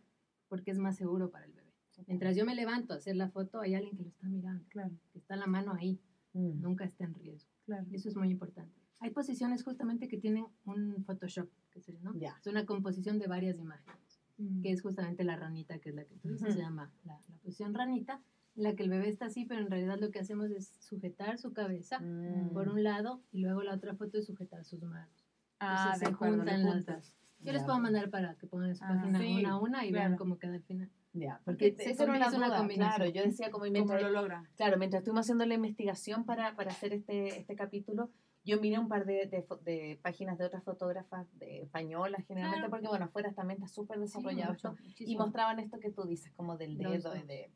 porque 0.47 0.71
es 0.71 0.79
más 0.79 0.95
seguro 0.95 1.29
para 1.29 1.45
el 1.45 1.53
bebé. 1.53 1.64
Mientras 2.07 2.35
yo 2.35 2.45
me 2.45 2.55
levanto 2.55 2.93
a 2.93 2.97
hacer 2.97 3.15
la 3.15 3.29
foto, 3.29 3.59
hay 3.61 3.75
alguien 3.75 3.95
que 3.95 4.03
lo 4.03 4.09
está 4.09 4.27
mirando, 4.27 4.63
Claro, 4.69 4.91
que 5.11 5.19
está 5.19 5.35
la 5.35 5.47
mano 5.47 5.73
ahí, 5.73 5.99
Mm. 6.33 6.61
nunca 6.61 6.83
está 6.85 7.05
en 7.05 7.13
riesgo. 7.15 7.49
claro. 7.65 7.85
Eso 7.91 8.09
es 8.09 8.15
muy 8.15 8.29
importante. 8.29 8.73
Hay 8.99 9.09
posiciones 9.11 9.63
justamente 9.63 10.07
que 10.07 10.17
tienen 10.17 10.45
un 10.65 11.03
Photoshop 11.05 11.49
sé 11.81 11.91
yo, 11.93 11.99
¿no? 12.01 12.13
Ya. 12.17 12.35
Es 12.39 12.47
una 12.47 12.65
composición 12.65 13.19
de 13.19 13.27
varias 13.27 13.57
imágenes, 13.59 14.21
Mm. 14.37 14.61
que 14.61 14.71
es 14.71 14.81
justamente 14.81 15.23
la 15.25 15.35
ranita, 15.35 15.77
que 15.79 15.89
es 15.89 15.95
la 15.95 16.05
que 16.05 16.15
tú 16.15 16.29
dices, 16.29 16.43
Ujú. 16.49 16.53
se 16.53 16.59
llama 16.59 16.91
la, 17.03 17.19
la 17.27 17.37
posición 17.39 17.73
ranita, 17.73 18.21
en 18.55 18.63
la 18.63 18.75
que 18.75 18.83
el 18.83 18.89
bebé 18.89 19.09
está 19.09 19.25
así, 19.25 19.45
pero 19.45 19.61
en 19.61 19.69
realidad 19.69 19.97
lo 19.99 20.11
que 20.11 20.19
hacemos 20.19 20.49
es 20.51 20.73
sujetar 20.79 21.37
su 21.37 21.51
cabeza 21.53 21.99
Mm. 21.99 22.51
por 22.53 22.69
un 22.69 22.83
lado 22.83 23.21
y 23.33 23.39
luego 23.39 23.63
la 23.63 23.73
otra 23.73 23.93
foto 23.95 24.17
es 24.17 24.25
sujetar 24.25 24.63
sus 24.63 24.81
manos. 24.83 25.25
Ah, 25.59 25.91
Entonces 25.93 25.99
se 26.07 26.13
acuerdo, 26.13 26.37
juntan 26.37 26.63
las 26.63 26.85
dos. 26.85 27.13
Yo 27.41 27.51
les 27.51 27.61
Ya. 27.61 27.65
puedo 27.65 27.79
mandar 27.79 28.09
para 28.09 28.35
que 28.35 28.47
pongan 28.47 28.69
en 28.69 28.75
su 28.75 28.83
Ajá. 28.85 28.93
página 28.95 29.19
Sí, 29.19 29.35
una 29.39 29.49
a 29.51 29.59
una 29.59 29.85
y 29.85 29.89
claro. 29.89 30.05
vean 30.09 30.17
cómo 30.17 30.37
queda 30.39 30.53
al 30.53 30.63
final. 30.63 30.89
Ya, 31.17 31.39
Porque 31.45 31.67
era 31.79 31.85
una 31.85 31.95
combina- 31.95 32.27
es 32.27 32.33
una 32.33 32.47
duda, 32.47 32.57
combinación. 32.57 32.95
claro, 32.97 33.11
yo 33.11 33.23
decía 33.23 33.49
como 33.49 33.63
¿Cómo 33.63 33.71
mientras, 33.71 34.01
lo 34.01 34.09
logra? 34.09 34.43
claro, 34.57 34.77
mientras 34.77 34.99
estuvimos 34.99 35.25
haciendo 35.25 35.45
la 35.45 35.53
investigación 35.53 36.25
para, 36.25 36.55
para 36.57 36.71
hacer 36.71 36.91
este, 36.91 37.39
este 37.39 37.55
capítulo, 37.55 38.09
yo 38.43 38.59
miré 38.59 38.77
un 38.79 38.89
par 38.89 39.05
de, 39.05 39.25
de, 39.25 39.45
de 39.63 39.97
páginas 40.03 40.37
de 40.37 40.45
otras 40.45 40.63
fotógrafas 40.65 41.25
de 41.39 41.61
españolas 41.61 42.25
generalmente, 42.27 42.59
Claro. 42.67 42.69
porque 42.69 42.87
bueno, 42.89 43.05
afuera 43.05 43.31
también 43.33 43.59
está 43.63 43.67
súper 43.73 43.97
desarrollado 43.99 44.53
Sí, 44.53 44.57
esto, 44.57 44.75
y 44.99 45.15
mostraban 45.17 45.59
esto 45.59 45.79
que 45.79 45.89
tú 45.89 46.03
dices, 46.03 46.33
como 46.33 46.57
del 46.57 46.77
dedo 46.77 46.91
dos. 47.13 47.27
de... 47.27 47.49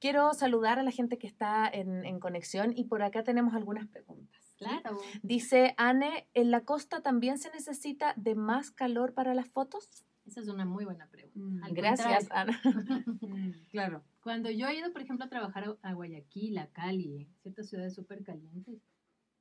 Quiero 0.00 0.34
saludar 0.34 0.78
a 0.78 0.82
la 0.82 0.90
gente 0.90 1.16
que 1.18 1.26
está 1.26 1.66
en, 1.66 2.04
en 2.04 2.20
conexión 2.20 2.72
y 2.76 2.84
por 2.84 3.02
acá 3.02 3.24
tenemos 3.24 3.54
algunas 3.54 3.86
preguntas. 3.88 4.54
Claro. 4.58 4.98
Dice 5.22 5.74
Anne, 5.76 6.28
¿en 6.34 6.50
la 6.50 6.60
costa 6.60 7.00
también 7.00 7.38
se 7.38 7.50
necesita 7.50 8.12
de 8.16 8.34
más 8.34 8.70
calor 8.70 9.14
para 9.14 9.34
las 9.34 9.48
fotos? 9.48 10.04
Esa 10.28 10.40
es 10.42 10.48
una 10.48 10.66
muy 10.66 10.84
buena 10.84 11.06
pregunta. 11.08 11.68
Mm. 11.68 11.72
Gracias, 11.74 12.28
Ana. 12.30 12.52
Mm, 13.22 13.50
claro. 13.70 14.02
Cuando 14.22 14.50
yo 14.50 14.68
he 14.68 14.78
ido, 14.78 14.92
por 14.92 15.00
ejemplo, 15.02 15.24
a 15.24 15.28
trabajar 15.30 15.76
a- 15.82 15.92
Guayaquil, 15.94 16.58
a 16.58 16.66
Cali, 16.68 17.26
ciertas 17.42 17.68
ciudades 17.68 17.94
súper 17.94 18.22
calientes, 18.22 18.78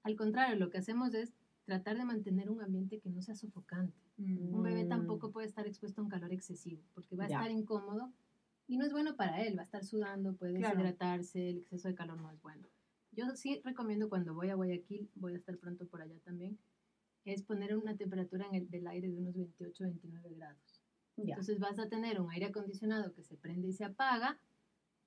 al 0.04 0.16
contrario, 0.16 0.56
lo 0.56 0.70
que 0.70 0.78
hacemos 0.78 1.14
es 1.14 1.34
tratar 1.66 1.98
de 1.98 2.06
mantener 2.06 2.50
un 2.50 2.62
ambiente 2.62 3.00
que 3.00 3.10
no 3.10 3.22
sea 3.22 3.36
sofocante. 3.36 3.98
Mm. 4.18 4.54
Un 4.56 4.64
bebé 4.64 4.86
Mm. 4.86 4.90
tampoco 4.90 5.32
puede 5.32 5.48
estar 5.48 5.68
expuesto 5.68 6.00
a 6.00 6.06
un 6.06 6.10
calor 6.10 6.32
excesivo, 6.32 6.82
porque 6.94 7.16
va 7.18 7.26
a 7.26 7.30
Ya. 7.30 7.36
estar 7.38 7.52
incómodo 7.52 8.14
y 8.68 8.78
no 8.78 8.86
es 8.86 8.94
bueno 8.94 9.16
para 9.18 9.44
él, 9.44 9.58
va 9.58 9.62
a 9.62 9.66
estar 9.66 9.84
sudando, 9.84 10.36
puede 10.38 10.58
Claro. 10.58 10.76
deshidratarse, 10.78 11.50
el 11.50 11.58
exceso 11.58 11.90
de 11.90 11.96
calor 11.96 12.22
no 12.22 12.32
es 12.32 12.42
bueno. 12.42 12.68
Yo 13.12 13.26
sí 13.36 13.60
recomiendo 13.66 14.08
cuando 14.10 14.34
voy 14.34 14.50
a 14.50 14.56
Guayaquil, 14.56 15.10
voy 15.16 15.34
a 15.34 15.38
estar 15.38 15.58
pronto 15.58 15.86
por 15.88 16.02
allá 16.02 16.18
también, 16.24 16.58
es 17.26 17.44
poner 17.44 17.76
una 17.76 17.96
temperatura 17.98 18.46
en 18.48 18.56
el, 18.56 18.70
del 18.70 18.88
aire 18.88 19.10
de 19.10 19.18
unos 19.18 19.36
28, 19.36 19.84
29 19.84 20.34
grados. 20.36 20.67
Ya, 21.18 21.34
Entonces 21.34 21.60
vas 21.60 21.80
a 21.80 21.90
tener 21.90 22.22
un 22.22 22.30
aire 22.32 22.46
acondicionado 22.48 23.14
que 23.14 23.24
se 23.24 23.36
prende 23.38 23.68
y 23.68 23.74
se 23.74 23.86
apaga, 23.86 24.40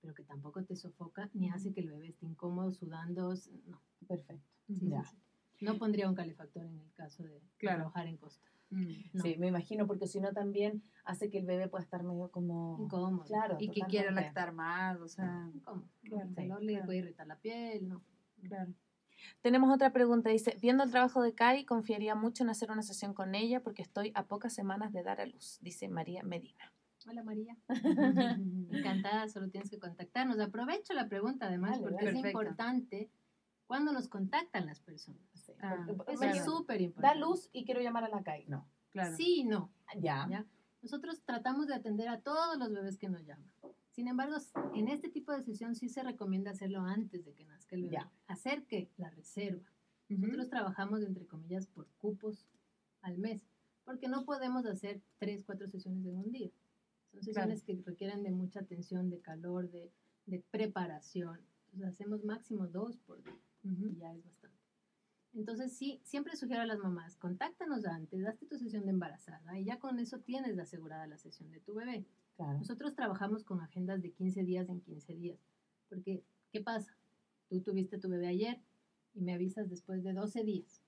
pero 0.00 0.12
que 0.14 0.24
tampoco 0.24 0.64
te 0.64 0.74
sofoca 0.74 1.30
ni 1.34 1.50
hace 1.50 1.72
que 1.72 1.80
el 1.80 1.90
bebé 1.90 2.08
esté 2.08 2.26
incómodo, 2.26 2.70
sudando. 2.72 3.34
No, 3.66 3.80
perfecto. 4.08 4.48
sí, 4.66 4.76
sí, 4.78 4.88
Ya. 4.88 5.04
sí. 5.04 5.64
no 5.64 5.78
pondría 5.78 6.08
un 6.08 6.14
calefactor 6.16 6.64
en 6.66 6.78
el 6.80 6.92
caso 6.94 7.22
de, 7.22 7.40
Claro. 7.58 7.78
trabajar 7.78 8.06
en 8.08 8.16
costa. 8.16 8.46
Mm. 8.70 8.92
No, 9.14 9.22
Sí, 9.22 9.36
me 9.38 9.48
imagino, 9.48 9.86
porque 9.86 10.06
si 10.06 10.20
no 10.20 10.32
también 10.32 10.82
hace 11.04 11.28
que 11.30 11.38
el 11.38 11.46
bebé 11.46 11.68
pueda 11.68 11.82
estar 11.84 12.02
medio 12.02 12.30
como... 12.30 12.78
incómodo. 12.80 13.24
Claro, 13.24 13.56
Y 13.60 13.68
que 13.70 13.82
quiera 13.82 14.10
lactar 14.10 14.52
más, 14.52 15.00
o 15.00 15.08
sea, 15.08 15.48
Incómodo. 15.54 15.88
Claro, 16.02 16.28
el 16.28 16.34
calor 16.34 16.60
sí, 16.60 16.66
le 16.66 16.72
claro. 16.72 16.86
puede 16.86 16.98
irritar 16.98 17.26
la 17.26 17.36
piel, 17.38 17.88
no. 17.88 18.02
claro. 18.48 18.72
Tenemos 19.40 19.72
otra 19.74 19.92
pregunta, 19.92 20.30
dice, 20.30 20.56
viendo 20.60 20.84
el 20.84 20.90
trabajo 20.90 21.22
de 21.22 21.34
Kai, 21.34 21.64
confiaría 21.64 22.14
mucho 22.14 22.42
en 22.44 22.50
hacer 22.50 22.70
una 22.70 22.82
sesión 22.82 23.14
con 23.14 23.34
ella 23.34 23.62
porque 23.62 23.82
estoy 23.82 24.12
a 24.14 24.24
pocas 24.26 24.52
semanas 24.52 24.92
de 24.92 25.02
dar 25.02 25.20
a 25.20 25.26
luz, 25.26 25.58
dice 25.60 25.88
María 25.88 26.22
Medina. 26.22 26.72
Hola 27.08 27.22
María, 27.22 27.56
encantada, 28.70 29.28
solo 29.28 29.48
tienes 29.48 29.70
que 29.70 29.78
contactarnos. 29.78 30.38
Aprovecho 30.38 30.92
la 30.92 31.08
pregunta 31.08 31.46
además 31.46 31.78
porque 31.78 31.96
es 31.96 32.12
Perfecto. 32.12 32.28
importante 32.28 33.10
cuando 33.66 33.92
nos 33.92 34.08
contactan 34.08 34.66
las 34.66 34.80
personas. 34.80 35.22
Sí, 35.34 35.52
Ah, 35.62 35.86
es 36.08 36.44
súper 36.44 36.78
da 36.78 36.82
importante. 36.84 37.18
luz 37.20 37.48
y 37.52 37.64
quiero 37.64 37.80
llamar 37.80 38.04
a 38.04 38.08
la 38.08 38.22
Kai. 38.22 38.44
No. 38.48 38.68
Claro. 38.92 39.16
Sí 39.16 39.40
y 39.40 39.44
no. 39.44 39.70
Ya. 39.96 40.26
¿ya? 40.28 40.44
Nosotros 40.82 41.22
tratamos 41.24 41.66
de 41.68 41.74
atender 41.74 42.08
a 42.08 42.20
todos 42.20 42.58
los 42.58 42.72
bebés 42.72 42.98
que 42.98 43.08
nos 43.08 43.24
llaman. 43.24 43.50
Sin 43.90 44.08
embargo, 44.08 44.36
en 44.74 44.88
este 44.88 45.08
tipo 45.08 45.32
de 45.32 45.42
sesión 45.42 45.74
sí 45.74 45.88
se 45.88 46.02
recomienda 46.02 46.52
hacerlo 46.52 46.80
antes 46.80 47.24
de 47.24 47.34
que 47.34 47.44
nazca 47.44 47.76
el 47.76 47.82
bebé. 47.82 47.94
Ya. 47.94 48.10
Hacer 48.28 48.64
que 48.64 48.88
la 48.96 49.10
reserva. 49.10 49.68
Ujú. 50.08 50.20
Nosotros 50.20 50.48
trabajamos, 50.48 51.02
entre 51.02 51.26
comillas, 51.26 51.66
por 51.66 51.86
cupos 51.98 52.46
al 53.02 53.18
mes, 53.18 53.42
porque 53.84 54.08
no 54.08 54.24
podemos 54.24 54.66
hacer 54.66 55.00
tres, 55.18 55.44
cuatro 55.44 55.68
sesiones 55.68 56.04
en 56.06 56.16
un 56.16 56.30
día. 56.30 56.50
Son 57.12 57.22
sesiones 57.22 57.62
que 57.64 57.74
requieren 57.84 58.22
de 58.22 58.30
mucha 58.30 58.60
atención, 58.60 59.10
de 59.10 59.20
calor, 59.20 59.68
de, 59.70 59.90
de 60.26 60.38
preparación. 60.50 61.40
Entonces 61.66 61.94
hacemos 61.94 62.24
máximo 62.24 62.68
dos 62.68 62.98
por 62.98 63.22
día 63.22 63.38
Ujú. 63.64 63.86
y 63.86 63.96
ya 63.96 64.12
es 64.14 64.24
bastante. 64.24 64.56
Entonces, 65.32 65.76
sí, 65.76 66.00
siempre 66.02 66.36
sugiero 66.36 66.62
a 66.62 66.66
las 66.66 66.78
mamás, 66.78 67.16
contáctanos 67.16 67.84
antes, 67.86 68.26
hazte 68.26 68.46
tu 68.46 68.58
sesión 68.58 68.84
de 68.84 68.90
embarazada 68.90 69.58
y 69.58 69.64
ya 69.64 69.78
con 69.78 70.00
eso 70.00 70.18
tienes 70.18 70.58
asegurada 70.58 71.06
la 71.06 71.18
sesión 71.18 71.50
de 71.52 71.60
tu 71.60 71.74
bebé. 71.74 72.04
Claro. 72.40 72.56
Nosotros 72.58 72.94
trabajamos 72.94 73.44
con 73.44 73.60
agendas 73.60 74.00
de 74.00 74.12
15 74.12 74.44
días 74.44 74.70
en 74.70 74.80
15 74.80 75.14
días, 75.14 75.38
porque, 75.90 76.24
¿qué 76.50 76.62
pasa? 76.62 76.96
Tú 77.50 77.60
tuviste 77.60 77.98
tu 77.98 78.08
bebé 78.08 78.28
ayer 78.28 78.58
y 79.12 79.20
me 79.20 79.34
avisas 79.34 79.68
después 79.68 80.02
de 80.02 80.14
12 80.14 80.42
días. 80.42 80.80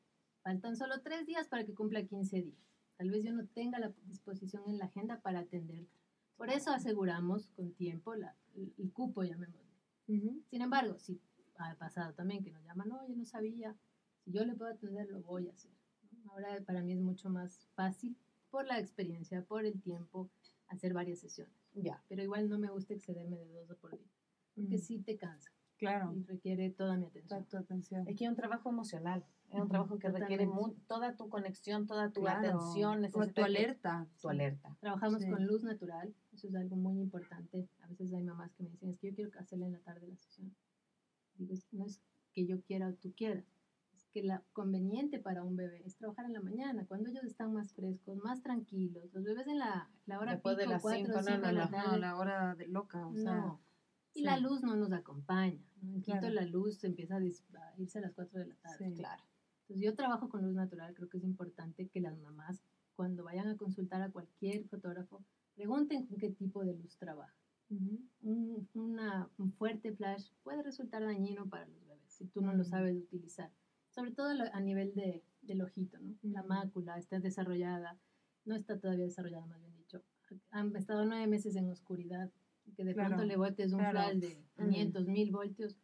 Faltan 0.42 0.78
solo 0.78 1.02
3 1.02 1.26
días 1.26 1.48
para 1.48 1.66
que 1.66 1.74
cumpla 1.74 2.02
15 2.04 2.40
días. 2.40 2.56
Tal 2.96 3.10
vez 3.10 3.22
yo 3.22 3.34
no 3.34 3.46
tenga 3.48 3.78
la 3.78 3.92
disposición 4.06 4.62
en 4.66 4.78
la 4.78 4.86
agenda 4.86 5.20
para 5.20 5.40
atenderte. 5.40 6.00
Por 6.38 6.48
eso 6.48 6.70
aseguramos 6.70 7.48
con 7.48 7.74
tiempo 7.74 8.14
la- 8.14 8.34
el, 8.54 8.72
el 8.78 8.90
cupo, 8.90 9.22
llamémoslo. 9.22 9.76
Ujú. 10.08 10.42
Sin 10.48 10.62
embargo, 10.62 10.98
si 10.98 11.20
ha 11.58 11.74
pasado 11.74 12.14
también 12.14 12.42
que 12.42 12.50
nos 12.50 12.64
llaman, 12.64 12.88
no, 12.88 13.06
yo 13.06 13.14
no 13.14 13.26
sabía, 13.26 13.76
si 14.24 14.32
yo 14.32 14.42
le 14.46 14.54
puedo 14.54 14.70
atender, 14.72 15.06
lo 15.10 15.20
voy 15.20 15.48
a 15.48 15.52
hacer. 15.52 15.70
Ahora 16.30 16.62
para 16.64 16.80
mí 16.80 16.92
es 16.94 17.00
mucho 17.00 17.28
más 17.28 17.68
fácil 17.74 18.16
por 18.50 18.66
la 18.66 18.78
experiencia, 18.78 19.44
por 19.44 19.66
el 19.66 19.82
tiempo, 19.82 20.30
hacer 20.72 20.92
varias 20.94 21.18
sesiones. 21.20 21.54
Ya. 21.74 22.02
Pero 22.08 22.22
igual 22.22 22.48
no 22.48 22.58
me 22.58 22.68
gusta 22.70 22.94
excederme 22.94 23.36
de 23.38 23.64
dos 23.66 23.76
por 23.78 23.92
día, 23.98 24.10
porque 24.54 24.76
Mm. 24.76 24.80
sí 24.80 24.98
te 24.98 25.16
cansa 25.16 25.50
Claro. 25.78 26.12
y 26.14 26.22
requiere 26.24 26.70
toda 26.70 26.96
mi 26.96 27.06
atención. 27.06 27.44
Toda 27.44 27.48
tu 27.50 27.56
atención. 27.64 28.06
Es 28.08 28.16
que 28.16 28.24
es 28.24 28.30
un 28.30 28.36
trabajo 28.36 28.68
emocional. 28.70 29.24
Es 29.50 29.60
un 29.60 29.68
trabajo 29.68 29.98
que 29.98 30.08
requiere 30.08 30.46
totalmente. 30.46 30.78
mu- 30.78 30.86
toda 30.86 31.14
tu 31.14 31.28
conexión, 31.28 31.86
toda 31.86 32.10
tu 32.10 32.22
Claro. 32.22 32.38
atención. 32.48 33.02
Tu 33.10 33.20
que- 33.34 33.42
alerta. 33.42 34.08
Tu 34.20 34.28
alerta. 34.30 34.74
Trabajamos 34.80 35.22
Sí. 35.22 35.30
con 35.30 35.46
luz 35.46 35.62
natural, 35.62 36.14
eso 36.32 36.48
es 36.48 36.54
algo 36.54 36.76
muy 36.76 36.98
importante. 37.00 37.68
A 37.82 37.86
veces 37.88 38.14
hay 38.14 38.22
mamás 38.22 38.50
que 38.54 38.62
me 38.62 38.70
dicen, 38.70 38.88
es 38.90 38.98
que 38.98 39.08
yo 39.10 39.14
quiero 39.14 39.30
hacerla 39.38 39.66
en 39.66 39.72
la 39.72 39.80
tarde 39.80 40.08
la 40.08 40.16
sesión. 40.16 40.54
Digo, 41.36 41.52
"Es- 41.52 41.66
no 41.72 41.84
es 41.84 42.00
que 42.32 42.46
yo 42.46 42.62
quiera 42.62 42.88
o 42.88 42.94
tú 42.94 43.12
quieras, 43.14 43.44
que 44.12 44.22
la 44.22 44.42
conveniente 44.52 45.18
para 45.18 45.42
un 45.42 45.56
bebé 45.56 45.82
es 45.84 45.96
trabajar 45.96 46.26
en 46.26 46.34
la 46.34 46.40
mañana, 46.40 46.84
cuando 46.86 47.08
ellos 47.08 47.24
están 47.24 47.52
más 47.52 47.72
frescos, 47.72 48.18
más 48.18 48.42
tranquilos. 48.42 49.12
Los 49.12 49.24
bebés 49.24 49.46
en 49.48 49.58
la, 49.58 49.90
la 50.06 50.18
hora 50.20 50.32
Después 50.32 50.56
de 50.56 50.64
pico, 50.64 50.72
las 50.74 50.82
cuatro 50.82 50.98
cinco, 51.04 51.18
o 51.18 51.22
no, 51.22 51.38
no, 51.38 51.46
de 51.46 51.52
la 51.52 51.66
no. 51.66 51.96
la 51.96 52.16
hora 52.16 52.54
de 52.54 52.68
loca, 52.68 53.06
o 53.06 53.16
sea. 53.16 53.56
Y 54.14 54.18
sí. 54.20 54.24
la 54.24 54.36
luz 54.38 54.62
no 54.62 54.76
nos 54.76 54.92
acompaña. 54.92 55.58
En 55.82 56.02
Quito 56.02 56.18
Claro. 56.18 56.34
la 56.34 56.44
luz 56.44 56.84
empieza 56.84 57.16
a, 57.16 57.18
a 57.18 57.74
irse 57.78 57.98
a 57.98 58.02
las 58.02 58.12
4 58.12 58.38
de 58.40 58.46
la 58.46 58.54
tarde. 58.56 58.90
Sí. 58.90 58.94
Claro. 58.94 59.22
Entonces 59.62 59.84
yo 59.84 59.94
trabajo 59.96 60.28
con 60.28 60.42
luz 60.44 60.54
natural, 60.54 60.92
creo 60.94 61.08
que 61.08 61.16
es 61.16 61.24
importante 61.24 61.88
que 61.88 62.00
las 62.00 62.18
mamás 62.18 62.62
cuando 62.94 63.24
vayan 63.24 63.48
a 63.48 63.56
consultar 63.56 64.02
a 64.02 64.10
cualquier 64.10 64.64
fotógrafo 64.68 65.24
pregunten 65.54 66.06
con 66.06 66.18
qué 66.18 66.28
tipo 66.30 66.62
de 66.64 66.74
luz 66.74 66.98
trabaja. 66.98 67.34
Ujú. 67.70 67.98
Un, 68.22 68.68
una- 68.74 69.30
un 69.38 69.50
fuerte 69.52 69.92
flash 69.94 70.28
puede 70.42 70.62
resultar 70.62 71.02
dañino 71.02 71.48
para 71.48 71.66
los 71.66 71.80
bebés 71.86 72.12
si 72.12 72.26
tú 72.26 72.42
no 72.42 72.52
lo 72.52 72.62
Mm. 72.64 72.66
sabes 72.66 72.96
utilizar, 72.96 73.50
sobre 73.92 74.10
todo 74.12 74.32
lo- 74.34 74.44
a 74.52 74.60
nivel 74.60 74.94
de, 74.94 75.22
del 75.42 75.62
ojito, 75.62 75.98
¿no? 76.00 76.16
La 76.22 76.42
mácula 76.42 76.98
está 76.98 77.20
desarrollada, 77.20 77.98
no 78.44 78.54
está 78.56 78.78
todavía 78.78 79.04
desarrollada, 79.04 79.46
más 79.46 79.60
bien 79.60 79.76
dicho. 79.76 80.02
Han 80.50 80.74
estado 80.76 81.04
nueve 81.04 81.26
meses 81.26 81.56
en 81.56 81.68
oscuridad, 81.70 82.30
que 82.76 82.84
de 82.84 82.94
Claro, 82.94 83.10
pronto 83.10 83.24
le 83.26 83.36
botes 83.36 83.72
un 83.72 83.80
claro. 83.80 83.98
flash 83.98 84.16
de 84.20 84.44
500, 84.56 85.06
1000 85.06 85.30
voltios, 85.30 85.76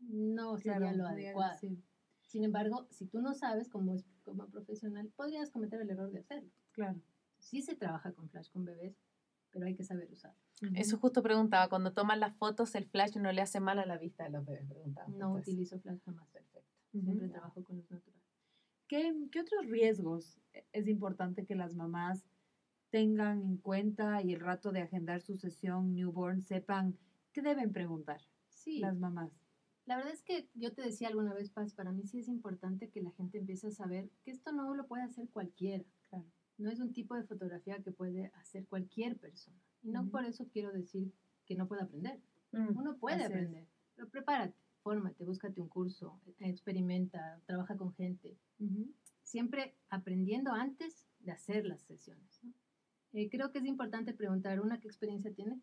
no 0.00 0.56
sería 0.58 0.78
Claro, 0.78 0.96
lo 0.96 1.06
adecuado. 1.06 1.58
sí, 1.58 1.82
Sin 2.26 2.44
embargo, 2.44 2.86
si 2.90 3.06
tú 3.06 3.20
no 3.20 3.34
sabes 3.34 3.68
como, 3.68 3.94
es- 3.94 4.06
como 4.24 4.46
profesional, 4.48 5.08
podrías 5.16 5.50
cometer 5.50 5.80
el 5.80 5.90
error 5.90 6.12
de 6.12 6.20
hacerlo. 6.20 6.50
claro. 6.72 7.00
Sí 7.38 7.62
se 7.62 7.74
trabaja 7.74 8.12
con 8.12 8.28
flash 8.28 8.50
con 8.50 8.64
bebés, 8.66 8.94
pero 9.50 9.64
hay 9.66 9.74
que 9.74 9.82
saber 9.82 10.08
usarlo. 10.12 10.38
Ujú. 10.62 10.72
Eso 10.76 10.98
justo 10.98 11.22
preguntaba, 11.22 11.68
cuando 11.70 11.92
toman 11.94 12.20
las 12.20 12.36
fotos, 12.36 12.74
el 12.74 12.84
flash 12.86 13.16
no 13.16 13.32
le 13.32 13.40
hace 13.40 13.60
mal 13.60 13.78
a 13.78 13.86
la 13.86 13.96
vista 13.96 14.24
de 14.24 14.30
los 14.30 14.44
bebés, 14.44 14.66
preguntaba. 14.68 15.08
No 15.08 15.14
Entonces, 15.28 15.48
utilizo 15.48 15.80
flash 15.80 15.98
jamás. 16.04 16.28
Perfecto. 16.92 16.98
Ujú. 16.98 17.02
Siempre 17.04 17.28
trabajo 17.28 17.62
con 17.62 17.76
luz 17.76 17.90
natural. 17.90 18.20
¿Qué, 18.88 19.12
qué 19.30 19.40
otros 19.40 19.66
riesgos 19.66 20.40
es 20.72 20.88
importante 20.88 21.44
que 21.44 21.54
las 21.54 21.74
mamás 21.74 22.26
tengan 22.90 23.42
en 23.42 23.58
cuenta 23.58 24.22
y 24.22 24.32
el 24.32 24.40
rato 24.40 24.72
de 24.72 24.82
agendar 24.82 25.22
su 25.22 25.36
sesión 25.36 25.94
newborn 25.94 26.42
sepan 26.42 26.96
qué 27.32 27.42
deben 27.42 27.72
preguntar 27.72 28.20
Sí, 28.48 28.80
las 28.80 28.98
mamás? 28.98 29.44
la 29.86 29.96
verdad 29.96 30.12
es 30.12 30.22
que 30.22 30.48
yo 30.54 30.72
te 30.72 30.82
decía 30.82 31.08
alguna 31.08 31.34
vez, 31.34 31.50
Paz, 31.50 31.74
para 31.74 31.92
mí 31.92 32.06
sí 32.06 32.18
es 32.18 32.28
importante 32.28 32.88
que 32.88 33.00
la 33.02 33.12
gente 33.12 33.38
empiece 33.38 33.68
a 33.68 33.70
saber 33.72 34.10
que 34.24 34.30
esto 34.32 34.52
no 34.52 34.74
lo 34.74 34.86
puede 34.86 35.04
hacer 35.04 35.28
cualquiera. 35.30 35.84
Claro. 36.10 36.30
No 36.58 36.70
es 36.70 36.80
un 36.80 36.92
tipo 36.92 37.14
de 37.16 37.24
fotografía 37.24 37.80
que 37.80 37.92
puede 37.92 38.30
hacer 38.34 38.66
cualquier 38.66 39.18
persona. 39.18 39.58
Y 39.82 39.90
no 39.90 40.06
Ujú. 40.06 40.10
por 40.10 40.24
eso 40.24 40.46
quiero 40.48 40.72
decir 40.72 41.12
que 41.46 41.56
no 41.56 41.66
puede 41.68 41.82
aprender. 41.82 42.22
Mm, 42.52 42.74
Uno 42.74 42.98
puede 42.98 43.24
Así 43.24 43.32
es. 43.34 43.50
aprender, 43.50 43.68
pero 43.94 44.08
prepárate, 44.08 44.59
fórmate, 44.82 45.24
búscate 45.24 45.60
un 45.60 45.68
curso, 45.68 46.20
e- 46.38 46.48
experimenta, 46.48 47.40
trabaja 47.46 47.76
con 47.76 47.92
gente. 47.92 48.36
Siempre 49.22 49.76
aprendiendo 49.88 50.52
antes 50.52 51.06
de 51.20 51.32
hacer 51.32 51.64
las 51.66 51.82
sesiones. 51.82 52.40
¿no? 52.42 52.52
Eh, 53.12 53.28
creo 53.30 53.50
que 53.50 53.58
es 53.58 53.64
importante 53.64 54.12
preguntar, 54.12 54.60
una, 54.60 54.80
¿qué 54.80 54.88
experiencia 54.88 55.32
tiene? 55.32 55.60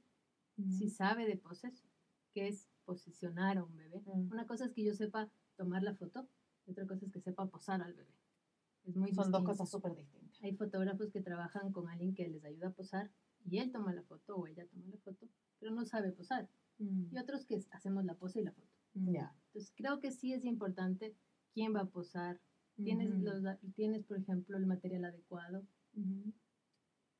Si 0.69 0.89
sabe 0.89 1.27
de 1.27 1.37
poses, 1.37 1.85
qué 2.33 2.47
es 2.47 2.67
posicionar 2.85 3.59
a 3.59 3.63
un 3.63 3.75
bebé. 3.75 4.01
Una 4.05 4.47
cosa 4.47 4.65
es 4.65 4.71
que 4.71 4.83
yo 4.83 4.93
sepa 4.95 5.29
tomar 5.55 5.83
la 5.83 5.93
foto, 5.93 6.27
y 6.65 6.71
otra 6.71 6.87
cosa 6.87 7.05
es 7.05 7.11
que 7.11 7.21
sepa 7.21 7.45
posar 7.47 7.81
al 7.81 7.93
bebé. 7.93 8.13
Es 8.85 8.95
muy 8.95 9.13
Son 9.13 9.31
dos 9.31 9.43
cosas 9.43 9.69
súper 9.69 9.95
distintas. 9.95 10.41
Hay 10.41 10.55
fotógrafos 10.55 11.11
que 11.11 11.21
trabajan 11.21 11.71
con 11.71 11.89
alguien 11.89 12.13
que 12.15 12.27
les 12.27 12.43
ayuda 12.43 12.69
a 12.69 12.71
posar 12.71 13.11
y 13.45 13.59
él 13.59 13.71
toma 13.71 13.93
la 13.93 14.03
foto 14.03 14.35
o 14.35 14.47
ella 14.47 14.65
toma 14.67 14.85
la 14.87 14.97
foto, 14.97 15.27
pero 15.59 15.71
no 15.73 15.85
sabe 15.85 16.11
posar. 16.11 16.47
Y 16.79 17.17
otros 17.17 17.45
que 17.45 17.59
hacemos 17.71 18.05
la 18.05 18.15
pose 18.15 18.41
y 18.41 18.43
la 18.43 18.51
foto. 18.51 18.76
Ya. 19.05 19.33
Entonces 19.47 19.73
creo 19.75 19.99
que 19.99 20.11
sí 20.11 20.33
es 20.33 20.45
importante 20.45 21.15
quién 21.53 21.73
va 21.75 21.81
a 21.81 21.89
posar. 21.89 22.39
Tienes, 22.75 23.09
Ujú. 23.09 23.23
los, 23.23 23.43
tienes 23.75 24.03
por 24.03 24.17
ejemplo, 24.17 24.57
el 24.57 24.65
material 24.67 25.05
adecuado. 25.05 25.65
Ujú. 25.95 26.33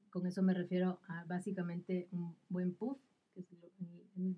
Con 0.09 0.25
eso 0.27 0.41
me 0.41 0.53
refiero 0.53 0.99
a 1.07 1.25
básicamente 1.25 2.07
un 2.11 2.35
buen 2.49 2.73
puff, 2.75 2.99
que 3.33 3.41
es 3.41 3.49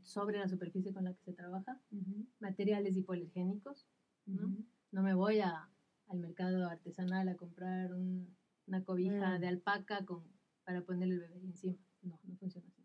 sobre 0.01 0.39
la 0.39 0.47
superficie 0.47 0.93
con 0.93 1.03
la 1.05 1.13
que 1.13 1.23
se 1.23 1.33
trabaja. 1.33 1.81
Ujú. 1.91 2.25
Materiales 2.39 2.95
hipoalergénicos. 2.95 3.87
¿no? 4.25 4.55
No 4.91 5.01
me 5.03 5.13
voy 5.13 5.39
a, 5.39 5.69
al 6.07 6.19
mercado 6.19 6.67
artesanal 6.67 7.27
a 7.29 7.35
comprar 7.35 7.93
un- 7.93 8.35
una 8.67 8.83
cobija 8.83 9.37
Mm. 9.37 9.41
de 9.41 9.47
alpaca 9.47 10.05
con, 10.05 10.23
para 10.63 10.83
ponerle 10.83 11.15
el 11.15 11.19
bebé 11.21 11.39
encima. 11.41 11.77
No, 12.03 12.19
no 12.23 12.35
funciona 12.37 12.67
así. 12.67 12.83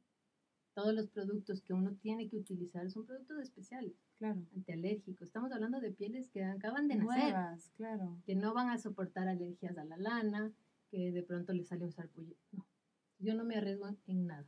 Todos 0.75 0.95
los 0.95 1.09
productos 1.09 1.61
que 1.63 1.73
uno 1.75 1.95
tiene 1.97 2.29
que 2.29 2.37
utilizar 2.39 2.91
son 2.91 3.05
productos 3.07 3.39
especiales, 3.43 3.93
Claro. 4.19 4.41
antialérgicos. 4.55 5.27
Estamos 5.27 5.53
hablando 5.53 5.81
de 5.81 5.91
pieles 5.91 6.29
que 6.29 6.43
acaban 6.45 6.89
de 6.89 6.97
nacer, 6.97 7.23
Nuevas, 7.25 7.71
claro. 7.77 8.17
que 8.25 8.35
no 8.35 8.55
van 8.55 8.71
a 8.71 8.79
soportar 8.79 9.29
alergias 9.29 9.77
a 9.77 9.85
la 9.85 9.97
lana, 9.97 10.53
que 10.91 11.13
de 11.13 11.23
pronto 11.23 11.53
le 11.53 11.65
sale 11.65 11.85
un 11.85 11.93
sarpullido. 11.93 12.37
No, 12.53 12.65
yo 13.19 13.35
no 13.35 13.45
me 13.45 13.57
arriesgo 13.57 13.89
en 14.07 14.27
nada. 14.27 14.47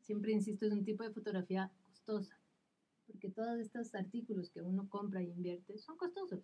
Siempre 0.00 0.32
insisto, 0.32 0.66
es 0.66 0.72
un 0.72 0.84
tipo 0.84 1.04
de 1.04 1.12
fotografía 1.12 1.70
costosa, 1.84 2.40
porque 3.06 3.30
todos 3.30 3.58
estos 3.60 3.94
artículos 3.94 4.50
que 4.50 4.62
uno 4.62 4.88
compra 4.88 5.22
y 5.22 5.30
invierte 5.30 5.78
son 5.78 5.96
costosos, 5.96 6.40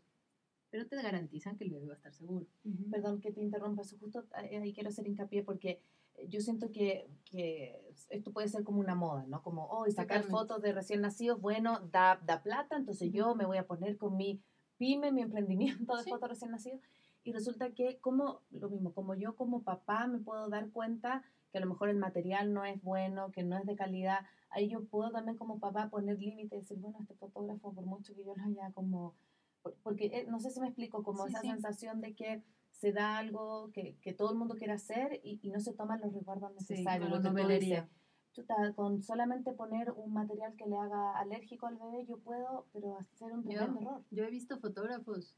pero 0.70 0.86
te 0.86 0.96
garantizan 0.96 1.56
que 1.56 1.64
el 1.64 1.70
bebé 1.70 1.86
va 1.86 1.94
a 1.94 1.96
estar 1.96 2.12
seguro. 2.12 2.46
Ujú. 2.64 2.90
Perdón 2.90 3.20
que 3.20 3.32
te 3.32 3.40
interrumpa, 3.40 3.82
justo 3.82 4.26
ahí 4.32 4.54
ahí 4.54 4.72
quiero 4.74 4.90
hacer 4.90 5.06
hincapié 5.06 5.42
porque 5.42 5.80
yo 6.26 6.40
siento 6.40 6.70
que, 6.72 7.08
que 7.30 7.80
esto 8.10 8.32
puede 8.32 8.48
ser 8.48 8.64
como 8.64 8.80
una 8.80 8.94
moda, 8.94 9.24
¿no? 9.26 9.42
Como, 9.42 9.66
oh, 9.66 9.84
sacar 9.86 10.22
Totalmente. 10.22 10.30
fotos 10.30 10.62
de 10.62 10.72
recién 10.72 11.00
nacidos, 11.00 11.40
bueno, 11.40 11.80
da, 11.92 12.20
da 12.24 12.42
plata, 12.42 12.76
entonces 12.76 13.12
yo 13.12 13.34
me 13.34 13.46
voy 13.46 13.58
a 13.58 13.66
poner 13.66 13.96
con 13.96 14.16
mi 14.16 14.40
pyme, 14.76 15.12
mi 15.12 15.22
emprendimiento 15.22 15.96
de 15.96 16.02
Sí. 16.04 16.10
fotos 16.10 16.28
recién 16.28 16.50
nacidos. 16.50 16.80
Y 17.24 17.32
resulta 17.32 17.70
que, 17.72 17.98
como 18.00 18.40
lo 18.50 18.68
mismo, 18.70 18.92
como 18.92 19.14
yo 19.14 19.36
como 19.36 19.62
papá 19.62 20.06
me 20.06 20.18
puedo 20.18 20.48
dar 20.48 20.70
cuenta 20.70 21.22
que 21.50 21.58
a 21.58 21.60
lo 21.60 21.66
mejor 21.66 21.88
el 21.88 21.96
material 21.96 22.52
no 22.52 22.64
es 22.64 22.82
bueno, 22.82 23.30
que 23.32 23.42
no 23.42 23.56
es 23.58 23.66
de 23.66 23.74
calidad, 23.76 24.20
ahí 24.50 24.68
yo 24.68 24.84
puedo 24.84 25.10
también 25.10 25.36
como 25.36 25.58
papá 25.58 25.88
poner 25.90 26.18
límites 26.18 26.52
y 26.52 26.60
decir, 26.60 26.78
bueno, 26.78 26.98
este 27.00 27.14
fotógrafo, 27.14 27.72
por 27.74 27.84
mucho 27.86 28.14
que 28.14 28.24
yo 28.24 28.34
lo 28.34 28.42
haya 28.44 28.70
como... 28.72 29.14
por- 29.62 29.74
Porque 29.82 30.06
eh, 30.06 30.26
no 30.28 30.40
sé 30.40 30.50
si 30.50 30.60
me 30.60 30.68
explico, 30.68 31.02
como 31.02 31.24
Sí, 31.26 31.30
esa 31.32 31.40
sí. 31.42 31.48
sensación 31.48 32.00
de 32.00 32.14
que 32.14 32.42
se 32.78 32.92
da 32.92 33.18
algo 33.18 33.70
que, 33.72 33.98
que 34.00 34.12
todo 34.14 34.32
el 34.32 34.38
mundo 34.38 34.54
quiere 34.56 34.72
hacer 34.72 35.20
y, 35.22 35.38
y 35.42 35.50
no 35.50 35.60
se 35.60 35.74
toman 35.74 36.00
los 36.00 36.12
resguardos 36.14 36.52
Sí, 36.64 36.72
necesarios. 36.74 37.10
como 37.10 37.38
lo 37.38 37.48
que. 37.48 37.88
Chuta, 38.32 38.72
con 38.74 39.02
solamente 39.02 39.52
poner 39.52 39.90
un 39.90 40.12
material 40.12 40.54
que 40.56 40.66
le 40.66 40.76
haga 40.76 41.18
alérgico 41.18 41.66
al 41.66 41.76
bebé, 41.76 42.06
yo 42.06 42.18
puedo, 42.18 42.68
pero 42.72 42.96
hacer 42.98 43.32
un 43.32 43.42
tremendo 43.42 43.80
error. 43.80 44.04
Yo 44.10 44.24
he 44.24 44.30
visto 44.30 44.58
fotógrafos, 44.60 45.34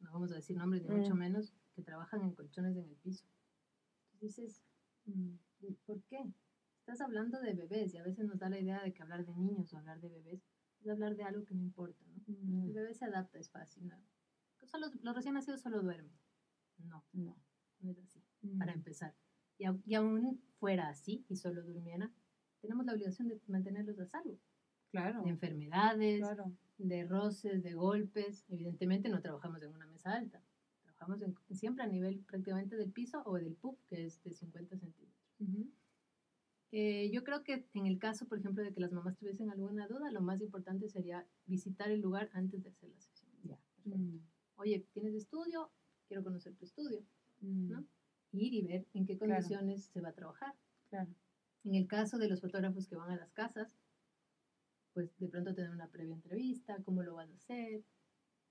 no 0.00 0.12
vamos 0.12 0.30
a 0.32 0.34
decir 0.36 0.56
nombres 0.56 0.82
ni 0.82 0.90
Mm. 0.90 0.98
mucho 0.98 1.14
menos, 1.14 1.54
que 1.74 1.82
trabajan 1.82 2.20
en 2.22 2.34
colchones 2.34 2.76
en 2.76 2.84
el 2.84 2.96
piso. 2.96 3.26
Dices, 4.20 4.62
Mm. 5.04 5.34
¿Y 5.62 5.72
¿Por 5.86 6.00
qué? 6.04 6.18
Estás 6.80 7.00
hablando 7.00 7.40
de 7.40 7.54
bebés 7.54 7.92
y 7.94 7.98
a 7.98 8.02
veces 8.04 8.24
nos 8.26 8.38
da 8.38 8.48
la 8.48 8.58
idea 8.60 8.82
de 8.82 8.92
que 8.92 9.02
hablar 9.02 9.24
de 9.24 9.32
niños 9.34 9.72
o 9.72 9.78
hablar 9.78 10.00
de 10.00 10.08
bebés 10.08 10.42
es 10.80 10.88
hablar 10.88 11.16
de 11.16 11.22
algo 11.24 11.44
que 11.44 11.54
no 11.54 11.62
importa, 11.62 12.04
¿no? 12.06 12.22
Mm. 12.26 12.66
El 12.66 12.72
bebé 12.72 12.94
se 12.94 13.04
adapta, 13.06 13.38
es 13.38 13.50
fácil, 13.50 13.88
¿no? 13.88 13.96
Solo, 14.66 14.88
los 15.02 15.14
recién 15.16 15.34
nacidos 15.34 15.60
solo 15.62 15.82
duermen. 15.82 16.12
No, 16.84 17.04
No. 17.12 17.36
no 17.80 17.90
es 17.90 17.98
así, 17.98 18.22
Mm. 18.42 18.58
para 18.58 18.72
empezar. 18.72 19.14
Y, 19.58 19.94
aún 19.94 20.40
fuera 20.58 20.88
así 20.88 21.24
y 21.28 21.36
solo 21.36 21.62
durmiera, 21.62 22.10
tenemos 22.60 22.84
la 22.86 22.92
obligación 22.94 23.28
de 23.28 23.40
mantenerlos 23.46 23.98
a 23.98 24.06
salvo. 24.06 24.38
Claro. 24.90 25.22
De 25.22 25.30
enfermedades, 25.30 26.20
Claro. 26.20 26.52
de 26.78 27.04
roces, 27.04 27.62
de 27.62 27.74
golpes. 27.74 28.44
Evidentemente 28.48 29.08
no 29.08 29.20
trabajamos 29.20 29.62
en 29.62 29.72
una 29.72 29.86
mesa 29.86 30.14
alta. 30.14 30.42
Trabajamos 30.82 31.22
en- 31.22 31.36
siempre 31.56 31.84
a 31.84 31.86
nivel 31.86 32.20
prácticamente 32.20 32.76
del 32.76 32.90
piso 32.92 33.22
o 33.24 33.34
del 33.36 33.54
puff, 33.54 33.78
que 33.88 34.04
es 34.06 34.22
de 34.22 34.32
50 34.32 34.76
centímetros. 34.76 35.22
Eh, 36.74 37.10
yo 37.12 37.22
creo 37.22 37.42
que 37.44 37.66
en 37.74 37.86
el 37.86 37.98
caso, 37.98 38.26
por 38.26 38.38
ejemplo, 38.38 38.62
de 38.64 38.72
que 38.72 38.80
las 38.80 38.92
mamás 38.92 39.16
tuviesen 39.18 39.50
alguna 39.50 39.86
duda, 39.88 40.10
lo 40.10 40.22
más 40.22 40.40
importante 40.40 40.88
sería 40.88 41.26
visitar 41.46 41.90
el 41.90 42.00
lugar 42.00 42.30
antes 42.32 42.62
de 42.62 42.70
hacer 42.70 42.88
la 42.88 42.98
sesión. 43.00 43.30
Ya. 43.44 43.58
Mm. 43.84 44.20
Oye, 44.56 44.86
¿tienes 44.92 45.14
estudio? 45.14 45.70
Quiero 46.12 46.24
conocer 46.24 46.54
tu 46.56 46.66
estudio. 46.66 47.02
Mm. 47.40 47.70
¿no? 47.70 47.86
Ir 48.32 48.52
y 48.52 48.60
ver 48.60 48.86
en 48.92 49.06
qué 49.06 49.16
Claro. 49.16 49.32
condiciones 49.32 49.84
se 49.86 50.02
va 50.02 50.10
a 50.10 50.12
trabajar. 50.12 50.54
Claro. 50.90 51.08
En 51.64 51.74
el 51.74 51.86
caso 51.86 52.18
de 52.18 52.28
los 52.28 52.42
fotógrafos 52.42 52.86
que 52.86 52.96
van 52.96 53.10
a 53.10 53.16
las 53.16 53.32
casas, 53.32 53.78
pues 54.92 55.08
de 55.18 55.28
pronto 55.28 55.54
tener 55.54 55.70
una 55.70 55.88
previa 55.88 56.12
entrevista, 56.14 56.82
cómo 56.82 57.02
lo 57.02 57.14
vas 57.14 57.30
a 57.30 57.34
hacer. 57.34 57.82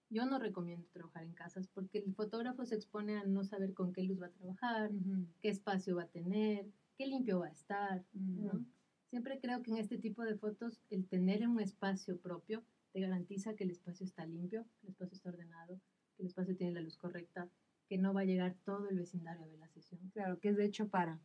Yo 0.09 0.25
no 0.25 0.39
recomiendo 0.39 0.87
trabajar 0.91 1.21
en 1.23 1.33
casas 1.33 1.67
porque 1.67 1.99
el 1.99 2.15
fotógrafo 2.15 2.65
se 2.65 2.73
expone 2.73 3.15
a 3.19 3.25
no 3.25 3.43
saber 3.43 3.75
con 3.75 3.93
qué 3.93 4.01
luz 4.01 4.19
va 4.19 4.25
a 4.25 4.31
trabajar, 4.31 4.91
Ujú. 4.91 5.27
qué 5.39 5.49
espacio 5.49 5.95
va 5.97 6.03
a 6.05 6.07
tener, 6.09 6.65
qué 6.97 7.05
limpio 7.05 7.41
va 7.41 7.45
a 7.45 7.51
estar. 7.51 8.03
Mm. 8.13 8.45
¿no? 8.47 8.65
Siempre 9.11 9.39
creo 9.39 9.61
que 9.61 9.69
en 9.69 9.77
este 9.77 9.99
tipo 9.99 10.23
de 10.23 10.35
fotos 10.35 10.81
el 10.89 11.07
tener 11.07 11.47
un 11.47 11.59
espacio 11.59 12.17
propio 12.17 12.63
te 12.91 13.01
garantiza 13.01 13.55
que 13.55 13.65
el 13.65 13.69
espacio 13.69 14.03
está 14.03 14.25
limpio, 14.25 14.65
que 14.79 14.87
el 14.87 14.89
espacio 14.93 15.15
está 15.15 15.29
ordenado, 15.29 15.79
el 16.21 16.27
espacio 16.27 16.55
tiene 16.55 16.73
la 16.73 16.81
luz 16.81 16.97
correcta, 16.97 17.49
que 17.87 17.97
no 17.97 18.13
va 18.13 18.21
a 18.21 18.25
llegar 18.25 18.55
todo 18.63 18.87
el 18.89 18.97
vecindario 18.97 19.43
a 19.43 19.47
ver 19.47 19.59
la 19.59 19.67
sesión. 19.67 19.99
Claro, 20.13 20.39
que 20.39 20.49
es 20.49 20.55
de 20.57 20.65
hecho 20.65 20.87
para. 20.87 21.19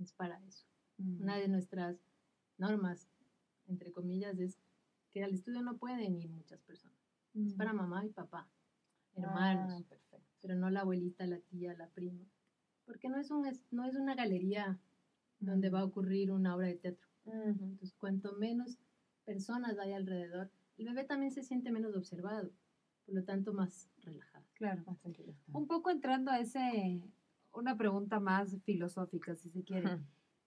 Es 0.00 0.12
para 0.12 0.42
eso. 0.44 0.66
Mm. 0.96 1.22
Una 1.22 1.36
de 1.36 1.48
nuestras 1.48 1.96
normas, 2.56 3.08
entre 3.68 3.92
comillas, 3.92 4.38
es 4.40 4.58
que 5.10 5.22
al 5.22 5.32
estudio 5.34 5.62
no 5.62 5.76
pueden 5.78 6.16
ir 6.16 6.28
muchas 6.30 6.60
personas. 6.62 6.96
Es 7.34 7.54
Mm. 7.54 7.56
para 7.56 7.72
mamá 7.72 8.04
y 8.04 8.10
papá, 8.10 8.48
hermanos, 9.14 9.72
Ah, 9.74 9.84
perfecto. 9.88 10.20
pero 10.40 10.56
no 10.56 10.70
la 10.70 10.80
abuelita, 10.80 11.26
la 11.26 11.38
tía, 11.40 11.74
la 11.74 11.88
prima. 11.90 12.24
Porque 12.84 13.08
no 13.08 13.18
es, 13.18 13.30
un, 13.30 13.46
es- 13.46 13.64
no 13.70 13.84
es 13.84 13.94
una 13.96 14.14
galería 14.14 14.78
donde 15.40 15.70
Mm. 15.70 15.74
va 15.74 15.80
a 15.80 15.84
ocurrir 15.84 16.32
una 16.32 16.56
obra 16.56 16.66
de 16.68 16.76
teatro. 16.76 17.06
Entonces, 17.26 17.94
cuanto 17.94 18.32
menos 18.32 18.78
personas 19.26 19.78
hay 19.78 19.92
alrededor, 19.92 20.50
el 20.78 20.86
bebé 20.86 21.04
también 21.04 21.30
se 21.30 21.42
siente 21.42 21.70
menos 21.70 21.94
observado, 21.94 22.50
por 23.04 23.14
lo 23.14 23.24
tanto 23.24 23.52
más 23.52 23.90
relajado. 23.98 24.37
Claro. 24.58 24.82
Más 24.86 24.98
tranquilo. 24.98 25.32
Un 25.52 25.66
poco 25.66 25.90
entrando 25.90 26.30
a 26.30 26.40
ese, 26.40 27.00
una 27.52 27.76
pregunta 27.76 28.20
más 28.20 28.56
filosófica, 28.64 29.34
si 29.36 29.50
se 29.50 29.62
quiere. 29.62 29.98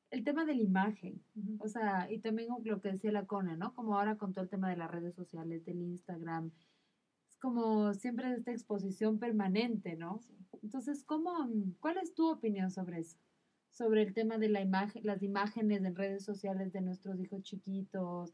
El 0.09 0.25
tema 0.25 0.43
de 0.43 0.55
la 0.55 0.61
imagen, 0.61 1.23
o 1.59 1.69
sea, 1.69 2.11
y 2.11 2.19
también 2.19 2.49
lo 2.65 2.81
que 2.81 2.91
decía 2.91 3.13
la 3.13 3.25
Cone, 3.25 3.55
¿no? 3.55 3.73
Como 3.73 3.97
ahora 3.97 4.17
con 4.17 4.33
todo 4.33 4.43
el 4.43 4.49
tema 4.49 4.69
de 4.69 4.75
las 4.75 4.91
redes 4.91 5.15
sociales, 5.15 5.63
del 5.63 5.81
Instagram, 5.81 6.51
es 7.29 7.37
como 7.37 7.93
siempre 7.93 8.33
esta 8.33 8.51
exposición 8.51 9.19
permanente, 9.19 9.95
¿no? 9.95 10.19
Entonces, 10.61 11.05
¿cómo, 11.05 11.49
¿cuál 11.79 11.97
es 11.97 12.13
tu 12.13 12.29
opinión 12.29 12.69
sobre 12.71 12.99
eso? 12.99 13.17
Sobre 13.71 14.01
el 14.03 14.13
tema 14.13 14.37
de 14.37 14.49
la 14.49 14.61
imagen, 14.61 15.05
las 15.05 15.23
imágenes 15.23 15.83
en 15.83 15.95
redes 15.95 16.23
sociales 16.25 16.73
de 16.73 16.81
nuestros 16.81 17.19
hijos 17.19 17.41
chiquitos, 17.41 18.33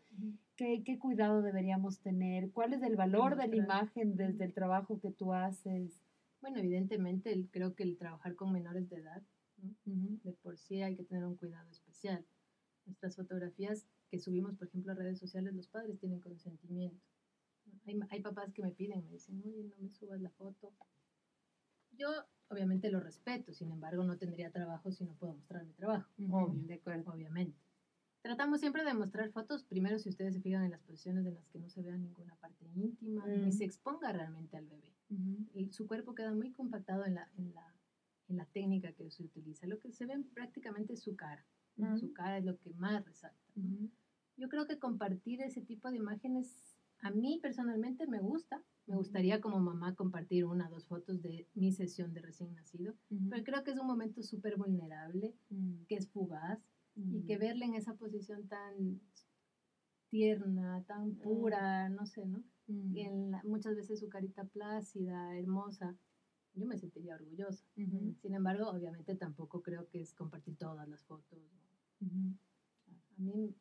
¿qué, 0.56 0.84
qué 0.84 0.97
cuidado 0.97 1.41
deberíamos 1.43 2.00
tener? 2.00 2.52
¿Cuál 2.52 2.73
es 2.73 2.82
el 2.82 2.95
valor 2.95 3.38
de 3.38 3.47
la 3.47 3.56
imagen 3.56 4.15
desde 4.17 4.45
el 4.45 4.54
trabajo 4.54 5.00
que 5.00 5.12
tú 5.12 5.34
haces? 5.34 6.02
Bueno, 6.41 6.58
evidentemente 6.58 7.32
el- 7.32 7.50
creo 7.52 7.76
que 7.76 7.84
el 7.84 7.97
trabajar 7.97 8.36
con 8.36 8.52
menores 8.52 8.89
de 8.89 8.97
edad, 8.97 9.21
¿no? 9.86 10.19
De 10.23 10.34
por 10.34 10.58
sí 10.58 10.82
hay 10.82 10.95
que 10.95 11.04
tener 11.04 11.23
un 11.23 11.36
cuidado 11.38 11.69
especial. 11.69 12.26
Nuestras 12.86 13.15
fotografías 13.15 13.86
que 14.10 14.17
subimos, 14.19 14.56
por 14.56 14.67
ejemplo, 14.67 14.91
a 14.91 14.95
redes 14.95 15.19
sociales, 15.19 15.54
los 15.54 15.67
padres 15.67 16.00
tienen 16.00 16.19
consentimiento. 16.19 17.00
Hay, 17.86 18.00
hay 18.10 18.21
papás 18.21 18.52
que 18.54 18.63
me 18.63 18.71
piden, 18.71 19.04
me 19.06 19.12
dicen, 19.12 19.39
oye, 19.45 19.63
no 19.63 19.76
me 19.84 19.89
subas 19.91 20.19
la 20.19 20.30
foto. 20.32 20.73
Yo 21.91 22.08
obviamente 22.50 22.90
lo 22.92 23.00
respeto, 23.00 23.54
sin 23.54 23.72
embargo, 23.72 24.04
no 24.04 24.18
tendría 24.18 24.52
trabajo 24.52 24.92
si 24.92 25.04
no 25.04 25.14
puedo 25.16 25.34
mostrar 25.34 25.66
mi 25.66 25.74
trabajo, 25.74 26.10
Obvio, 26.30 26.64
de 26.68 26.74
acuerdo. 26.76 27.12
obviamente. 27.12 27.58
Tratamos 28.22 28.60
siempre 28.60 28.84
de 28.84 28.94
mostrar 28.94 29.30
fotos, 29.32 29.64
primero 29.64 30.00
si 30.00 30.10
ustedes 30.10 30.34
se 30.34 30.42
fijan 30.42 30.66
en 30.66 30.72
las 30.72 30.82
posiciones 30.82 31.26
en 31.26 31.36
las 31.36 31.48
que 31.48 31.60
no 31.60 31.70
se 31.70 31.82
vea 31.82 31.96
ninguna 31.98 32.36
parte 32.36 32.66
íntima, 32.76 33.26
ni 33.28 33.48
Mm. 33.48 33.52
se 33.52 33.64
exponga 33.64 34.12
realmente 34.12 34.58
al 34.58 34.66
bebé 34.66 34.94
y 35.54 35.72
su 35.72 35.88
cuerpo 35.88 36.14
queda 36.14 36.34
muy 36.34 36.52
compactado 36.52 37.06
en 37.06 37.16
la, 37.16 37.30
en 37.38 37.54
la, 37.54 37.74
en 38.28 38.38
la 38.38 38.46
técnica 38.48 38.92
que 38.92 39.10
se 39.10 39.24
utiliza. 39.24 39.66
Lo 39.68 39.80
que 39.80 39.92
se 39.94 40.06
ve 40.06 40.22
prácticamente 40.34 40.94
es 40.94 41.02
su 41.02 41.16
cara. 41.16 41.46
Su 42.00 42.12
cara 42.12 42.40
es 42.40 42.44
lo 42.44 42.58
que 42.58 42.72
más 42.74 43.06
resalta. 43.06 43.38
Yo 44.36 44.50
creo 44.50 44.66
que 44.68 44.80
compartir 44.80 45.42
ese 45.42 45.62
tipo 45.62 45.90
de 45.90 45.98
imágenes 45.98 46.77
a 47.02 47.12
mí 47.12 47.40
personalmente 47.42 48.08
me 48.08 48.20
gusta, 48.20 48.64
me 48.88 48.96
gustaría 48.96 49.42
como 49.42 49.60
mamá 49.60 49.96
compartir 49.96 50.46
una 50.46 50.68
o 50.68 50.72
dos 50.72 50.88
fotos 50.88 51.22
de 51.22 51.48
mi 51.56 51.72
sesión 51.72 52.14
de 52.14 52.22
recién 52.22 52.54
nacido, 52.54 52.96
pero 53.30 53.44
creo 53.44 53.64
que 53.64 53.72
es 53.72 53.80
un 53.80 53.88
momento 53.88 54.22
súper 54.24 54.58
vulnerable, 54.58 55.36
Mm, 55.50 55.84
que 55.88 55.96
es 55.96 56.10
fugaz 56.10 56.60
y 56.96 57.22
que 57.26 57.38
verle 57.38 57.66
en 57.66 57.76
esa 57.76 57.94
posición 57.96 58.48
tan 58.48 59.00
tierna, 60.10 60.84
tan 60.88 61.16
pura, 61.16 61.90
no 61.90 62.06
sé, 62.06 62.26
¿no? 62.26 62.44
mm, 62.68 62.96
Y 62.96 63.02
en 63.02 63.32
la- 63.32 63.44
muchas 63.44 63.76
veces 63.76 64.00
su 64.00 64.10
carita 64.10 64.46
plácida, 64.46 65.38
hermosa, 65.38 65.96
yo 66.54 66.66
me 66.66 66.78
sentiría 66.78 67.16
orgullosa. 67.16 67.66
Sin 68.22 68.34
embargo, 68.34 68.70
obviamente 68.70 69.16
tampoco 69.16 69.62
creo 69.62 69.88
que 69.90 70.02
es 70.02 70.14
compartir 70.14 70.58
todas 70.58 70.88
las 70.88 71.04
fotos. 71.06 71.40
A 73.18 73.22
mí 73.22 73.54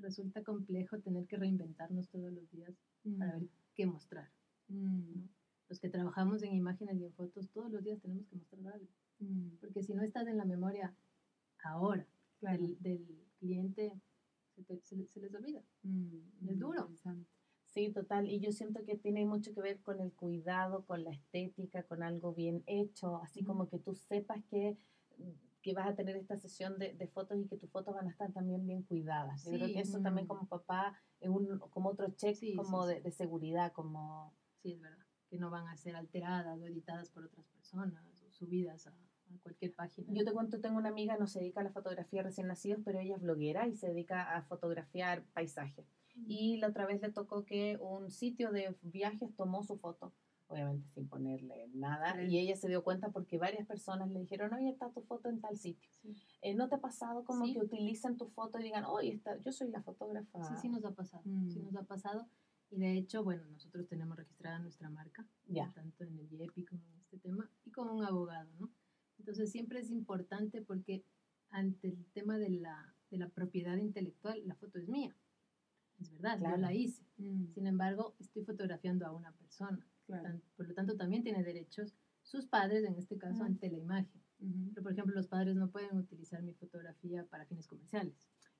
resulta 0.00 0.42
complejo 0.42 0.98
tener 1.00 1.26
que 1.26 1.36
reinventarnos 1.36 2.08
todos 2.08 2.32
los 2.32 2.50
días 2.50 2.74
para 3.18 3.38
ver 3.38 3.48
qué 3.74 3.86
mostrar. 3.86 4.30
Mm, 4.68 5.28
Los 5.68 5.80
que 5.80 5.88
trabajamos 5.88 6.42
en 6.42 6.54
imágenes 6.54 6.96
y 6.98 7.04
en 7.04 7.12
fotos, 7.12 7.50
todos 7.50 7.70
los 7.70 7.82
días 7.82 8.00
tenemos 8.00 8.26
que 8.26 8.36
mostrar 8.36 8.74
algo. 8.74 8.88
mm, 9.20 9.56
Porque 9.60 9.82
si 9.82 9.94
no 9.94 10.02
estás 10.02 10.26
en 10.26 10.36
la 10.36 10.44
memoria 10.44 10.94
ahora 11.64 12.06
claro. 12.40 12.62
del, 12.62 12.80
del 12.80 13.06
cliente, 13.38 13.92
se, 14.54 14.62
te- 14.62 14.80
se 14.82 14.96
le- 14.96 15.06
se 15.08 15.20
les 15.20 15.34
olvida. 15.34 15.62
Mm, 15.82 16.48
es 16.48 16.58
duro. 16.58 16.88
Sí, 17.64 17.92
total. 17.92 18.28
Y 18.30 18.40
yo 18.40 18.52
siento 18.52 18.84
que 18.84 18.96
tiene 18.96 19.26
mucho 19.26 19.52
que 19.52 19.60
ver 19.60 19.80
con 19.82 20.00
el 20.00 20.12
cuidado, 20.12 20.84
con 20.86 21.04
la 21.04 21.10
estética, 21.10 21.82
con 21.82 22.02
algo 22.02 22.32
bien 22.32 22.62
hecho, 22.66 23.16
así 23.16 23.42
como 23.44 23.68
que 23.68 23.78
tú 23.78 23.94
sepas 23.94 24.42
que, 24.44 24.78
que 25.66 25.74
vas 25.74 25.88
a 25.88 25.96
tener 25.96 26.14
esta 26.14 26.36
sesión 26.36 26.78
de, 26.78 26.94
de 26.94 27.08
fotos 27.08 27.36
y 27.40 27.48
que 27.48 27.56
tus 27.56 27.68
fotos 27.72 27.92
van 27.92 28.06
a 28.06 28.10
estar 28.10 28.32
también 28.32 28.64
bien 28.64 28.84
cuidadas. 28.84 29.42
Yo 29.44 29.50
creo 29.50 29.66
Sí, 29.66 29.74
que 29.74 29.80
eso 29.80 30.00
también 30.00 30.26
mm. 30.26 30.28
como 30.28 30.46
papá 30.46 30.96
es 31.18 31.28
un, 31.28 31.58
como 31.58 31.88
otro 31.88 32.08
check 32.12 32.36
Sí, 32.36 32.50
sí, 32.52 32.54
como 32.54 32.86
sí. 32.86 32.94
De, 32.94 33.00
de 33.00 33.10
seguridad, 33.10 33.72
como... 33.72 34.32
Sí, 34.62 34.74
es 34.74 34.80
verdad. 34.80 35.04
Que 35.28 35.38
no 35.38 35.50
van 35.50 35.66
a 35.66 35.76
ser 35.76 35.96
alteradas 35.96 36.56
o 36.60 36.66
editadas 36.66 37.10
por 37.10 37.24
otras 37.24 37.44
personas 37.48 38.22
o 38.22 38.30
subidas 38.30 38.86
a, 38.86 38.90
a 38.90 39.38
cualquier 39.42 39.74
página. 39.74 40.06
Yo 40.12 40.24
te 40.24 40.32
cuento, 40.32 40.60
tengo 40.60 40.78
una 40.78 40.90
amiga, 40.90 41.16
no 41.18 41.26
se 41.26 41.40
dedica 41.40 41.62
a 41.62 41.64
la 41.64 41.72
fotografía 41.72 42.20
de 42.20 42.28
recién 42.28 42.46
nacidos, 42.46 42.82
pero 42.84 43.00
ella 43.00 43.16
es 43.16 43.22
bloguera 43.22 43.66
y 43.66 43.74
se 43.74 43.88
dedica 43.88 44.36
a 44.36 44.42
fotografiar 44.42 45.24
paisajes. 45.34 45.84
Y 46.28 46.58
la 46.58 46.68
otra 46.68 46.86
vez 46.86 47.02
le 47.02 47.10
tocó 47.10 47.44
que 47.44 47.76
un 47.80 48.12
sitio 48.12 48.52
de 48.52 48.76
viajes 48.82 49.34
tomó 49.34 49.64
su 49.64 49.78
foto, 49.78 50.14
obviamente 50.48 50.88
sin 50.90 51.08
ponerle 51.08 51.68
nada, 51.74 52.12
Claro. 52.12 52.28
y 52.28 52.38
ella 52.38 52.56
se 52.56 52.68
dio 52.68 52.82
cuenta 52.84 53.10
porque 53.10 53.38
varias 53.38 53.66
personas 53.66 54.10
le 54.10 54.20
dijeron, 54.20 54.52
oye, 54.54 54.68
está 54.70 54.90
tu 54.90 55.02
foto 55.02 55.28
en 55.28 55.40
tal 55.40 55.56
sitio. 55.56 55.88
Sí. 56.02 56.14
Eh, 56.42 56.54
¿No 56.54 56.68
te 56.68 56.76
ha 56.76 56.80
pasado 56.80 57.24
como 57.24 57.46
Sí. 57.46 57.54
que 57.54 57.60
utilicen 57.60 58.16
tu 58.16 58.28
foto 58.28 58.58
y 58.58 58.64
digan, 58.64 58.84
oye, 58.84 59.12
está, 59.12 59.36
yo 59.40 59.52
soy 59.52 59.70
la 59.70 59.82
fotógrafa? 59.82 60.42
Sí, 60.44 60.54
sí 60.62 60.68
nos 60.68 60.84
ha 60.84 60.92
pasado. 60.92 61.22
Sí 61.24 61.58
Mm. 61.60 61.64
nos 61.64 61.76
ha 61.76 61.82
pasado. 61.82 62.28
Y 62.70 62.78
de 62.78 62.92
hecho, 62.98 63.22
bueno, 63.22 63.44
nosotros 63.46 63.86
tenemos 63.88 64.16
registrada 64.16 64.58
nuestra 64.58 64.90
marca, 64.90 65.26
Ya. 65.46 65.72
tanto 65.72 66.04
en 66.04 66.18
el 66.18 66.32
IEPI 66.32 66.64
como 66.64 66.82
en 66.86 66.98
este 66.98 67.18
tema, 67.18 67.48
y 67.64 67.70
con 67.70 67.88
un 67.88 68.04
abogado, 68.04 68.50
¿no? 68.58 68.70
Entonces 69.18 69.50
siempre 69.50 69.80
es 69.80 69.90
importante 69.90 70.62
porque 70.62 71.04
ante 71.50 71.88
el 71.88 72.04
tema 72.12 72.38
de 72.38 72.50
la, 72.50 72.94
de 73.10 73.18
la 73.18 73.28
propiedad 73.28 73.76
intelectual, 73.76 74.42
la 74.46 74.54
foto 74.56 74.78
es 74.78 74.88
mía. 74.88 75.16
Es 76.00 76.10
verdad, 76.10 76.38
Claro. 76.38 76.56
yo 76.56 76.60
la 76.62 76.74
hice. 76.74 77.02
Mm, 77.18 77.46
Sin 77.54 77.66
embargo, 77.66 78.14
estoy 78.18 78.44
fotografiando 78.44 79.06
a 79.06 79.12
una 79.12 79.32
persona. 79.32 79.86
Claro. 80.06 80.40
Por 80.56 80.68
lo 80.68 80.74
tanto, 80.74 80.96
también 80.96 81.22
tiene 81.22 81.42
derechos 81.44 81.94
sus 82.22 82.46
padres, 82.46 82.84
en 82.84 82.96
este 82.96 83.16
caso, 83.16 83.36
Ujú. 83.36 83.44
ante 83.44 83.70
la 83.70 83.78
imagen. 83.78 84.20
Ujú. 84.40 84.70
Pero, 84.74 84.82
por 84.82 84.92
ejemplo, 84.92 85.14
los 85.14 85.28
padres 85.28 85.54
no 85.56 85.70
pueden 85.70 85.96
utilizar 85.96 86.42
mi 86.42 86.52
fotografía 86.54 87.24
para 87.26 87.46
fines 87.46 87.66
comerciales. 87.68 88.14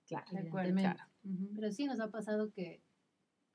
Claro. 0.06 0.24
De 0.30 0.38
acuerdo, 0.38 0.68
evidentemente. 0.70 0.96
claro. 0.96 1.11
Ujú. 1.24 1.54
Pero 1.56 1.72
sí 1.72 1.85
nos 1.87 2.00
ha 2.00 2.11
pasado 2.11 2.50
que 2.52 2.80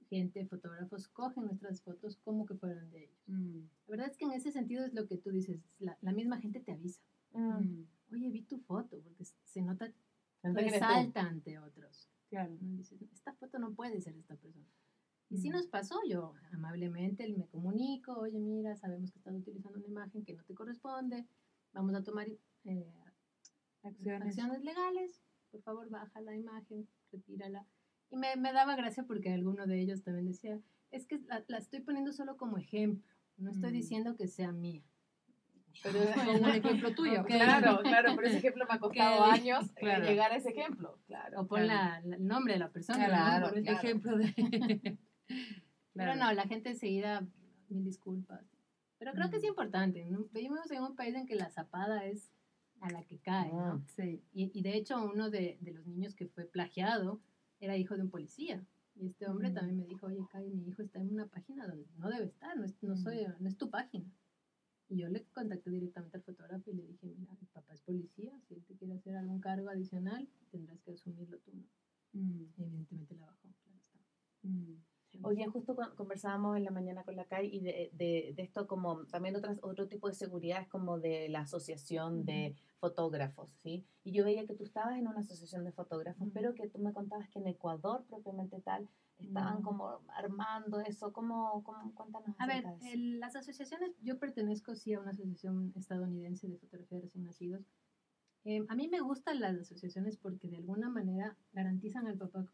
gente, 0.10 0.46
fotógrafos, 0.46 1.08
cogen 1.08 1.46
nuestras 1.46 1.82
fotos 1.82 2.18
como 2.18 2.46
que 2.46 2.56
fueran 2.56 2.90
de 2.92 3.06
ellos. 3.06 3.24
Mm, 3.28 3.60
La 3.88 3.92
verdad 3.92 4.08
es 4.10 4.18
que 4.18 4.26
en 4.26 4.34
ese 4.34 4.52
sentido 4.52 4.84
es 4.86 4.94
lo 4.94 5.08
que 5.08 5.16
tú 5.18 5.30
dices, 5.32 5.62
la, 5.80 5.98
la 6.02 6.12
misma 6.12 6.38
gente 6.42 6.60
te 6.60 6.74
avisa. 6.74 7.02
Mm. 7.32 7.50
mm, 7.62 7.88
Oye, 8.14 8.30
vi 8.30 8.42
tu 8.42 8.60
foto, 8.60 9.00
porque 9.00 9.24
se 9.24 9.62
nota, 9.62 9.90
resalta 10.44 11.22
ante 11.22 11.58
otros. 11.60 12.10
Claro. 12.30 12.54
Dices, 12.60 13.02
esta 13.14 13.32
foto 13.34 13.58
no 13.58 13.74
puede 13.74 14.02
ser 14.02 14.18
esta 14.18 14.36
persona. 14.36 14.66
Y 15.32 15.38
sí 15.38 15.50
nos 15.50 15.66
pasó, 15.68 15.96
yo 16.08 16.34
amablemente 16.52 17.28
me 17.30 17.48
comunico, 17.48 18.14
oye, 18.20 18.38
mira, 18.40 18.76
sabemos 18.76 19.12
que 19.12 19.18
estás 19.20 19.34
utilizando 19.34 19.80
una 19.80 19.88
imagen 19.88 20.26
que 20.26 20.34
no 20.34 20.44
te 20.44 20.54
corresponde, 20.54 21.26
vamos 21.74 21.96
a 21.96 22.04
tomar 22.04 22.28
eh, 22.66 22.94
Acciones. 23.84 24.28
acciones 24.28 24.64
legales, 24.64 25.24
por 25.50 25.62
favor 25.62 25.90
baja 25.90 26.20
la 26.22 26.36
imagen, 26.36 26.86
retírala. 27.12 27.66
Y 28.10 28.18
me, 28.18 28.36
me 28.36 28.52
daba 28.52 28.76
gracia 28.76 29.04
porque 29.08 29.32
alguno 29.32 29.66
de 29.68 29.80
ellos 29.82 30.04
también 30.04 30.26
decía, 30.28 30.60
es 30.92 31.08
que 31.08 31.20
la, 31.20 31.44
la 31.48 31.58
estoy 31.60 31.80
poniendo 31.80 32.12
solo 32.12 32.36
como 32.36 32.58
ejemplo, 32.58 33.08
no 33.38 33.50
estoy 33.52 33.70
Mm. 33.72 33.74
diciendo 33.74 34.16
que 34.18 34.28
sea 34.28 34.52
mía. 34.52 34.84
Pero 35.82 36.00
Como 36.14 36.34
un 36.40 36.46
ejemplo 36.50 36.94
tuyo. 36.94 37.22
Ok. 37.22 37.28
Claro, 37.28 37.80
claro, 37.82 38.12
pero 38.18 38.28
ese 38.28 38.38
ejemplo 38.46 38.66
me 38.68 38.76
ha 38.76 38.80
costado 38.80 39.22
Ok. 39.24 39.32
años 39.32 39.64
eh, 39.70 39.74
Claro. 39.80 40.04
llegar 40.06 40.34
a 40.34 40.36
ese 40.36 40.50
ejemplo. 40.50 41.00
Claro. 41.08 41.40
O 41.40 41.48
pon 41.48 41.62
Claro. 41.64 42.02
la- 42.02 42.02
la- 42.10 42.16
el 42.18 42.28
nombre 42.28 42.54
de 42.54 42.60
la 42.60 42.70
persona. 42.70 43.00
¿no? 43.00 43.06
Claro, 43.08 43.50
Por 43.50 43.62
claro. 43.64 43.78
Ejemplo 43.78 44.18
de. 44.18 44.98
Pero 45.94 46.16
no, 46.16 46.32
la 46.34 46.44
gente 46.48 46.70
enseguida, 46.70 47.26
mil 47.70 47.84
disculpas. 47.84 48.46
Pero 48.98 49.14
creo 49.14 49.30
que 49.30 49.38
es 49.38 49.44
importante. 49.44 50.06
¿no? 50.06 50.26
Vivimos 50.32 50.70
en 50.72 50.84
un 50.84 50.96
país 50.96 51.16
en 51.16 51.26
que 51.26 51.36
la 51.36 51.50
zapada 51.50 52.06
es 52.06 52.32
a 52.82 52.90
la 52.92 53.04
que 53.04 53.20
cae, 53.20 53.52
¿no? 53.52 53.76
Mm. 53.78 53.86
Sí. 53.96 54.24
Y, 54.34 54.58
y 54.58 54.62
de 54.62 54.76
hecho, 54.76 55.04
uno 55.04 55.30
de, 55.30 55.58
de 55.62 55.72
los 55.74 55.86
niños 55.88 56.16
que 56.16 56.28
fue 56.28 56.46
plagiado 56.46 57.20
era 57.60 57.78
hijo 57.78 57.96
de 57.96 58.04
un 58.04 58.10
policía. 58.10 58.66
Y 58.96 59.08
este 59.08 59.28
hombre 59.28 59.50
Mm. 59.50 59.54
también 59.54 59.78
me 59.78 59.86
dijo, 59.86 60.06
oye, 60.08 60.26
Kai, 60.32 60.50
mi 60.50 60.68
hijo 60.68 60.82
está 60.82 61.00
en 61.00 61.12
una 61.14 61.28
página 61.28 61.68
donde 61.68 61.88
no 61.98 62.10
debe 62.10 62.26
estar, 62.26 62.56
no 62.58 62.66
es, 62.66 62.76
no 62.82 62.96
soy, 62.96 63.26
no 63.40 63.48
es 63.50 63.58
tu 63.58 63.70
página. 63.70 64.10
Y 64.90 64.98
yo 64.98 65.08
le 65.10 65.24
contacté 65.34 65.70
directamente 65.70 66.18
al 66.18 66.24
fotógrafo 66.24 66.70
y 66.70 66.74
le 66.76 66.86
dije, 66.86 67.08
mira, 67.18 67.34
mi 67.40 67.48
papá 67.48 67.74
es 67.74 67.82
policía, 67.82 68.32
si 68.48 68.56
él 68.56 68.64
te 68.66 68.76
quiere 68.76 68.94
hacer 68.96 69.16
algún 69.16 69.40
cargo 69.40 69.70
adicional, 69.70 70.28
tendrás 70.52 70.82
que 70.82 70.92
asumirlo 70.92 71.38
tú. 71.40 71.52
¿no? 71.54 71.64
Mm, 72.14 72.44
Y 72.58 72.64
evidentemente 72.64 73.16
la 73.16 73.26
bajó, 73.28 73.50
claro 73.64 73.78
está. 73.80 74.00
mm, 74.44 74.76
Oye, 75.24 75.46
justo 75.48 75.76
cu- 75.76 75.96
conversábamos 75.96 76.58
en 76.58 76.64
la 76.64 76.72
mañana 76.72 77.04
con 77.04 77.16
la 77.16 77.26
CAI 77.26 77.48
y 77.54 77.60
de, 77.60 77.90
de, 77.94 78.34
de 78.36 78.42
esto 78.44 78.66
como 78.68 79.06
también 79.08 79.36
otras, 79.36 79.60
otro 79.62 79.88
tipo 79.88 80.08
de 80.08 80.14
seguridad 80.16 80.62
es 80.62 80.68
como 80.70 81.00
de 81.00 81.28
la 81.30 81.42
asociación 81.42 82.24
de 82.26 82.56
fotógrafos, 82.80 83.52
¿sí? 83.62 83.86
Y 84.04 84.12
yo 84.14 84.24
veía 84.24 84.46
que 84.48 84.56
tú 84.56 84.64
estabas 84.64 84.98
en 84.98 85.08
una 85.08 85.20
asociación 85.20 85.64
de 85.66 85.72
fotógrafos, 85.72 86.30
pero 86.34 86.54
que 86.56 86.68
tú 86.70 86.80
me 86.80 86.94
contabas 86.94 87.30
que 87.30 87.40
en 87.40 87.48
Ecuador 87.48 88.04
propiamente 88.10 88.60
tal 88.62 88.88
estaban 89.20 89.62
como 89.62 90.00
armando 90.16 90.80
eso, 90.80 91.12
¿cómo, 91.14 91.62
cómo 91.64 91.94
cuéntanos 91.94 92.36
A 92.40 92.48
ver, 92.48 92.64
el- 92.92 93.20
las 93.20 93.36
asociaciones, 93.36 93.92
yo 94.02 94.18
pertenezco 94.18 94.76
sí 94.76 94.94
a 94.94 95.00
una 95.00 95.12
asociación 95.12 95.74
estadounidense 95.76 96.48
de 96.48 96.58
fotografía 96.58 96.98
de 96.98 97.04
recién 97.04 97.26
nacidos. 97.26 97.62
Eh, 98.44 98.66
a 98.70 98.76
mí 98.76 98.88
me 98.88 99.00
gustan 99.02 99.40
las 99.40 99.56
asociaciones 99.60 100.18
porque 100.18 100.48
de 100.50 100.58
alguna 100.58 100.90
manera 100.90 101.38
garantizan 101.54 102.08
al 102.08 102.18
papá 102.18 102.48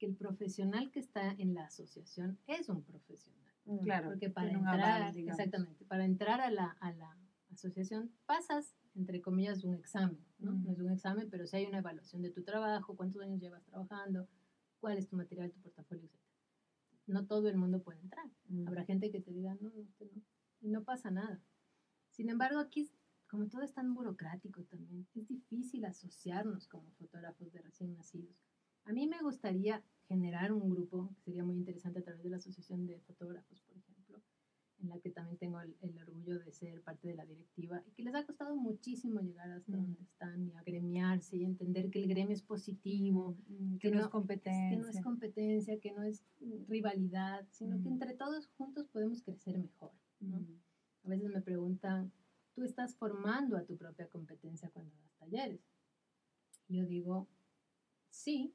que 0.00 0.06
el 0.06 0.16
profesional 0.16 0.90
que 0.90 0.98
está 0.98 1.30
en 1.32 1.54
la 1.54 1.66
asociación 1.66 2.38
es 2.46 2.68
un 2.70 2.82
profesional. 2.82 3.52
Mm. 3.66 3.78
Claro. 3.80 4.08
Porque 4.08 4.30
para 4.30 4.50
entrar, 4.50 5.02
aval, 5.02 5.16
exactamente, 5.16 5.84
para 5.84 6.04
entrar 6.06 6.40
a 6.40 6.50
la, 6.50 6.70
a 6.80 6.90
la 6.92 7.16
asociación 7.52 8.10
pasas, 8.24 8.74
entre 8.96 9.20
comillas, 9.20 9.62
un 9.62 9.74
examen. 9.74 10.24
¿no? 10.38 10.52
Mm. 10.52 10.64
no 10.64 10.72
es 10.72 10.78
un 10.78 10.90
examen, 10.90 11.28
pero 11.30 11.46
sí 11.46 11.58
hay 11.58 11.66
una 11.66 11.78
evaluación 11.78 12.22
de 12.22 12.30
tu 12.30 12.42
trabajo, 12.42 12.96
cuántos 12.96 13.22
años 13.22 13.40
llevas 13.40 13.62
trabajando, 13.66 14.26
cuál 14.80 14.96
es 14.96 15.06
tu 15.06 15.16
material, 15.16 15.52
tu 15.52 15.60
portafolio, 15.60 16.06
etc. 16.06 16.18
No 17.06 17.26
todo 17.26 17.48
el 17.48 17.56
mundo 17.56 17.82
puede 17.82 18.00
entrar. 18.00 18.26
Mm. 18.48 18.68
Habrá 18.68 18.84
gente 18.84 19.10
que 19.10 19.20
te 19.20 19.32
diga, 19.32 19.54
no, 19.60 19.68
no, 19.68 19.82
usted 19.82 20.10
no, 20.16 20.22
y 20.62 20.70
no 20.70 20.82
pasa 20.82 21.10
nada. 21.10 21.42
Sin 22.08 22.30
embargo, 22.30 22.58
aquí, 22.58 22.90
como 23.28 23.48
todo 23.48 23.62
es 23.62 23.74
tan 23.74 23.94
burocrático 23.94 24.64
también, 24.64 25.06
es 25.14 25.28
difícil 25.28 25.84
asociarnos 25.84 26.66
como 26.68 26.90
fotógrafos 26.92 27.52
de 27.52 27.60
recién 27.60 27.92
nacidos. 27.92 28.49
A 28.84 28.92
mí 28.92 29.06
me 29.06 29.20
gustaría 29.22 29.82
generar 30.08 30.52
un 30.52 30.68
grupo, 30.68 31.12
que 31.14 31.20
sería 31.20 31.44
muy 31.44 31.56
interesante 31.56 32.00
a 32.00 32.02
través 32.02 32.22
de 32.24 32.30
la 32.30 32.36
Asociación 32.36 32.86
de 32.86 32.98
Fotógrafos, 33.00 33.60
por 33.62 33.76
ejemplo, 33.76 34.20
en 34.78 34.88
la 34.88 34.98
que 34.98 35.10
también 35.10 35.36
tengo 35.36 35.60
el, 35.60 35.76
el 35.80 35.98
orgullo 36.00 36.38
de 36.38 36.50
ser 36.52 36.80
parte 36.82 37.06
de 37.06 37.14
la 37.14 37.24
directiva 37.26 37.82
y 37.86 37.90
que 37.92 38.02
les 38.02 38.14
ha 38.14 38.24
costado 38.24 38.56
muchísimo 38.56 39.20
llegar 39.20 39.50
hasta 39.50 39.76
Mm. 39.76 39.80
donde 39.82 40.02
están 40.02 40.48
y 40.48 40.56
agremiarse 40.56 41.36
y 41.36 41.44
entender 41.44 41.90
que 41.90 41.98
el 42.00 42.08
gremio 42.08 42.32
es 42.34 42.42
positivo, 42.42 43.36
Mm, 43.46 43.74
que 43.76 43.90
que 43.90 43.94
no 43.94 44.00
es 44.00 44.08
competencia. 44.08 44.70
que 44.70 44.76
no 44.82 44.88
es 44.88 45.00
competencia, 45.02 45.78
que 45.78 45.92
no 45.92 46.02
es 46.02 46.24
mm, 46.40 46.64
rivalidad, 46.66 47.46
sino 47.50 47.80
que 47.82 47.90
Mm. 47.90 47.92
entre 47.92 48.14
todos 48.14 48.48
juntos 48.56 48.88
podemos 48.88 49.22
crecer 49.22 49.58
mejor. 49.58 49.92
¿no? 50.20 50.40
Mm, 50.40 50.60
A 51.04 51.08
veces 51.08 51.28
me 51.30 51.40
preguntan, 51.42 52.10
¿tú 52.54 52.62
estás 52.62 52.96
formando 52.96 53.56
a 53.56 53.64
tu 53.64 53.76
propia 53.76 54.06
competencia 54.08 54.70
cuando 54.70 54.94
das 54.96 55.14
talleres? 55.18 55.60
Yo 56.68 56.84
digo, 56.86 57.28
sí, 58.10 58.54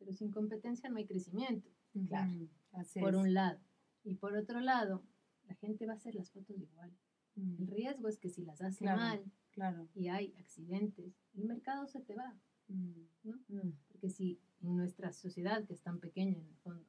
pero 0.00 0.12
sin 0.12 0.32
competencia 0.32 0.88
no 0.90 0.96
hay 0.96 1.06
crecimiento, 1.06 1.68
Claro. 2.08 2.32
Así 2.72 2.98
por 3.00 3.10
es. 3.14 3.20
un 3.20 3.34
lado. 3.34 3.60
Y 4.02 4.14
por 4.14 4.34
otro 4.36 4.58
lado, 4.60 5.04
la 5.46 5.54
gente 5.54 5.86
va 5.86 5.92
a 5.92 5.96
hacer 5.96 6.14
las 6.16 6.30
fotos 6.32 6.58
igual. 6.58 6.90
Mm, 7.36 7.62
El 7.62 7.66
riesgo 7.68 8.08
es 8.08 8.18
que 8.18 8.28
si 8.30 8.42
las 8.42 8.60
hace 8.62 8.78
Claro. 8.84 8.98
mal 9.00 9.24
Claro. 9.52 9.88
y 9.94 10.08
hay 10.08 10.34
accidentes, 10.38 11.12
el 11.34 11.44
mercado 11.44 11.86
se 11.86 12.00
te 12.00 12.14
va. 12.16 12.36
Mm, 12.68 13.02
Mm. 13.24 13.72
Porque 13.88 14.08
si 14.08 14.40
en 14.62 14.76
nuestra 14.76 15.12
sociedad, 15.12 15.64
que 15.66 15.74
es 15.74 15.82
tan 15.82 16.00
pequeña 16.00 16.38
en 16.38 16.46
el 16.46 16.56
fondo, 16.56 16.86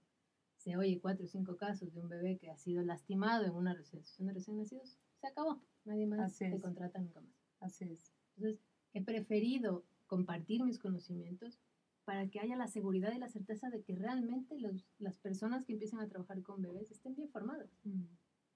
se 0.55 0.77
oye 0.77 0.99
cuatro 1.01 1.25
o 1.25 1.27
cinco 1.27 1.57
casos 1.57 1.91
de 1.93 1.99
un 1.99 2.07
bebé 2.07 2.37
que 2.37 2.49
ha 2.49 2.57
sido 2.57 2.81
lastimado 2.83 3.45
en 3.45 3.51
una 3.53 3.73
recepción 3.73 4.27
de 4.27 4.33
recién 4.33 4.57
nacidos, 4.57 4.97
se 5.19 5.27
acabó. 5.27 5.61
Nadie 5.85 6.05
más 6.07 6.19
Así 6.19 6.45
te 6.49 6.55
es. 6.55 6.61
contrata 6.61 6.99
nunca 6.99 7.19
más. 7.21 7.33
Así 7.59 7.85
es. 7.85 8.13
Entonces, 8.37 8.61
he 8.93 9.03
preferido 9.03 9.83
compartir 10.07 10.63
mis 10.63 10.77
conocimientos 10.79 11.57
para 12.05 12.27
que 12.27 12.39
haya 12.39 12.55
la 12.55 12.67
seguridad 12.67 13.13
y 13.13 13.19
la 13.19 13.29
certeza 13.29 13.69
de 13.69 13.81
que 13.83 13.95
realmente 13.95 14.57
los- 14.59 14.85
las 14.99 15.17
personas 15.17 15.65
que 15.65 15.73
empiecen 15.73 15.99
a 15.99 16.07
trabajar 16.07 16.41
con 16.41 16.61
bebés 16.61 16.91
estén 16.91 17.15
bien 17.15 17.29
formadas. 17.29 17.69
Mm, 17.83 18.03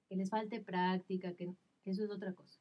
Que 0.07 0.15
les 0.15 0.29
falte 0.29 0.61
práctica, 0.61 1.33
que 1.33 1.55
eso 1.83 2.03
es 2.03 2.11
otra 2.11 2.33
cosa. 2.33 2.59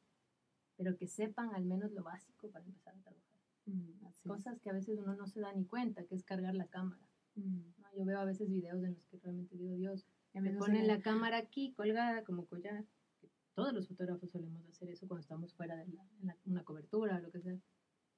Pero 0.77 0.97
que 0.97 1.05
sepan 1.07 1.53
al 1.53 1.63
menos 1.65 1.91
lo 1.91 2.01
básico 2.03 2.49
para 2.49 2.65
empezar 2.65 2.95
a 2.95 2.99
trabajar. 3.01 3.25
mm, 3.67 4.05
así 4.05 4.19
es. 4.19 4.27
Cosas 4.31 4.59
que 4.59 4.69
a 4.69 4.73
veces 4.73 4.97
uno 4.99 5.15
no 5.15 5.27
se 5.27 5.39
da 5.39 5.51
ni 5.53 5.65
cuenta, 5.65 6.03
que 6.05 6.15
es 6.15 6.23
cargar 6.23 6.53
la 6.55 6.67
cámara. 6.67 7.01
Mm. 7.35 7.59
¿no? 7.81 7.87
Yo 7.97 8.05
veo 8.05 8.19
a 8.19 8.25
veces 8.25 8.49
videos 8.49 8.83
en 8.83 8.93
los 8.95 9.05
que 9.07 9.17
realmente 9.17 9.55
digo, 9.57 9.75
Dios, 9.75 10.05
Y 10.33 10.37
a 10.37 10.41
mí 10.41 10.49
me 10.49 10.53
no 10.53 10.59
ponen 10.59 10.81
me- 10.81 10.87
la 10.87 11.01
cámara 11.01 11.37
aquí 11.37 11.71
colgada 11.73 12.23
como 12.23 12.45
collar. 12.45 12.83
que 13.21 13.29
Todos 13.53 13.73
los 13.73 13.87
fotógrafos 13.87 14.29
solemos 14.31 14.65
hacer 14.67 14.89
eso 14.89 15.07
cuando 15.07 15.21
estamos 15.21 15.53
fuera 15.53 15.77
de 15.77 15.87
la- 15.93 16.05
en 16.21 16.27
la- 16.27 16.37
una 16.45 16.63
cobertura 16.63 17.17
o 17.17 17.19
lo 17.21 17.31
que 17.31 17.41
sea. 17.41 17.57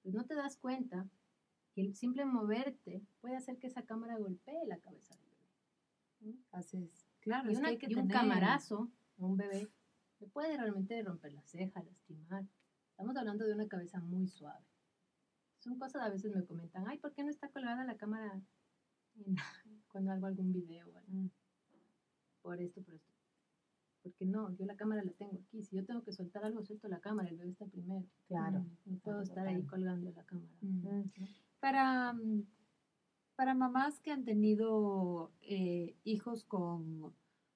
Pues 0.04 0.16
no 0.16 0.26
te 0.26 0.36
das 0.36 0.58
cuenta 0.58 1.06
que 1.78 1.82
el 1.84 1.94
simple 1.96 2.26
moverte 2.26 3.04
puede 3.22 3.36
hacer 3.36 3.60
que 3.60 3.68
esa 3.68 3.84
cámara 3.84 4.18
golpee 4.18 4.66
la 4.66 4.80
cabeza 4.80 5.14
del 5.16 5.30
bebé. 5.30 6.40
Así 6.52 6.82
es. 6.84 7.08
Claro, 7.20 7.50
Y, 7.50 7.54
es 7.54 7.60
que 7.60 7.62
una- 7.62 7.70
hay 7.70 7.78
que 7.78 7.86
y 7.86 7.90
un 7.94 8.08
tener- 8.08 8.18
camarazo 8.18 8.90
a 9.20 9.24
un 9.26 9.38
bebé 9.38 9.70
le 10.20 10.28
puede 10.28 10.58
realmente 10.58 11.00
romper 11.04 11.34
la 11.34 11.44
ceja, 11.44 11.84
lastimar. 11.84 12.48
Estamos 12.90 13.16
hablando 13.16 13.46
de 13.46 13.54
una 13.54 13.68
cabeza 13.68 14.00
muy 14.00 14.28
suave. 14.28 14.66
Son 15.60 15.78
cosas 15.78 16.02
a 16.02 16.10
veces 16.10 16.34
me 16.36 16.44
comentan, 16.46 16.88
ay, 16.88 16.98
¿por 16.98 17.14
qué 17.14 17.24
no 17.24 17.30
está 17.30 17.48
colgada 17.50 17.84
la 17.86 17.96
cámara 17.96 18.42
cuando 19.90 20.12
hago 20.14 20.26
algún 20.26 20.52
video? 20.52 20.90
o 20.90 20.98
algo?" 20.98 21.12
Mm. 21.14 21.30
Por 22.42 22.60
esto, 22.60 22.82
por 22.82 22.96
esto. 22.96 23.12
Porque 24.02 24.26
no, 24.26 24.52
yo 24.56 24.66
la 24.66 24.76
cámara 24.76 25.04
la 25.04 25.12
tengo 25.12 25.38
aquí. 25.38 25.64
Si 25.64 25.76
yo 25.76 25.86
tengo 25.86 26.02
que 26.02 26.12
soltar 26.12 26.44
algo, 26.44 26.64
suelto 26.64 26.88
la 26.88 27.00
cámara. 27.02 27.30
El 27.30 27.38
bebé 27.38 27.52
está 27.52 27.68
primero. 27.68 28.08
Claro. 28.28 28.62
Mm. 28.62 28.78
No 28.94 28.98
puedo 29.00 29.22
estar 29.22 29.46
ahí 29.48 29.62
colgando 29.64 30.10
la 30.12 30.24
cámara. 30.24 30.56
Mm. 30.62 30.88
Mm. 30.88 31.12
Para, 31.60 32.14
mm, 32.14 32.44
para 33.36 33.54
mamás 33.54 34.00
que 34.00 34.12
han 34.12 34.24
tenido 34.26 35.32
eh, 35.42 35.96
hijos 36.04 36.44
con, 36.44 37.14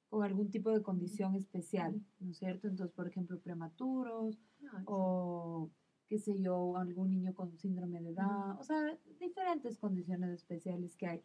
con 0.09 0.23
algún 0.23 0.49
tipo 0.51 0.71
de 0.71 0.81
condición 0.81 1.35
especial, 1.35 2.01
¿no 2.19 2.31
es 2.31 2.37
cierto? 2.37 2.67
Entonces, 2.67 2.93
por 2.95 3.07
ejemplo, 3.07 3.39
prematuros 3.39 4.37
No, 4.59 4.77
es- 4.77 4.83
o, 4.85 5.69
qué 6.07 6.19
sé 6.19 6.39
yo, 6.41 6.77
algún 6.77 7.09
niño 7.11 7.33
con 7.33 7.57
síndrome 7.57 8.01
de 8.01 8.13
Down, 8.13 8.57
o 8.59 8.63
sea, 8.63 8.97
diferentes 9.19 9.77
condiciones 9.77 10.29
especiales 10.31 10.95
que 10.97 11.07
hay. 11.07 11.23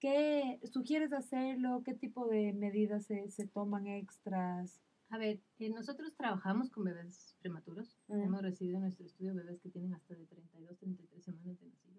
¿Qué 0.00 0.60
sugieres 0.64 1.12
hacerlo? 1.12 1.82
¿Qué 1.84 1.94
tipo 1.94 2.26
de 2.26 2.52
medidas 2.52 3.06
se, 3.06 3.30
se 3.30 3.46
toman 3.46 3.86
extras? 3.86 4.80
A 5.08 5.16
ver, 5.18 5.40
eh, 5.58 5.70
nosotros 5.70 6.14
trabajamos 6.16 6.68
con 6.68 6.84
bebés 6.84 7.36
prematuros. 7.40 7.96
Hemos 8.08 8.42
recibido 8.42 8.76
en 8.78 8.82
nuestro 8.82 9.06
estudio 9.06 9.34
bebés 9.34 9.60
que 9.60 9.70
tienen 9.70 9.94
hasta 9.94 10.14
de 10.14 10.26
32, 10.26 10.76
33 10.78 11.24
semanas 11.24 11.58
de 11.60 11.68
nacidos. 11.68 11.93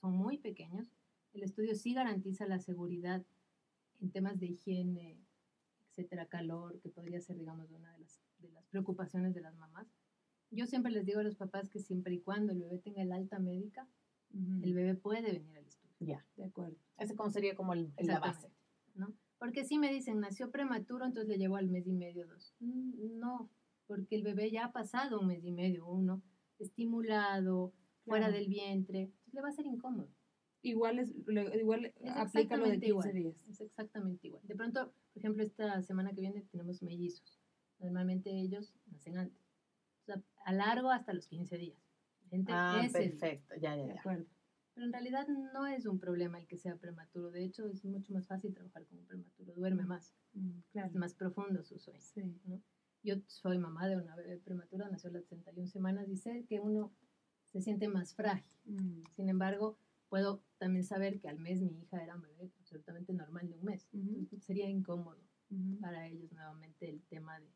Son 0.00 0.12
muy 0.16 0.38
pequeños. 0.38 0.88
El 1.32 1.42
estudio 1.42 1.74
sí 1.74 1.94
garantiza 1.94 2.46
la 2.46 2.58
seguridad 2.58 3.24
en 4.00 4.10
temas 4.10 4.38
de 4.38 4.46
higiene, 4.46 5.18
etcétera, 5.90 6.26
calor, 6.26 6.78
que 6.80 6.88
podría 6.88 7.20
ser, 7.20 7.36
digamos, 7.36 7.70
una 7.70 7.92
de 7.92 7.98
las, 8.00 8.20
de 8.38 8.50
las 8.50 8.64
preocupaciones 8.66 9.34
de 9.34 9.40
las 9.40 9.54
mamás. 9.56 9.86
Yo 10.50 10.66
siempre 10.66 10.92
les 10.92 11.04
digo 11.04 11.20
a 11.20 11.24
los 11.24 11.36
papás 11.36 11.68
que 11.68 11.80
siempre 11.80 12.14
y 12.14 12.20
cuando 12.20 12.52
el 12.52 12.60
bebé 12.60 12.78
tenga 12.78 13.02
el 13.02 13.12
alta 13.12 13.38
médica, 13.38 13.88
Ujú, 14.32 14.62
el 14.62 14.74
bebé 14.74 14.94
puede 14.94 15.32
venir 15.32 15.56
al 15.56 15.66
estudio. 15.66 15.94
Ya. 16.00 16.24
De 16.36 16.44
acuerdo. 16.44 16.76
Ese 16.98 17.14
como 17.16 17.30
sería 17.30 17.54
como 17.56 17.72
el, 17.72 17.92
la 17.98 18.20
base. 18.20 18.50
¿no? 18.94 19.12
Porque 19.38 19.64
si 19.64 19.78
me 19.78 19.92
dicen, 19.92 20.20
nació 20.20 20.50
prematuro, 20.50 21.04
entonces 21.06 21.28
le 21.28 21.38
llevo 21.38 21.56
al 21.56 21.68
mes 21.68 21.86
y 21.86 21.92
medio, 21.92 22.26
dos. 22.26 22.54
Mm, 22.60 23.18
No, 23.18 23.50
porque 23.86 24.16
el 24.16 24.22
bebé 24.22 24.50
ya 24.50 24.66
ha 24.66 24.72
pasado 24.72 25.20
un 25.20 25.26
mes 25.28 25.44
y 25.44 25.50
medio, 25.52 25.86
uno, 25.86 26.22
estimulado, 26.58 27.72
fuera 28.04 28.26
Claro. 28.26 28.38
del 28.38 28.48
vientre, 28.48 29.10
le 29.32 29.40
va 29.40 29.48
a 29.48 29.52
ser 29.52 29.66
incómodo. 29.66 30.08
Igual, 30.62 30.98
es, 30.98 31.14
igual 31.16 31.86
Es 31.86 32.16
aplica 32.16 32.56
lo 32.56 32.64
de 32.66 32.74
exactamente 32.74 32.86
15 32.86 32.88
igual. 32.88 33.12
días. 33.12 33.36
Es 33.48 33.60
exactamente 33.60 34.26
igual. 34.26 34.42
De 34.46 34.56
pronto, 34.56 34.92
por 35.12 35.20
ejemplo, 35.20 35.42
esta 35.44 35.80
semana 35.82 36.12
que 36.12 36.20
viene 36.20 36.42
tenemos 36.50 36.82
mellizos. 36.82 37.40
Normalmente 37.78 38.30
ellos 38.30 38.74
nacen 38.90 39.18
antes. 39.18 39.40
O 40.02 40.04
sea, 40.06 40.22
a 40.44 40.52
largo 40.52 40.90
hasta 40.90 41.12
los 41.12 41.28
15 41.28 41.58
días. 41.58 41.78
Gente, 42.28 42.50
Ah, 42.52 42.82
ese 42.84 42.98
día. 42.98 43.10
perfecto. 43.10 43.54
Ya, 43.60 43.76
ya, 43.76 43.82
De 43.86 43.94
ya. 43.94 44.00
acuerdo. 44.00 44.26
Pero 44.74 44.86
en 44.86 44.92
realidad 44.92 45.26
no 45.28 45.66
es 45.66 45.86
un 45.86 45.98
problema 46.00 46.38
el 46.38 46.46
que 46.46 46.56
sea 46.56 46.76
prematuro. 46.76 47.30
De 47.30 47.44
hecho, 47.44 47.68
es 47.68 47.84
mucho 47.84 48.12
más 48.12 48.26
fácil 48.26 48.52
trabajar 48.54 48.84
con 48.86 48.98
un 48.98 49.06
prematuro. 49.06 49.54
Duerme 49.54 49.84
más. 49.86 50.14
Mm, 50.34 50.58
claro. 50.72 50.88
Es 50.88 50.94
más 50.96 51.14
profundo 51.14 51.62
su 51.62 51.78
sueño. 51.78 52.00
Sí. 52.00 52.22
Yo 53.04 53.14
soy 53.26 53.58
mamá 53.58 53.86
de 53.88 53.96
una 53.96 54.16
bebé 54.16 54.38
prematura, 54.38 54.88
nació 54.90 55.10
a 55.10 55.12
las 55.14 55.22
61 55.24 55.68
semanas 55.68 56.08
y 56.08 56.16
sé 56.16 56.44
que 56.48 56.58
uno 56.60 56.92
se 57.50 57.60
siente 57.60 57.88
más 57.88 58.14
frágil. 58.14 58.58
Mm, 58.64 59.02
Sin 59.14 59.28
embargo, 59.28 59.78
puedo 60.08 60.42
también 60.58 60.84
saber 60.84 61.18
que 61.18 61.28
al 61.28 61.38
mes 61.38 61.60
mi 61.60 61.80
hija 61.80 62.02
era 62.02 62.14
un 62.16 62.22
bebé 62.22 62.50
absolutamente 62.58 63.12
normal 63.12 63.48
de 63.48 63.54
un 63.56 63.64
mes. 63.64 63.88
Ujú. 63.92 64.08
Entonces, 64.16 64.42
sería 64.44 64.68
incómodo 64.68 65.22
ujú. 65.50 65.80
para 65.80 66.06
ellos 66.06 66.32
nuevamente 66.32 66.88
el 66.88 67.02
tema 67.04 67.38
de, 67.40 67.50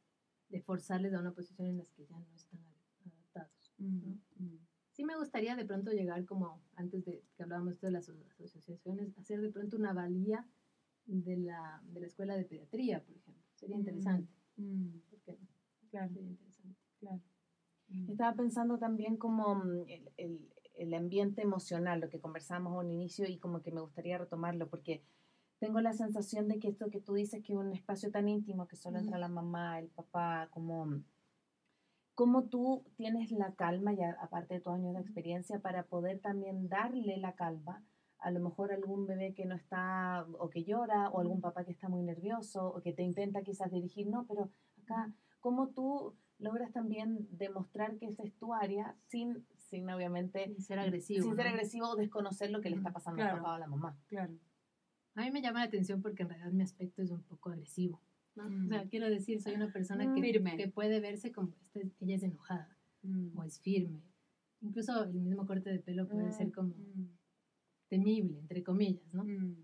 de 0.48 0.60
forzarles 0.60 1.14
a 1.14 1.20
una 1.20 1.32
posición 1.32 1.68
en 1.68 1.78
la 1.78 1.86
que 1.86 2.04
ya 2.06 2.18
no 2.18 2.34
están 2.34 2.60
adaptados. 3.04 3.72
Mm, 3.78 4.12
mm. 4.36 4.66
Sí 4.90 5.04
me 5.04 5.16
gustaría 5.16 5.56
de 5.56 5.64
pronto 5.64 5.90
llegar 5.90 6.26
como, 6.26 6.62
antes 6.76 7.04
de 7.06 7.24
que 7.34 7.42
hablábamos 7.42 7.80
de 7.80 7.90
las 7.90 8.08
aso- 8.10 8.26
asociaciones, 8.44 9.16
hacer 9.16 9.40
de 9.40 9.48
pronto 9.50 9.76
una 9.78 9.94
valía 9.94 10.46
de 11.06 11.36
la, 11.38 11.82
de 11.86 12.00
la 12.00 12.06
escuela 12.06 12.36
de 12.36 12.44
pediatría, 12.44 13.02
por 13.02 13.16
ejemplo. 13.16 13.42
Sería 13.54 13.76
Mm. 13.76 13.80
interesante. 13.80 14.30
Mm, 14.56 14.98
¿Por 15.08 15.18
qué 15.22 15.32
no? 15.32 15.46
Claro, 15.90 16.12
Sería 16.12 16.28
interesante. 16.30 16.78
claro. 17.00 17.22
Estaba 18.08 18.34
pensando 18.34 18.78
también 18.78 19.16
como 19.16 19.54
mm, 19.56 19.84
el, 19.88 20.12
el- 20.16 20.48
el 20.74 20.94
ambiente 20.94 21.42
emocional, 21.42 22.00
lo 22.00 22.08
que 22.08 22.20
conversamos 22.20 22.72
a 22.72 22.78
un 22.78 22.90
inicio 22.90 23.26
y 23.28 23.38
como 23.38 23.60
que 23.62 23.70
me 23.70 23.82
gustaría 23.82 24.18
retomarlo 24.18 24.68
porque 24.68 25.02
tengo 25.58 25.80
la 25.80 25.92
sensación 25.92 26.48
de 26.48 26.58
que 26.58 26.68
esto 26.68 26.90
que 26.90 27.00
tú 27.00 27.14
dices 27.14 27.42
que 27.44 27.52
es 27.52 27.58
un 27.58 27.72
espacio 27.72 28.10
tan 28.10 28.28
íntimo 28.28 28.66
que 28.66 28.76
solo 28.76 28.98
entra 28.98 29.18
la 29.18 29.28
mamá, 29.28 29.78
el 29.78 29.88
papá, 29.88 30.48
como 30.50 30.86
mm, 30.86 31.04
cómo 32.14 32.44
tú 32.44 32.84
tienes 32.96 33.30
la 33.32 33.54
calma, 33.54 33.92
ya 33.92 34.16
aparte 34.20 34.54
de 34.54 34.60
tus 34.60 34.72
años 34.72 34.94
de 34.94 35.00
experiencia, 35.00 35.60
para 35.60 35.84
poder 35.84 36.20
también 36.20 36.68
darle 36.68 37.16
la 37.18 37.34
calma 37.34 37.84
a 38.18 38.30
lo 38.30 38.38
mejor 38.40 38.72
algún 38.72 39.06
bebé 39.06 39.34
que 39.34 39.46
no 39.46 39.56
está 39.56 40.24
o 40.38 40.48
que 40.48 40.62
llora 40.64 41.10
o 41.10 41.20
algún 41.20 41.40
papá 41.40 41.64
que 41.64 41.72
está 41.72 41.88
muy 41.88 42.02
nervioso 42.04 42.68
o 42.68 42.80
que 42.80 42.92
te 42.92 43.02
intenta 43.02 43.42
quizás 43.42 43.70
dirigir, 43.72 44.06
no, 44.06 44.26
pero 44.28 44.48
acá, 44.82 45.12
¿cómo 45.40 45.70
tú 45.70 46.14
logras 46.42 46.72
también 46.72 47.26
demostrar 47.30 47.96
que 47.96 48.06
esa 48.06 48.22
es 48.22 48.34
tu 48.34 48.52
área 48.54 48.96
sin, 49.08 49.44
sin 49.56 49.88
obviamente, 49.90 50.46
Sin 50.54 50.62
ser 50.62 50.78
agresivo. 50.78 51.22
sin 51.24 51.36
ser 51.36 51.44
¿no? 51.46 51.50
agresivo 51.52 51.88
o 51.90 51.96
desconocer 51.96 52.50
lo 52.50 52.60
que 52.60 52.70
le 52.70 52.76
está 52.76 52.92
pasando 52.92 53.16
claro. 53.16 53.36
al 53.36 53.38
papá 53.38 53.52
o 53.52 53.54
a 53.54 53.58
la 53.58 53.66
mamá? 53.66 53.98
Claro. 54.08 54.34
A 55.14 55.22
mí 55.22 55.30
me 55.30 55.42
llama 55.42 55.60
la 55.60 55.66
atención 55.66 56.00
porque 56.02 56.22
en 56.22 56.30
realidad 56.30 56.52
mi 56.52 56.62
aspecto 56.62 57.02
es 57.02 57.10
un 57.10 57.22
poco 57.22 57.50
agresivo. 57.50 58.00
¿no? 58.34 58.48
Mm. 58.48 58.64
O 58.64 58.68
sea, 58.68 58.88
quiero 58.88 59.08
decir, 59.10 59.40
soy 59.42 59.54
una 59.54 59.70
persona 59.72 60.04
Mm. 60.06 60.14
que, 60.14 60.20
Firme. 60.22 60.56
que 60.56 60.68
puede 60.68 61.00
verse 61.00 61.32
como 61.32 61.52
ella 62.00 62.16
es 62.16 62.22
enojada 62.22 62.76
Mm, 63.02 63.36
o 63.36 63.42
es 63.44 63.58
firme. 63.60 64.00
Incluso 64.60 65.02
el 65.04 65.12
mismo 65.14 65.44
corte 65.46 65.70
de 65.70 65.80
pelo 65.80 66.06
puede 66.08 66.28
Mm, 66.28 66.32
ser 66.32 66.52
como 66.52 66.74
mm, 66.76 67.08
temible, 67.88 68.38
entre 68.38 68.62
comillas, 68.62 69.12
¿no? 69.12 69.24
mm. 69.24 69.56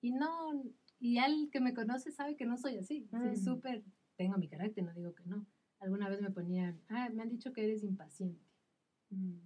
Y 0.00 0.12
no, 0.12 0.62
y 1.00 1.18
al 1.18 1.48
que 1.50 1.60
me 1.60 1.74
conoce 1.74 2.12
sabe 2.12 2.36
que 2.36 2.46
no 2.46 2.56
soy 2.56 2.76
así. 2.78 3.06
Soy 3.10 3.32
Mm. 3.32 3.36
súper, 3.36 3.82
tengo 4.16 4.38
mi 4.38 4.48
carácter, 4.48 4.84
no 4.84 4.92
digo 4.94 5.14
que 5.14 5.24
no. 5.24 5.44
Alguna 5.84 6.08
vez 6.08 6.22
me 6.22 6.30
ponían, 6.30 6.80
ah, 6.88 7.10
me 7.10 7.22
han 7.22 7.28
dicho 7.28 7.52
que 7.52 7.62
eres 7.62 7.82
impaciente. 7.84 8.42
Mm, 9.10 9.36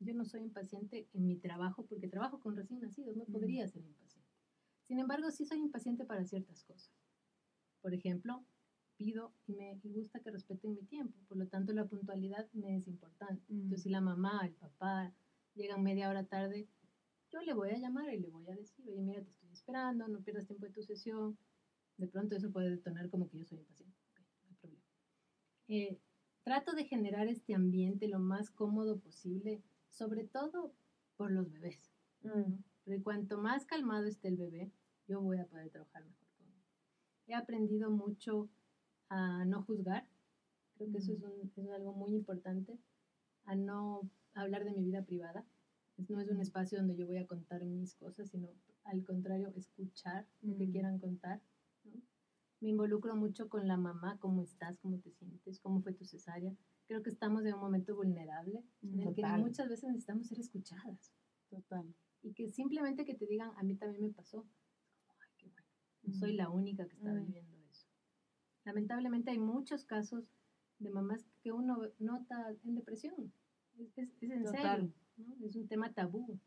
Yo 0.00 0.14
no 0.14 0.24
soy 0.26 0.42
impaciente 0.42 1.08
en 1.14 1.26
mi 1.26 1.36
trabajo 1.38 1.86
porque 1.86 2.06
trabajo 2.08 2.38
con 2.40 2.54
recién 2.56 2.78
nacidos, 2.80 3.16
no 3.16 3.24
Mm. 3.26 3.32
podría 3.32 3.66
ser 3.66 3.84
impaciente. 3.84 4.28
Sin 4.86 5.00
embargo, 5.00 5.30
sí 5.30 5.44
soy 5.46 5.58
impaciente 5.60 6.04
para 6.04 6.24
ciertas 6.24 6.62
cosas. 6.62 6.92
Por 7.80 7.94
ejemplo, 7.94 8.44
pido 8.96 9.32
y 9.46 9.54
me 9.54 9.80
gusta 9.82 10.20
que 10.20 10.30
respeten 10.30 10.74
mi 10.74 10.84
tiempo, 10.84 11.18
por 11.26 11.36
lo 11.38 11.48
tanto 11.48 11.72
la 11.72 11.86
puntualidad 11.88 12.48
me 12.52 12.76
es 12.76 12.86
importante. 12.86 13.42
Mm. 13.48 13.54
Entonces, 13.62 13.82
si 13.82 13.88
la 13.88 14.00
mamá, 14.02 14.42
el 14.46 14.52
papá 14.54 15.12
llegan 15.54 15.82
media 15.82 16.10
hora 16.10 16.24
tarde, 16.28 16.68
yo 17.32 17.40
le 17.40 17.54
voy 17.54 17.70
a 17.70 17.78
llamar 17.78 18.12
y 18.14 18.18
le 18.20 18.28
voy 18.28 18.46
a 18.50 18.54
decir, 18.54 18.86
oye, 18.88 19.00
mira, 19.02 19.22
te 19.24 19.30
estoy 19.30 19.50
esperando, 19.52 20.06
no 20.06 20.20
pierdas 20.22 20.46
tiempo 20.46 20.66
de 20.66 20.72
tu 20.72 20.82
sesión. 20.82 21.36
De 21.96 22.06
pronto 22.06 22.36
eso 22.36 22.52
puede 22.52 22.70
detonar 22.70 23.08
como 23.08 23.28
que 23.28 23.38
yo 23.38 23.44
soy 23.46 23.58
impaciente. 23.58 23.96
Ok, 24.12 24.20
no 24.44 24.48
hay 24.50 24.54
problema. 24.60 24.82
Eh, 25.68 25.98
trato 26.44 26.72
de 26.72 26.84
generar 26.84 27.28
este 27.28 27.54
ambiente 27.54 28.08
lo 28.08 28.18
más 28.18 28.50
cómodo 28.50 28.96
posible, 28.96 29.60
sobre 29.90 30.24
todo 30.24 30.72
por 31.16 31.30
los 31.30 31.50
bebés. 31.50 31.92
Mm, 32.22 32.54
Porque 32.84 33.02
cuanto 33.02 33.36
más 33.36 33.66
calmado 33.66 34.06
esté 34.06 34.28
el 34.28 34.36
bebé, 34.36 34.70
yo 35.06 35.20
voy 35.20 35.38
a 35.38 35.44
poder 35.44 35.68
trabajar 35.68 36.02
mejor 36.04 36.26
con 36.38 36.46
él. 36.46 36.62
He 37.26 37.34
aprendido 37.34 37.90
mucho 37.90 38.48
a 39.10 39.44
no 39.44 39.60
juzgar. 39.62 40.06
Creo 40.74 40.90
que 40.90 40.98
eso 40.98 41.12
es, 41.12 41.22
un- 41.22 41.50
es 41.54 41.70
algo 41.70 41.92
muy 41.92 42.14
importante. 42.14 42.78
A 43.44 43.54
no 43.54 44.08
hablar 44.32 44.64
de 44.64 44.72
mi 44.72 44.84
vida 44.84 45.02
privada. 45.02 45.44
No 46.08 46.18
es 46.20 46.28
un 46.30 46.40
espacio 46.40 46.78
donde 46.78 46.96
yo 46.96 47.06
voy 47.06 47.18
a 47.18 47.26
contar 47.26 47.62
mis 47.64 47.94
cosas, 47.94 48.30
sino 48.30 48.48
al 48.84 49.04
contrario, 49.04 49.52
escuchar 49.54 50.24
lo 50.40 50.56
que 50.56 50.66
Mm. 50.66 50.70
quieran 50.72 50.98
contar. 50.98 51.40
Me 52.60 52.70
involucro 52.70 53.14
mucho 53.14 53.48
con 53.48 53.68
la 53.68 53.76
mamá, 53.76 54.18
cómo 54.18 54.42
estás, 54.42 54.78
cómo 54.78 54.98
te 54.98 55.10
sientes, 55.12 55.60
cómo 55.60 55.80
fue 55.80 55.92
tu 55.92 56.04
cesárea. 56.04 56.54
Creo 56.86 57.02
que 57.02 57.10
estamos 57.10 57.44
en 57.44 57.54
un 57.54 57.60
momento 57.60 57.94
vulnerable 57.94 58.64
en 58.82 59.00
el 59.00 59.14
que 59.14 59.22
muchas 59.38 59.68
veces 59.68 59.90
necesitamos 59.90 60.26
ser 60.26 60.40
escuchadas. 60.40 61.12
Total. 61.48 61.94
Y 62.22 62.32
que 62.32 62.50
simplemente 62.50 63.04
que 63.04 63.14
te 63.14 63.26
digan, 63.26 63.52
a 63.56 63.62
mí 63.62 63.76
también 63.76 64.02
me 64.02 64.10
pasó. 64.10 64.46
Ay, 65.20 65.28
qué 65.36 65.46
bueno. 65.48 65.68
No 66.02 66.14
soy 66.14 66.34
la 66.34 66.50
única 66.50 66.86
que 66.86 66.96
está 66.96 67.12
viviendo 67.12 67.56
eso. 67.70 67.86
Lamentablemente 68.64 69.30
hay 69.30 69.38
muchos 69.38 69.84
casos 69.84 70.24
de 70.78 70.90
mamás 70.90 71.24
que 71.42 71.52
uno 71.52 71.78
nota 71.98 72.56
en 72.64 72.74
depresión. 72.74 73.32
Es, 73.78 73.96
en 73.98 74.46
serio. 74.46 74.92
Es 75.42 75.56
un 75.56 75.68
tema 75.68 75.92
tabú 75.92 76.38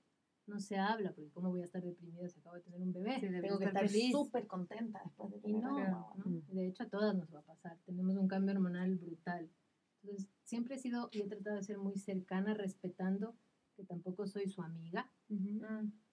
no 0.47 0.59
se 0.59 0.77
habla, 0.77 1.13
porque 1.13 1.31
cómo 1.31 1.49
voy 1.49 1.61
a 1.61 1.65
estar 1.65 1.83
deprimida 1.83 2.27
si 2.27 2.39
acabo 2.39 2.55
de 2.55 2.61
tener 2.61 2.81
un 2.81 2.91
bebé. 2.91 3.19
Tengo 3.19 3.59
que 3.59 3.65
estar 3.65 3.87
súper 3.89 4.47
contenta 4.47 5.01
después 5.03 5.31
de 5.31 5.39
tener 5.39 5.59
y 5.59 5.63
no, 5.63 6.13
De 6.49 6.67
hecho, 6.67 6.83
a 6.83 6.89
todas 6.89 7.15
nos 7.15 7.33
va 7.33 7.39
a 7.39 7.43
pasar. 7.43 7.77
Tenemos 7.85 8.15
un 8.17 8.27
cambio 8.27 8.53
hormonal 8.53 8.95
brutal. 8.95 9.49
Entonces, 10.03 10.27
siempre 10.43 10.75
he 10.75 10.79
sido 10.79 11.09
y 11.11 11.21
he 11.21 11.27
tratado 11.27 11.55
de 11.57 11.63
ser 11.63 11.77
muy 11.77 11.97
cercana, 11.97 12.53
respetando 12.53 13.35
que 13.75 13.83
tampoco 13.83 14.27
soy 14.27 14.49
su 14.49 14.61
amiga, 14.61 15.09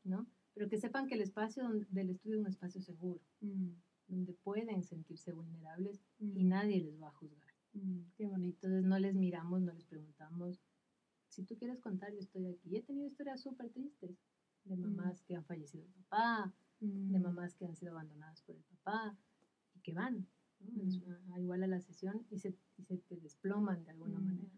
¿no? 0.05 0.27
Pero 0.55 0.69
que 0.69 0.79
sepan 0.79 1.07
que 1.07 1.15
el 1.15 1.23
espacio 1.23 1.69
del 1.91 2.11
estudio 2.11 2.37
es 2.37 2.41
un 2.41 2.49
espacio 2.49 2.81
seguro, 2.81 3.21
mm. 3.41 3.71
donde 4.09 4.33
pueden 4.35 4.83
sentirse 4.83 5.33
vulnerables 5.33 6.01
y 6.19 6.45
mm. 6.45 6.49
nadie 6.49 6.81
les 6.81 7.01
va 7.01 7.09
a 7.09 7.13
juzgar. 7.13 7.55
Mm, 7.73 8.01
qué 8.17 8.27
bonito. 8.27 8.67
Entonces, 8.67 8.89
no 8.89 8.99
les 8.99 9.15
miramos, 9.15 9.61
no 9.63 9.73
les 9.73 9.85
preguntamos, 9.85 10.61
si 11.29 11.45
tú 11.45 11.57
quieres 11.57 11.81
contar, 11.81 12.13
yo 12.13 12.21
estoy 12.21 12.47
aquí. 12.47 12.77
he 12.77 12.83
tenido 12.83 13.07
historias 13.07 13.41
súper 13.41 13.71
tristes 13.71 14.17
de 14.65 14.77
mm. 14.77 14.81
mamás 14.81 15.23
que 15.23 15.37
han 15.37 15.45
fallecido 15.45 15.85
el 15.85 15.93
papá, 15.93 16.53
de 16.81 17.19
mm. 17.19 17.23
mamás 17.23 17.55
que 17.55 17.67
han 17.67 17.77
sido 17.77 17.93
abandonadas 17.93 18.43
por 18.43 18.57
el 18.57 18.63
papá 18.63 19.17
y 19.75 19.81
que 19.81 19.93
van 19.93 20.27
mm. 20.61 21.39
igual 21.39 21.63
a 21.65 21.67
la 21.67 21.81
sesión 21.81 22.27
y 22.31 22.39
se, 22.39 22.55
se 22.87 22.97
te 22.99 23.17
desploman 23.17 23.85
de 23.85 23.91
alguna 23.91 24.19
manera. 24.19 24.49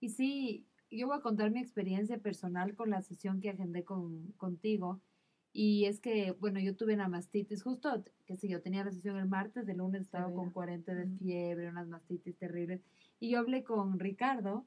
Y 0.00 0.10
sí, 0.10 0.66
yo 0.90 1.06
voy 1.06 1.16
a 1.16 1.22
contar 1.22 1.50
mi 1.50 1.60
experiencia 1.60 2.18
personal 2.18 2.74
con 2.74 2.90
la 2.90 3.02
sesión 3.02 3.40
que 3.40 3.50
agendé 3.50 3.84
con, 3.84 4.32
contigo. 4.32 5.00
Y 5.52 5.84
es 5.84 6.00
que, 6.00 6.32
bueno, 6.32 6.58
yo 6.58 6.74
tuve 6.74 6.94
una 6.94 7.08
mastitis, 7.08 7.62
justo, 7.62 8.04
que 8.26 8.36
si 8.36 8.48
yo 8.48 8.60
tenía 8.60 8.84
la 8.84 8.90
sesión 8.90 9.16
el 9.16 9.28
martes, 9.28 9.68
el 9.68 9.78
lunes 9.78 10.02
estaba 10.02 10.32
con 10.32 10.50
40 10.50 10.94
de 10.94 11.06
fiebre, 11.18 11.68
unas 11.68 11.86
mastitis 11.86 12.36
terribles. 12.36 12.82
Y 13.20 13.30
yo 13.30 13.38
hablé 13.38 13.62
con 13.62 14.00
Ricardo 14.00 14.66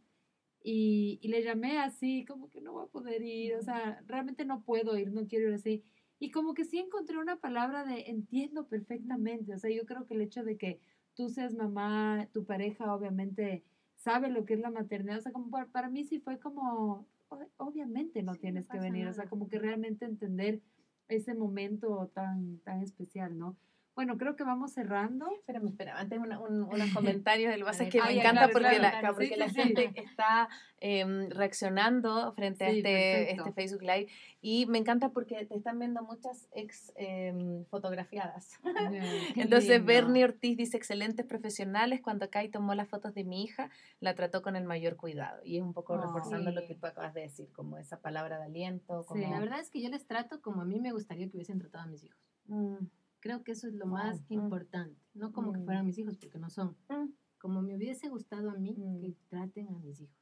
y, 0.70 1.18
y, 1.22 1.30
le 1.30 1.43
llamé 1.43 1.80
así, 1.80 2.26
como 2.26 2.49
que 2.49 2.59
no 2.59 2.74
voy 2.74 2.84
a 2.84 2.91
poder 2.91 3.22
ir, 3.24 3.55
o 3.55 3.61
sea, 3.61 4.03
realmente 4.05 4.43
no 4.43 4.63
puedo 4.63 4.97
ir, 4.97 5.13
no 5.13 5.26
quiero 5.26 5.47
ir 5.47 5.53
así. 5.53 5.82
Y 6.20 6.30
como 6.32 6.53
que 6.53 6.65
sí 6.65 6.78
encontré 6.78 7.18
una 7.18 7.39
palabra 7.39 7.86
de 7.86 8.09
entiendo 8.09 8.68
perfectamente, 8.68 9.53
o 9.53 9.57
sea, 9.57 9.70
yo 9.70 9.86
creo 9.86 10.05
que 10.05 10.15
el 10.15 10.22
hecho 10.24 10.43
de 10.43 10.57
que 10.57 10.82
tú 11.15 11.30
seas 11.30 11.53
mamá, 11.53 12.28
tu 12.34 12.43
pareja 12.43 12.93
obviamente 12.93 13.63
sabe 13.95 14.30
lo 14.30 14.43
que 14.43 14.55
es 14.55 14.59
la 14.59 14.70
maternidad, 14.70 15.20
o 15.20 15.22
sea, 15.22 15.32
como 15.32 15.49
para, 15.72 15.89
mí 15.89 16.03
sí 16.03 16.20
fue 16.20 16.38
como, 16.38 17.07
obviamente 17.55 18.22
no 18.22 18.36
tienes 18.36 18.68
que 18.68 18.78
venir, 18.78 19.07
o 19.07 19.13
sea, 19.13 19.30
como 19.30 19.47
que 19.47 19.59
realmente 19.59 20.03
entender 20.03 20.61
ese 21.07 21.34
momento 21.34 22.11
tan, 22.13 22.59
tan 22.65 22.82
especial, 22.82 23.38
¿no? 23.38 23.55
Bueno, 23.98 24.16
creo 24.20 24.36
que 24.36 24.43
vamos 24.43 24.74
cerrando. 24.74 25.28
Espérame, 25.32 25.70
espera, 25.70 25.98
antes 25.98 26.20
unos 26.20 26.39
comentarios 26.93 27.52
del 27.52 27.64
base 27.64 27.89
que 27.89 28.00
me 28.00 28.20
encanta 28.20 28.48
porque, 28.50 28.78
la, 28.78 29.02
la 29.02 29.50
gente 29.50 29.91
está 29.95 30.50
em, 30.80 31.32
reaccionando 31.32 32.32
frente 32.34 32.64
a 32.64 32.70
este, 32.70 33.32
este, 33.32 33.52
Facebook 33.54 33.82
Live 33.82 34.08
y 34.39 34.68
me 34.68 34.78
encanta 34.78 35.10
porque 35.10 35.43
te 35.48 35.56
están 35.56 35.80
viendo 35.80 36.04
muchas 36.04 36.48
ex 36.52 36.93
em, 36.95 37.66
fotografiadas. 37.72 38.60
Entonces 39.36 39.84
Bernie 39.84 40.26
Ortiz 40.26 40.56
dice, 40.56 40.78
excelentes 40.78 41.26
profesionales, 41.26 42.00
cuando 42.00 42.30
Kai 42.30 42.50
tomó 42.50 42.76
las 42.76 42.88
fotos 42.88 43.16
de 43.16 43.24
mi 43.24 43.43
hija, 43.43 43.72
la 44.00 44.14
trató 44.14 44.43
con 44.43 44.56
el 44.56 44.66
mayor 44.66 44.95
cuidado 44.95 45.41
y 45.43 45.58
es 45.58 45.64
un 45.64 45.74
poco 45.74 45.98
reforzando 45.98 46.52
lo 46.52 46.68
que 46.68 46.76
tú 46.76 46.86
acabas 46.86 47.16
de 47.16 47.22
decir, 47.22 47.52
como 47.52 47.80
esa 47.80 48.00
palabra 48.00 48.38
de 48.38 48.45
aliento. 48.45 49.08
Como... 49.08 49.20
Sí, 49.20 49.28
la 49.28 49.39
verdad 49.39 49.60
es 49.60 49.72
que 49.72 49.82
yo 49.82 49.89
les 49.89 50.06
trato 50.06 50.39
como 50.39 50.62
a 50.62 50.66
mí 50.66 50.80
me 50.80 50.91
gustaría 50.91 51.28
que 51.28 51.36
hubiesen 51.36 51.58
tratado 51.58 51.86
a 51.86 51.88
mis 51.88 52.04
hijos. 52.04 52.22
Mm. 52.45 52.86
Creo 53.28 53.44
que 53.44 53.52
eso 53.52 53.68
es 53.68 53.74
lo 53.74 53.88
más 53.88 54.22
mm. 54.30 54.34
importante, 54.36 55.02
no 55.14 55.34
como 55.34 55.52
que 55.52 55.60
fueran 55.60 55.84
mm. 55.84 55.88
mis 55.88 55.98
hijos, 55.98 56.18
porque 56.18 56.40
no 56.40 56.50
son. 56.50 56.78
Mm. 56.88 57.12
Como 57.40 57.62
me 57.62 57.76
hubiese 57.76 58.08
gustado 58.08 58.50
a 58.50 58.56
mí 58.56 58.74
que 59.02 59.18
traten 59.28 59.68
a 59.68 59.80
mis 59.80 60.00
hijos 60.00 60.16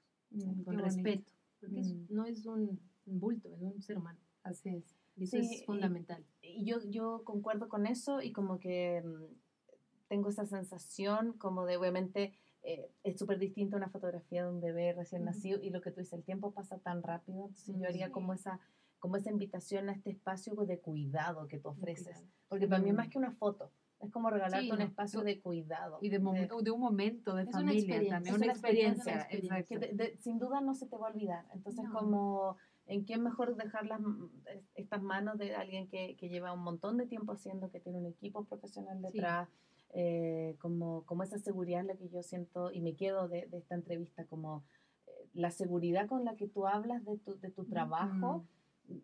con 0.65 0.79
respeto, 0.79 1.31
porque 1.59 1.83
no 2.09 2.25
es 2.25 2.47
un 2.47 2.79
bulto, 3.05 3.53
es 3.53 3.61
un 3.61 3.79
ser 3.83 3.99
humano. 3.99 4.17
Así 4.41 4.69
es. 4.69 4.97
Y 5.15 5.25
eso 5.25 5.37
es 5.37 5.63
fundamental. 5.67 6.25
Y, 6.41 6.65
yo, 6.65 6.79
yo 6.89 7.21
concuerdo 7.23 7.69
con 7.69 7.85
eso 7.85 8.23
y 8.23 8.31
como 8.31 8.59
que 8.59 9.03
tengo 10.07 10.29
esa 10.29 10.47
sensación 10.47 11.33
como 11.33 11.67
de 11.67 11.77
obviamente 11.77 12.33
eh, 12.63 12.89
es 13.03 13.19
súper 13.19 13.37
distinta 13.37 13.77
una 13.77 13.89
fotografía 13.89 14.45
de 14.45 14.49
un 14.49 14.61
bebé 14.61 14.93
recién 14.93 15.25
nacido 15.25 15.61
y 15.61 15.69
lo 15.69 15.81
que 15.81 15.91
tú 15.91 15.99
dices, 15.99 16.13
el 16.13 16.23
tiempo 16.23 16.53
pasa 16.53 16.79
tan 16.79 17.03
rápido, 17.03 17.45
entonces 17.45 17.75
yo 17.77 17.87
haría 17.87 18.11
como 18.11 18.33
esa 18.33 18.59
como 18.99 19.17
esa 19.17 19.29
invitación 19.29 19.89
a 19.89 19.93
este 19.93 20.11
espacio 20.11 20.55
de 20.55 20.79
cuidado 20.79 21.47
que 21.47 21.59
tú 21.59 21.69
ofreces. 21.69 22.23
Porque 22.47 22.67
para 22.67 22.81
mí 22.81 22.89
es 22.89 22.95
más 22.95 23.09
que 23.09 23.17
una 23.17 23.31
foto. 23.31 23.71
Es 23.99 24.11
como 24.11 24.29
regalarte 24.29 24.71
un 24.71 24.81
espacio 24.81 25.21
de 25.21 25.39
cuidado. 25.39 25.99
Y 26.01 26.09
de, 26.09 26.19
de, 26.19 26.71
un 26.71 26.79
momento 26.79 27.35
de 27.35 27.45
familia 27.45 28.09
también. 28.09 28.35
Una 28.35 28.47
experiencia. 28.47 29.27
Que 29.27 30.17
sin 30.19 30.37
duda 30.37 30.61
no 30.61 30.73
se 30.73 30.85
te 30.85 30.97
va 30.97 31.07
a 31.07 31.11
olvidar. 31.11 31.45
Entonces, 31.53 31.85
como, 31.89 32.57
¿en 32.87 33.05
qué 33.05 33.17
mejor 33.17 33.55
dejar 33.55 33.85
las, 33.85 34.01
estas 34.75 35.01
manos 35.01 35.37
de 35.37 35.55
alguien 35.55 35.87
que, 35.87 36.15
que, 36.17 36.29
lleva 36.29 36.53
un 36.53 36.61
montón 36.61 36.97
de 36.97 37.07
tiempo 37.07 37.31
haciendo, 37.31 37.71
que 37.71 37.79
tiene 37.79 37.99
un 37.99 38.05
equipo 38.05 38.43
profesional 38.43 39.01
detrás? 39.01 39.49
Eh, 39.97 40.57
como, 40.59 41.05
como 41.05 41.23
esa 41.23 41.39
seguridad 41.39 41.85
la 41.85 41.95
que 41.95 42.09
yo 42.09 42.21
siento 42.21 42.69
y 42.69 42.81
me 42.81 42.95
quedo 42.95 43.29
de, 43.29 43.47
de 43.47 43.59
esta 43.59 43.75
entrevista, 43.75 44.25
como 44.25 44.65
eh, 45.07 45.29
la 45.33 45.51
seguridad 45.51 46.07
con 46.07 46.25
la 46.25 46.35
que 46.35 46.49
tú 46.49 46.67
hablas 46.67 47.05
de 47.05 47.17
tu, 47.17 47.39
de 47.39 47.49
tu 47.49 47.63
trabajo 47.63 48.45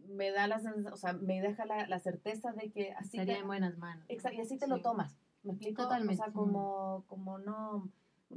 me 0.09 0.31
da 0.31 0.47
la 0.47 0.61
o 0.91 0.97
sea, 0.97 1.13
me 1.13 1.41
deja 1.41 1.65
la, 1.65 1.87
la 1.87 1.99
certeza 1.99 2.51
de 2.51 2.71
que 2.71 2.91
así 2.93 3.17
estaría 3.17 3.39
en 3.39 3.47
buenas 3.47 3.77
manos. 3.77 4.05
Exacto, 4.09 4.37
y 4.37 4.41
así 4.41 4.57
te 4.57 4.67
lo 4.67 4.81
tomas. 4.81 5.17
¿Me 5.43 5.53
explico? 5.53 5.83
Totalmente. 5.83 6.21
O 6.21 6.25
sea, 6.25 6.33
como, 6.33 7.03
como 7.07 7.39
no 7.39 7.89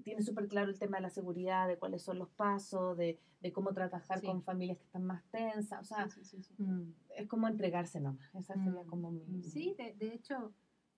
tienes 0.03 0.24
súper 0.24 0.49
claro 0.49 0.70
el 0.70 0.78
tema 0.78 0.97
de 0.97 1.03
la 1.03 1.11
seguridad, 1.11 1.68
de 1.68 1.78
cuáles 1.78 2.03
son 2.03 2.18
los 2.18 2.28
pasos, 2.30 2.97
de, 2.97 3.18
de 3.40 3.53
cómo 3.53 3.72
trabajar 3.72 4.22
con 4.22 4.42
familias 4.42 4.78
que 4.78 4.84
están 4.84 5.05
más 5.05 5.22
tensas, 5.30 5.80
o 5.80 5.84
sea, 5.84 6.09
mm, 6.59 6.92
es 7.16 7.28
como 7.28 7.47
entregarse 7.47 8.01
nomás, 8.01 8.34
esa 8.34 8.55
sería 8.55 8.82
mm, 8.82 8.86
como 8.86 9.11
mi... 9.12 9.24
Mm. 9.24 9.42
Sí, 9.42 9.74
de, 9.78 9.95
de 9.95 10.14
hecho, 10.14 10.53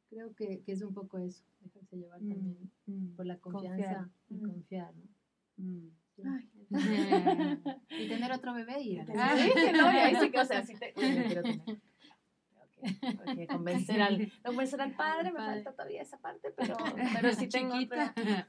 creo 0.09 0.34
que, 0.34 0.62
que, 0.62 0.72
es 0.72 0.82
un 0.82 0.94
poco 0.94 1.18
eso, 1.18 1.42
dejarse 1.61 1.97
llevar 1.97 2.20
también 2.20 2.70
por 3.16 3.26
la 3.26 3.38
confianza 3.38 4.09
y 4.30 4.38
confiar, 4.38 4.94
¿no? 4.94 5.90
Y 7.91 8.09
tener 8.09 8.33
otro 8.33 8.55
bebé 8.55 8.81
y 8.81 8.93
ir 8.93 9.01
a 9.01 9.37
sí, 9.37 9.53
no, 9.73 9.93
y 9.93 9.97
ahí 9.97 10.17
sí 10.17 10.31
que, 10.31 10.41
o 10.41 10.45
sea, 10.45 10.64
sí 10.64 10.75
te, 10.75 10.93
quiero 10.95 11.43
tener. 11.43 11.61
Okay, 13.29 13.47
convencer 13.47 14.01
al, 14.01 14.31
convencer 14.45 14.81
al 14.81 14.93
padre, 14.93 15.33
me 15.33 15.39
falta 15.39 15.73
todavía 15.73 16.03
esa 16.03 16.19
parte, 16.19 16.53
pero, 16.57 16.77
pero 17.14 17.33
sí 17.33 17.49
tengo 17.49 17.75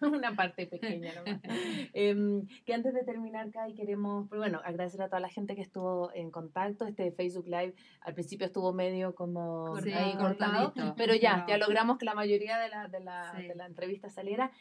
una 0.01 0.35
parte 0.35 0.67
pequeña 0.67 1.13
nomás. 1.15 1.41
Eh, 1.93 2.43
que 2.65 2.73
antes 2.73 2.93
de 2.93 3.03
terminar, 3.03 3.49
Kai, 3.51 3.73
queremos, 3.73 4.27
pues 4.27 4.37
bueno, 4.37 4.61
agradecer 4.63 5.01
a 5.01 5.07
toda 5.07 5.21
la 5.21 5.29
gente 5.29 5.55
que 5.55 5.61
estuvo 5.61 6.11
en 6.13 6.29
contacto. 6.29 6.85
Este 6.85 7.11
Facebook 7.11 7.47
Live 7.47 7.73
al 8.01 8.13
principio 8.13 8.45
estuvo 8.45 8.73
medio 8.73 9.15
como 9.15 9.75
ahí 9.77 10.15
cortado, 10.17 10.73
pero 10.95 11.15
ya, 11.15 11.45
ya 11.47 11.57
logramos 11.57 11.97
que 11.97 12.05
la 12.05 12.13
mayoría 12.13 12.59
de 12.59 12.69
la, 12.69 12.87
de 12.87 12.99
la, 12.99 13.33
de 13.33 13.55
la 13.55 13.65
entrevista 13.65 14.09
saliera. 14.09 14.51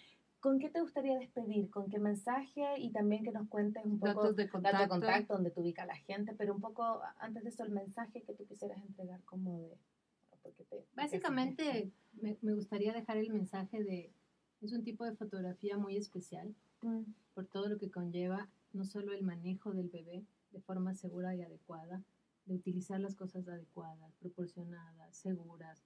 ¿Con 0.46 0.60
qué 0.60 0.70
te 0.70 0.80
gustaría 0.80 1.18
despedir? 1.18 1.70
¿Con 1.70 1.90
qué 1.90 1.98
mensaje? 1.98 2.78
Y 2.78 2.92
también 2.92 3.24
que 3.24 3.32
nos 3.32 3.48
cuentes 3.48 3.84
un 3.84 3.98
poco 3.98 4.22
datos 4.22 4.36
de 4.36 4.48
contacto, 4.48 4.78
de 4.78 4.88
contacto 4.88 5.34
donde 5.34 5.50
te 5.50 5.60
ubica 5.60 5.84
la 5.84 5.96
gente, 5.96 6.36
pero 6.38 6.54
un 6.54 6.60
poco 6.60 7.00
antes 7.18 7.42
de 7.42 7.48
eso 7.48 7.64
el 7.64 7.72
mensaje 7.72 8.22
que 8.22 8.32
tú 8.32 8.46
quisieras 8.46 8.80
entregar 8.80 9.20
como 9.24 9.58
de... 9.58 9.76
Básicamente 10.94 11.90
me, 12.12 12.38
me, 12.42 12.54
gustaría 12.54 12.92
dejar 12.92 13.16
el 13.16 13.32
mensaje 13.32 13.82
de, 13.82 14.12
es 14.60 14.72
un 14.72 14.84
tipo 14.84 15.04
de 15.04 15.16
fotografía 15.16 15.78
muy 15.78 15.96
especial 15.96 16.54
mm. 16.82 17.00
por 17.34 17.46
todo 17.46 17.68
lo 17.68 17.76
que 17.78 17.90
conlleva, 17.90 18.48
no 18.72 18.84
solo 18.84 19.14
el 19.14 19.24
manejo 19.24 19.72
del 19.72 19.88
bebé 19.88 20.24
de 20.52 20.60
forma 20.60 20.94
segura 20.94 21.34
y 21.34 21.42
adecuada, 21.42 22.04
de 22.44 22.54
utilizar 22.54 23.00
las 23.00 23.16
cosas 23.16 23.48
adecuadas, 23.48 24.14
proporcionadas, 24.20 25.16
seguras, 25.16 25.82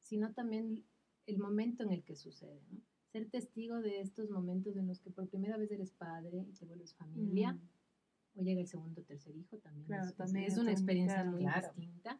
sino 0.00 0.32
también 0.32 0.82
el 1.26 1.36
momento 1.36 1.82
en 1.82 1.92
el 1.92 2.02
que 2.02 2.16
sucede. 2.16 2.62
¿no? 2.70 2.80
Ser 3.12 3.28
testigo 3.28 3.80
de 3.80 4.00
estos 4.00 4.30
momentos 4.30 4.76
en 4.76 4.86
los 4.88 4.98
que 5.00 5.10
por 5.10 5.28
primera 5.28 5.58
vez 5.58 5.70
eres 5.70 5.92
padre 5.92 6.46
y 6.48 6.52
te 6.52 6.64
vuelves 6.64 6.94
familia, 6.94 7.52
mm. 7.52 8.38
o 8.38 8.42
llega 8.42 8.60
el 8.60 8.66
segundo 8.66 9.02
o 9.02 9.04
tercer 9.04 9.36
hijo, 9.36 9.58
también, 9.58 9.92
es, 9.92 10.14
también 10.14 10.46
es, 10.46 10.56
una 10.56 10.72
experiencia 10.72 11.22
muy 11.24 11.44
distinta. 11.44 12.18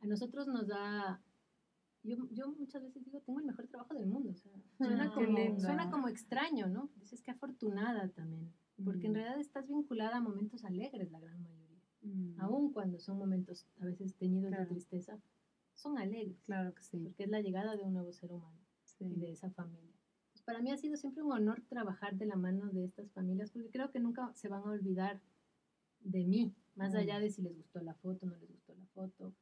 A 0.00 0.06
nosotros 0.06 0.48
nos 0.48 0.66
da, 0.66 1.22
yo, 2.02 2.16
yo, 2.32 2.50
muchas 2.50 2.82
veces 2.82 3.04
digo, 3.04 3.20
tengo 3.20 3.38
el 3.38 3.46
mejor 3.46 3.68
trabajo 3.68 3.94
del 3.94 4.06
mundo, 4.06 4.32
o 4.32 4.34
sea, 4.34 4.52
suena, 4.76 5.04
ah, 5.04 5.14
como, 5.14 5.60
suena 5.60 5.90
como 5.90 6.08
extraño, 6.08 6.66
¿no? 6.66 6.90
Dices 6.96 7.22
que 7.22 7.30
afortunada 7.30 8.08
también, 8.08 8.52
porque 8.84 9.06
en 9.06 9.12
mm. 9.12 9.14
realidad 9.14 9.40
estás 9.40 9.68
vinculada 9.68 10.16
a 10.16 10.20
momentos 10.20 10.64
alegres 10.64 11.12
la 11.12 11.20
gran 11.20 11.40
mayoría, 11.40 11.80
mm. 12.02 12.40
aun 12.40 12.72
cuando 12.72 12.98
son 12.98 13.18
momentos 13.18 13.68
a 13.80 13.84
veces 13.84 14.16
teñidos 14.16 14.50
de 14.50 14.66
tristeza, 14.66 15.20
son 15.74 15.96
alegres. 15.98 16.40
Claro 16.42 16.74
que 16.74 16.82
sí. 16.82 16.98
Porque 16.98 17.24
es 17.24 17.30
la 17.30 17.40
llegada 17.40 17.76
de 17.76 17.84
un 17.84 17.94
nuevo 17.94 18.12
ser 18.12 18.32
humano 18.32 18.58
sí. 18.84 19.04
y 19.04 19.20
de 19.20 19.30
esa 19.30 19.50
familia. 19.50 19.91
Para 20.44 20.60
mí 20.60 20.70
ha 20.72 20.76
sido 20.76 20.96
siempre 20.96 21.22
un 21.22 21.32
honor 21.32 21.62
trabajar 21.68 22.16
de 22.16 22.26
la 22.26 22.36
mano 22.36 22.68
de 22.70 22.84
estas 22.84 23.10
familias 23.12 23.50
porque 23.50 23.70
creo 23.70 23.90
que 23.90 24.00
nunca 24.00 24.32
se 24.34 24.48
van 24.48 24.62
a 24.64 24.70
olvidar 24.70 25.20
de 26.00 26.24
mí, 26.24 26.52
más 26.74 26.92
Mm. 26.94 26.96
allá 26.96 27.20
de 27.20 27.30
si 27.30 27.42
les 27.42 27.56
gustó 27.56 27.80
la 27.80 27.94
foto, 27.94 28.26
no 28.26 28.36
les 28.36 28.50
gustó 28.50 28.74
la 28.74 28.86
foto, 28.86 29.32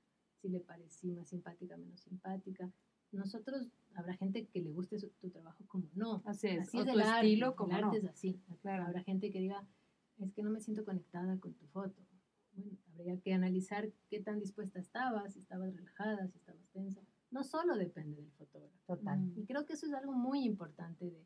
si 0.42 0.48
le 0.48 0.60
parecí 0.60 1.10
más 1.12 1.28
simpática, 1.28 1.76
menos 1.76 2.00
simpática. 2.00 2.70
Nosotros, 3.12 3.68
habrá 3.94 4.14
gente 4.14 4.46
que 4.46 4.60
le 4.60 4.70
guste 4.70 4.98
su- 4.98 5.08
tu 5.20 5.30
trabajo 5.30 5.64
como 5.66 5.88
no. 5.94 6.22
Así 6.26 6.48
es. 6.48 6.60
Así 6.68 6.76
o 6.78 6.80
es 6.82 6.86
tu 6.86 6.92
el 6.92 7.00
arte, 7.00 7.26
estilo, 7.26 7.48
el 7.48 7.54
como 7.56 7.72
arte 7.74 7.86
no. 7.86 7.92
es 7.94 8.04
así. 8.04 8.38
Claro. 8.62 8.84
Habrá 8.84 9.02
gente 9.02 9.30
que 9.30 9.40
diga, 9.40 9.66
es 10.18 10.32
que 10.32 10.42
no 10.42 10.50
me 10.50 10.60
siento 10.60 10.84
conectada 10.84 11.38
con 11.38 11.54
tu 11.54 11.66
foto. 11.68 12.00
Bueno, 12.52 12.76
habría 12.94 13.18
que 13.20 13.32
analizar 13.32 13.90
qué 14.10 14.20
tan 14.20 14.38
dispuesta 14.38 14.78
estabas, 14.78 15.32
si 15.32 15.40
estabas 15.40 15.74
relajada, 15.74 16.28
si 16.28 16.36
estabas 16.38 16.68
tensa. 16.72 17.00
No 17.30 17.44
solo 17.44 17.76
depende 17.76 18.16
del 18.16 18.30
fotógrafo. 18.32 18.76
Total. 18.86 19.18
Mm. 19.20 19.38
Y 19.38 19.44
creo 19.46 19.64
que 19.66 19.74
eso 19.74 19.86
es 19.86 19.92
algo 19.92 20.12
muy 20.12 20.44
importante 20.44 21.04
de 21.10 21.24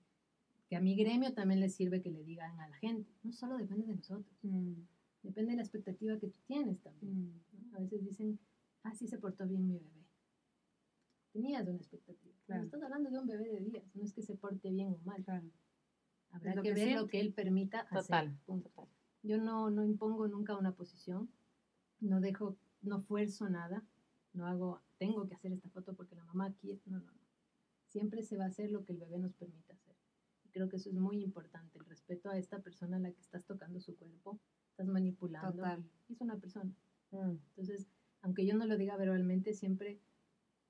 que 0.69 0.77
a 0.77 0.81
mi 0.81 0.95
gremio 0.97 1.33
también 1.35 1.61
le 1.61 1.69
sirve 1.69 2.03
que 2.03 2.11
le 2.11 2.23
digan 2.25 2.59
a 2.61 2.69
la 2.69 2.77
gente. 2.77 3.11
No 3.23 3.33
solo 3.33 3.57
depende 3.57 3.87
de 3.87 3.95
nosotros, 3.97 4.27
Mm, 4.43 4.75
depende 5.23 5.53
de 5.53 5.57
la 5.57 5.63
expectativa 5.63 6.19
que 6.19 6.29
tú 6.29 6.39
tienes 6.47 6.81
también. 6.83 7.13
mm. 7.27 7.71
¿no? 7.71 7.77
A 7.77 7.81
veces 7.81 8.05
dicen, 8.05 8.39
ah, 8.83 8.95
sí 8.95 9.07
se 9.09 9.19
portó 9.19 9.47
bien 9.47 9.67
mi 9.67 9.75
bebé. 9.79 10.05
Tenías 11.33 11.67
una 11.67 11.77
expectativa. 11.79 12.35
Claro. 12.47 12.65
estás 12.65 12.83
hablando 12.83 13.11
de 13.11 13.19
un 13.19 13.27
bebé 13.27 13.49
de 13.49 13.61
días, 13.61 13.85
no 13.95 14.05
es 14.05 14.13
que 14.13 14.23
se 14.23 14.37
porte 14.37 14.71
bien 14.71 14.89
o 14.93 14.99
mal. 15.05 15.25
Claro. 15.25 15.51
Habrá 16.31 16.55
lo 16.55 16.63
que, 16.63 16.69
que 16.69 16.75
ver 16.75 16.87
lo 16.89 16.93
siente. 16.93 17.11
que 17.11 17.21
él 17.21 17.33
permita 17.33 17.81
hacer. 17.81 18.03
Total. 18.03 18.39
punto. 18.47 18.69
total. 18.69 18.89
Yo 19.23 19.39
no, 19.39 19.71
no 19.71 19.85
impongo 19.85 20.29
nunca 20.29 20.57
una 20.57 20.73
posición, 20.73 21.31
no 22.01 22.21
dejo, 22.21 22.57
no 22.83 23.01
fuerzo 23.01 23.49
nada, 23.49 23.83
no 24.35 24.47
hago, 24.47 24.83
tengo 24.99 25.27
que 25.27 25.35
hacer 25.35 25.53
esta 25.53 25.69
foto 25.69 25.95
porque 25.95 26.15
la 26.15 26.25
mamá 26.25 26.53
quiere, 26.55 26.81
no, 26.87 26.99
no, 26.99 27.13
no. 27.13 27.29
Siempre 27.89 28.23
se 28.23 28.37
va 28.37 28.45
a 28.45 28.49
hacer 28.49 28.71
lo 28.71 28.85
que 28.85 28.93
el 28.93 28.99
bebé 28.99 29.19
nos 29.19 29.35
permita 29.35 29.75
hacer. 29.75 29.95
Y 30.45 30.51
creo 30.51 30.69
que 30.69 30.77
eso 30.77 30.91
es 30.91 30.97
muy 30.97 31.23
importante, 31.23 31.79
el 31.79 31.85
respeto 31.85 32.29
a 32.29 32.39
esta 32.39 32.61
persona 32.61 32.97
a 32.97 33.01
la 33.01 33.13
que 33.13 33.21
estás 33.21 33.45
tocando 33.45 33.81
su 33.81 33.97
cuerpo, 33.97 34.41
estás 34.71 34.89
manipulando, 34.89 35.53
Total. 35.53 35.85
es 36.09 36.21
una 36.21 36.37
persona. 36.39 36.75
Mm. 37.11 37.37
Entonces, 37.49 37.89
aunque 38.23 38.47
yo 38.47 38.57
no 38.57 38.67
lo 38.67 38.77
diga 38.77 38.97
verbalmente, 38.97 39.55
siempre 39.55 40.01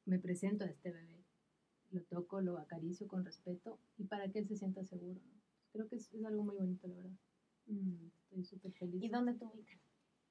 me 0.04 0.18
presento 0.18 0.64
a 0.64 0.68
este 0.68 0.92
bebé, 0.92 1.24
lo 1.90 2.02
toco, 2.02 2.40
lo 2.40 2.58
acaricio 2.58 3.06
con 3.06 3.24
respeto 3.24 3.78
y 3.96 4.04
para 4.04 4.30
que 4.30 4.40
él 4.40 4.48
se 4.48 4.56
sienta 4.56 4.84
seguro. 4.84 5.20
¿no? 5.20 5.40
Creo 5.72 5.88
que 5.88 5.96
es, 5.96 6.12
es 6.12 6.24
algo 6.24 6.42
muy 6.42 6.56
bonito, 6.56 6.86
la 6.88 6.96
verdad. 6.96 7.16
Mm. 7.66 8.06
Estoy 8.24 8.44
súper 8.44 8.72
feliz. 8.72 9.02
¿Y 9.02 9.08
dónde 9.08 9.34
te 9.34 9.44
ubican? 9.46 9.78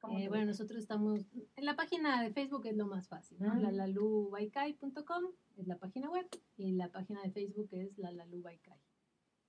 ¿Cómo 0.04 0.20
Eh, 0.20 0.28
bueno, 0.28 0.48
nosotros 0.48 0.80
estamos 0.80 1.26
en 1.56 1.64
la 1.66 1.78
página 1.78 2.22
de 2.22 2.34
Facebook 2.34 2.66
es 2.66 2.76
lo 2.76 2.88
más 2.88 3.08
fácil, 3.08 3.38
¿no? 3.40 3.56
Mm. 3.56 3.62
lalalubaikai.com 3.62 5.24
es 5.56 5.66
la 5.66 5.78
página 5.78 6.10
web 6.10 6.28
y 6.58 6.74
la 6.74 6.92
página 6.92 7.22
de 7.24 7.32
Facebook 7.32 7.70
es 7.72 7.98
lalalubaikai. 7.98 8.82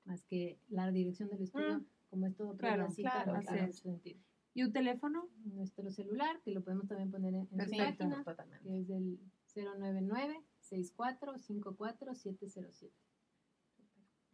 Más 0.05 0.23
que 0.23 0.61
la 0.69 0.93
dirección 0.93 1.29
del 1.29 1.43
estudio, 1.43 1.81
Mm. 1.81 1.87
como 2.09 2.27
es 2.29 2.37
todo 2.37 2.57
Claro, 2.57 2.87
claro, 2.95 3.37
es. 3.37 3.51
mucho 3.51 3.73
sentido. 3.83 4.21
¿Y 4.55 4.63
un 4.63 4.73
teléfono? 4.73 5.29
Nuestro 5.45 5.91
celular, 5.91 6.41
que 6.43 6.53
lo 6.53 6.63
podemos 6.63 6.87
también 6.87 7.11
poner 7.11 7.35
en, 7.35 7.49
Perfecto. 7.49 7.85
página, 8.05 8.23
Totalmente. 8.23 8.65
que 8.69 8.79
es 8.79 8.91
el 8.91 9.19
099 9.57 10.41
64 10.61 11.37
54 11.41 12.15
707. 12.15 12.95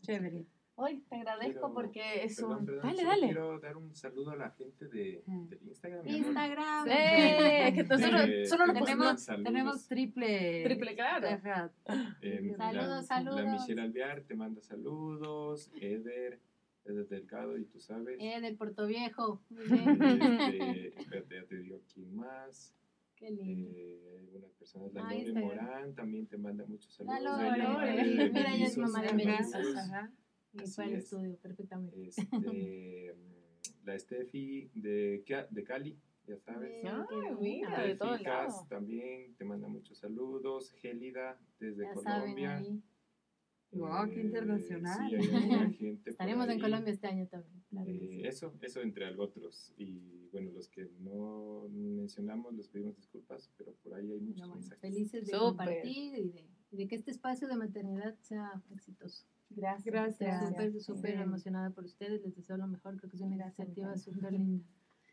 Chévere. 0.03 0.47
Hoy 0.83 1.01
te 1.09 1.17
agradezco 1.17 1.53
Quiero- 1.61 1.75
porque 1.75 2.25
es 2.25 2.37
Perdón, 2.37 2.59
un... 2.61 2.67
perdón, 2.67 2.83
dale, 2.87 3.05
dale. 3.05 3.27
Quiero 3.27 3.59
dar 3.61 3.77
un 3.77 3.95
saludo 3.95 4.31
a 4.31 4.37
la 4.37 4.51
gente 4.53 4.89
de, 4.89 5.23
Mm. 5.27 5.49
del 5.49 5.63
Instagram. 5.69 6.07
Instagram. 6.09 6.89
Eh, 6.89 7.69
es 7.69 7.75
que 7.75 7.83
nosotros 7.85 8.21
Eh, 8.29 8.47
solo 8.47 8.67
nos 8.67 8.75
te 8.75 8.81
Tenemos-. 8.85 9.27
Tenemos 9.45 9.87
triple. 9.89 10.65
Triple, 10.65 10.95
claro. 10.95 11.27
Eh, 12.23 12.55
Saludos, 12.57 12.89
la, 12.89 13.03
saludos. 13.03 13.45
La 13.45 13.53
Michelle 13.53 13.81
Alvear 13.83 14.23
te 14.23 14.35
manda 14.35 14.63
saludos. 14.63 15.71
Eder, 15.81 16.41
Eder 16.87 17.07
Delgado, 17.09 17.59
y 17.59 17.65
tú 17.67 17.79
sabes. 17.81 18.17
Eh, 18.19 18.41
del 18.41 18.57
Puerto 18.57 18.87
Viejo. 18.87 19.43
Este, 19.51 20.89
espérate, 20.99 21.35
ya 21.35 21.47
te 21.47 21.57
digo 21.59 21.81
quién 21.93 22.17
más. 22.17 22.75
Qué 23.17 23.31
lindo. 23.31 23.71
Eh, 23.77 24.19
algunas 24.25 24.51
personas, 24.53 24.93
la 24.95 25.03
Ah, 25.07 25.13
Lore. 25.13 25.33
Morán 25.45 25.95
también 25.95 26.27
te 26.27 26.39
manda 26.39 26.65
muchos 26.67 26.99
La 27.01 27.19
saludos. 27.19 27.39
Lore, 27.43 27.51
mamá 27.63 27.85
Lore. 27.85 27.97
de 27.97 28.31
Mira, 28.31 28.55
ella 28.55 28.65
es 28.67 28.79
mamá 28.79 29.03
de 29.03 29.13
mellizos. 29.13 29.77
ajá. 29.77 30.11
Y 30.53 30.63
así 30.63 30.73
fue 30.75 30.85
al 30.85 30.93
es. 30.95 31.05
estudio 31.05 31.37
perfectamente. 31.37 32.11
Este, 33.15 33.15
la 33.85 33.99
Steffi 33.99 34.71
de, 34.75 35.25
de 35.51 35.65
Cali, 35.65 35.99
ya 36.27 36.37
sabes. 36.39 36.83
Bien, 36.83 36.95
Ay, 37.11 37.35
mira, 37.41 37.83
de 37.83 37.95
lados. 37.95 38.23
Cas 38.23 38.69
también 38.69 39.35
te 39.37 39.45
manda 39.45 39.69
muchos 39.69 39.99
saludos. 39.99 40.71
Gélida 40.73 41.39
desde 41.59 41.85
Ya 41.85 41.95
saben 41.97 42.21
Colombia. 42.21 42.57
ahí. 42.59 42.83
Guau, 43.73 44.11
qué 44.11 44.21
Eh, 44.21 44.25
internacional. 44.25 45.09
Sí, 45.11 45.17
gente 45.79 46.03
por 46.03 46.09
Estaremos 46.11 46.49
en. 46.49 46.61
Colombia 46.61 46.93
este 46.93 47.07
año 47.07 47.27
también. 47.29 47.63
Claro 47.71 47.89
Eh, 47.91 47.99
sí. 48.11 48.23
eso, 48.27 48.53
eso 48.61 48.81
entre 48.81 49.07
otros. 49.17 49.73
Y 49.77 50.29
bueno, 50.33 50.51
los 50.51 50.69
que 50.69 50.89
no 50.99 51.69
mencionamos, 51.71 52.53
les 52.55 52.69
pedimos 52.69 52.97
disculpas, 52.97 53.49
pero 53.57 53.73
por 53.83 53.95
ahí 53.95 54.11
hay 54.13 54.21
muchos 54.21 54.35
Pero 54.43 54.49
bueno, 54.49 54.61
mensajes. 54.61 54.81
felices 54.81 55.27
de 55.27 55.33
Súper. 55.33 55.41
compartir 55.41 56.19
y 56.19 56.29
de, 56.31 56.45
y 56.73 56.77
de 56.77 56.89
que 56.89 56.97
este 56.97 57.13
espacio 57.13 57.47
de 57.49 57.57
maternidad 57.57 58.17
sea 58.21 58.61
exitoso. 58.73 59.25
Gracias. 59.51 59.85
Gracias. 59.85 60.43
Estoy 60.43 60.49
súper, 60.51 60.73
Sí. 60.73 60.81
súper 60.81 61.15
emocionada 61.21 61.71
por 61.71 61.85
ustedes. 61.85 62.23
Les 62.23 62.35
deseo 62.37 62.57
lo 62.57 62.67
mejor. 62.67 62.97
Creo 62.97 63.11
que 63.11 63.17
es 63.17 63.23
una 63.23 63.37
Gracias, 63.37 63.69
iniciativa 63.69 63.97
súper 63.97 64.33
linda. 64.33 64.65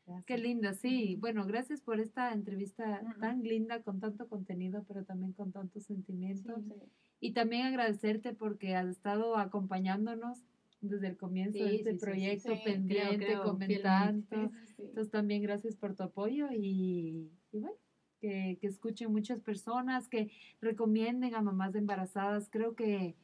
Gracias. 0.05 0.25
Qué 0.25 0.37
linda, 0.37 0.73
sí. 0.73 1.17
Bueno, 1.19 1.45
gracias 1.45 1.81
por 1.81 1.99
esta 1.99 2.31
entrevista 2.31 3.01
Ujú. 3.03 3.19
tan 3.19 3.43
linda, 3.43 3.81
con 3.81 3.99
tanto 3.99 4.27
contenido, 4.29 4.85
pero 4.87 5.03
también 5.03 5.33
con 5.33 5.51
tantos 5.51 5.83
sentimientos. 5.83 6.63
Sí. 6.63 6.73
Y 7.19 7.33
también 7.33 7.65
agradecerte 7.65 8.33
porque 8.33 8.75
has 8.75 8.87
estado 8.87 9.35
acompañándonos 9.37 10.45
desde 10.79 11.07
el 11.07 11.17
comienzo 11.17 11.57
Sí, 11.57 11.63
de 11.63 11.75
este 11.75 11.91
sí, 11.91 11.91
sí, 11.91 11.99
sí. 11.99 12.05
proyecto, 12.05 12.55
Sí, 12.55 12.61
pendiente, 12.63 13.17
creo, 13.25 13.41
creo 13.41 13.43
comentando. 13.51 14.27
Sí, 14.29 14.35
sí, 14.67 14.73
sí. 14.75 14.81
Entonces 14.83 15.11
también 15.11 15.41
gracias 15.41 15.75
por 15.75 15.95
tu 15.95 16.03
apoyo 16.03 16.47
y, 16.53 17.31
y 17.51 17.59
bueno, 17.59 17.75
que, 18.21 18.57
que 18.61 18.67
escuchen 18.67 19.11
muchas 19.11 19.41
personas, 19.41 20.07
que 20.07 20.31
recomienden 20.61 21.35
a 21.35 21.41
mamás 21.41 21.75
embarazadas. 21.75 22.47
Creo 22.49 22.75
que 22.75 23.15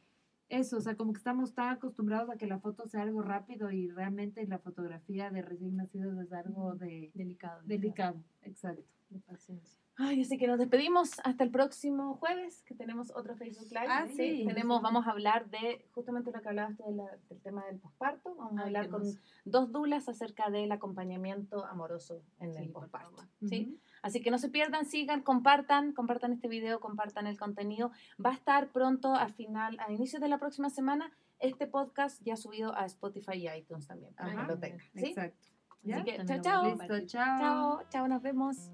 eso, 0.60 0.78
o 0.78 0.82
sea, 0.82 0.95
como 0.95 1.14
que 1.14 1.18
estamos 1.18 1.54
tan 1.54 1.70
acostumbrados 1.70 2.30
a 2.30 2.38
que 2.38 2.47
la 2.47 2.60
foto 2.60 2.88
sea 2.88 3.01
algo 3.01 3.22
rápido 3.22 3.72
y 3.72 3.89
realmente 3.89 4.45
la 4.47 4.60
fotografía 4.60 5.30
de 5.32 5.41
recién 5.41 5.76
nacidos 5.76 6.18
es 6.20 6.32
algo 6.34 6.76
de 6.76 7.12
Delicado. 7.14 7.62
delicado, 7.66 8.18
exacto. 8.41 8.84
De 9.10 9.20
paciencia. 9.20 9.80
Ay, 9.95 10.22
así 10.22 10.39
que 10.39 10.47
nos 10.47 10.58
despedimos 10.58 11.12
hasta 11.24 11.43
el 11.43 11.51
próximo 11.51 12.16
jueves, 12.16 12.64
que 12.66 12.74
tenemos 12.74 13.12
otro 13.16 13.36
Facebook 13.36 13.68
Live. 13.70 13.86
Ah, 13.88 14.08
sí. 14.08 14.43
Tenemos, 14.47 14.82
vamos 14.82 15.06
a 15.06 15.12
hablar 15.12 15.47
de 15.51 15.86
justamente 15.91 16.32
lo 16.32 16.41
que 16.41 16.47
hablabas 16.49 16.76
tú 16.78 16.84
de 16.88 16.95
la- 16.95 17.18
del 17.30 17.39
tema 17.41 17.64
del 17.68 17.78
posparto. 17.80 18.34
Vamos 18.36 18.58
a 18.58 18.62
Ay, 18.62 18.66
hablar 18.68 18.89
con 18.89 19.04
dos 19.45 19.72
dulas 19.72 20.10
acerca 20.10 20.49
del 20.49 20.72
acompañamiento 20.72 21.64
amoroso 21.66 22.24
en 22.39 22.56
el 22.58 22.66
Sí, 22.66 22.70
posparto. 22.72 23.22
¿sí? 23.47 23.80
Así 24.04 24.22
que 24.22 24.30
no 24.30 24.38
se 24.38 24.49
pierdan, 24.49 24.86
sigan, 24.86 25.24
compartan, 25.24 25.93
compartan 25.93 26.34
este 26.34 26.47
video, 26.47 26.80
compartan 26.80 27.26
el 27.26 27.39
contenido. 27.39 27.91
Va 28.24 28.32
a 28.32 28.34
estar 28.34 28.68
pronto 28.68 29.16
al 29.16 29.34
final, 29.34 29.80
a 29.80 29.91
inicios 29.91 30.22
de 30.22 30.28
la 30.28 30.38
próxima 30.38 30.70
semana, 30.70 31.12
este 31.39 31.66
podcast 31.66 32.22
ya 32.24 32.36
subido 32.36 32.76
a 32.76 32.86
Spotify 32.86 33.34
y 33.34 33.49
iTunes 33.49 33.88
también, 33.88 34.14
para 34.14 34.32
Ajá, 34.32 34.41
que 34.41 34.54
lo 34.54 34.60
tengan. 34.60 34.80
¿sí? 34.93 35.06
Exacto. 35.08 35.47
Así 35.91 36.04
que, 36.04 36.26
chao, 36.26 36.41
chao. 36.41 36.66
Listo, 36.66 36.99
chao. 37.08 37.39
Chao, 37.39 37.84
chao, 37.89 38.08
nos 38.08 38.22
vemos. 38.22 38.70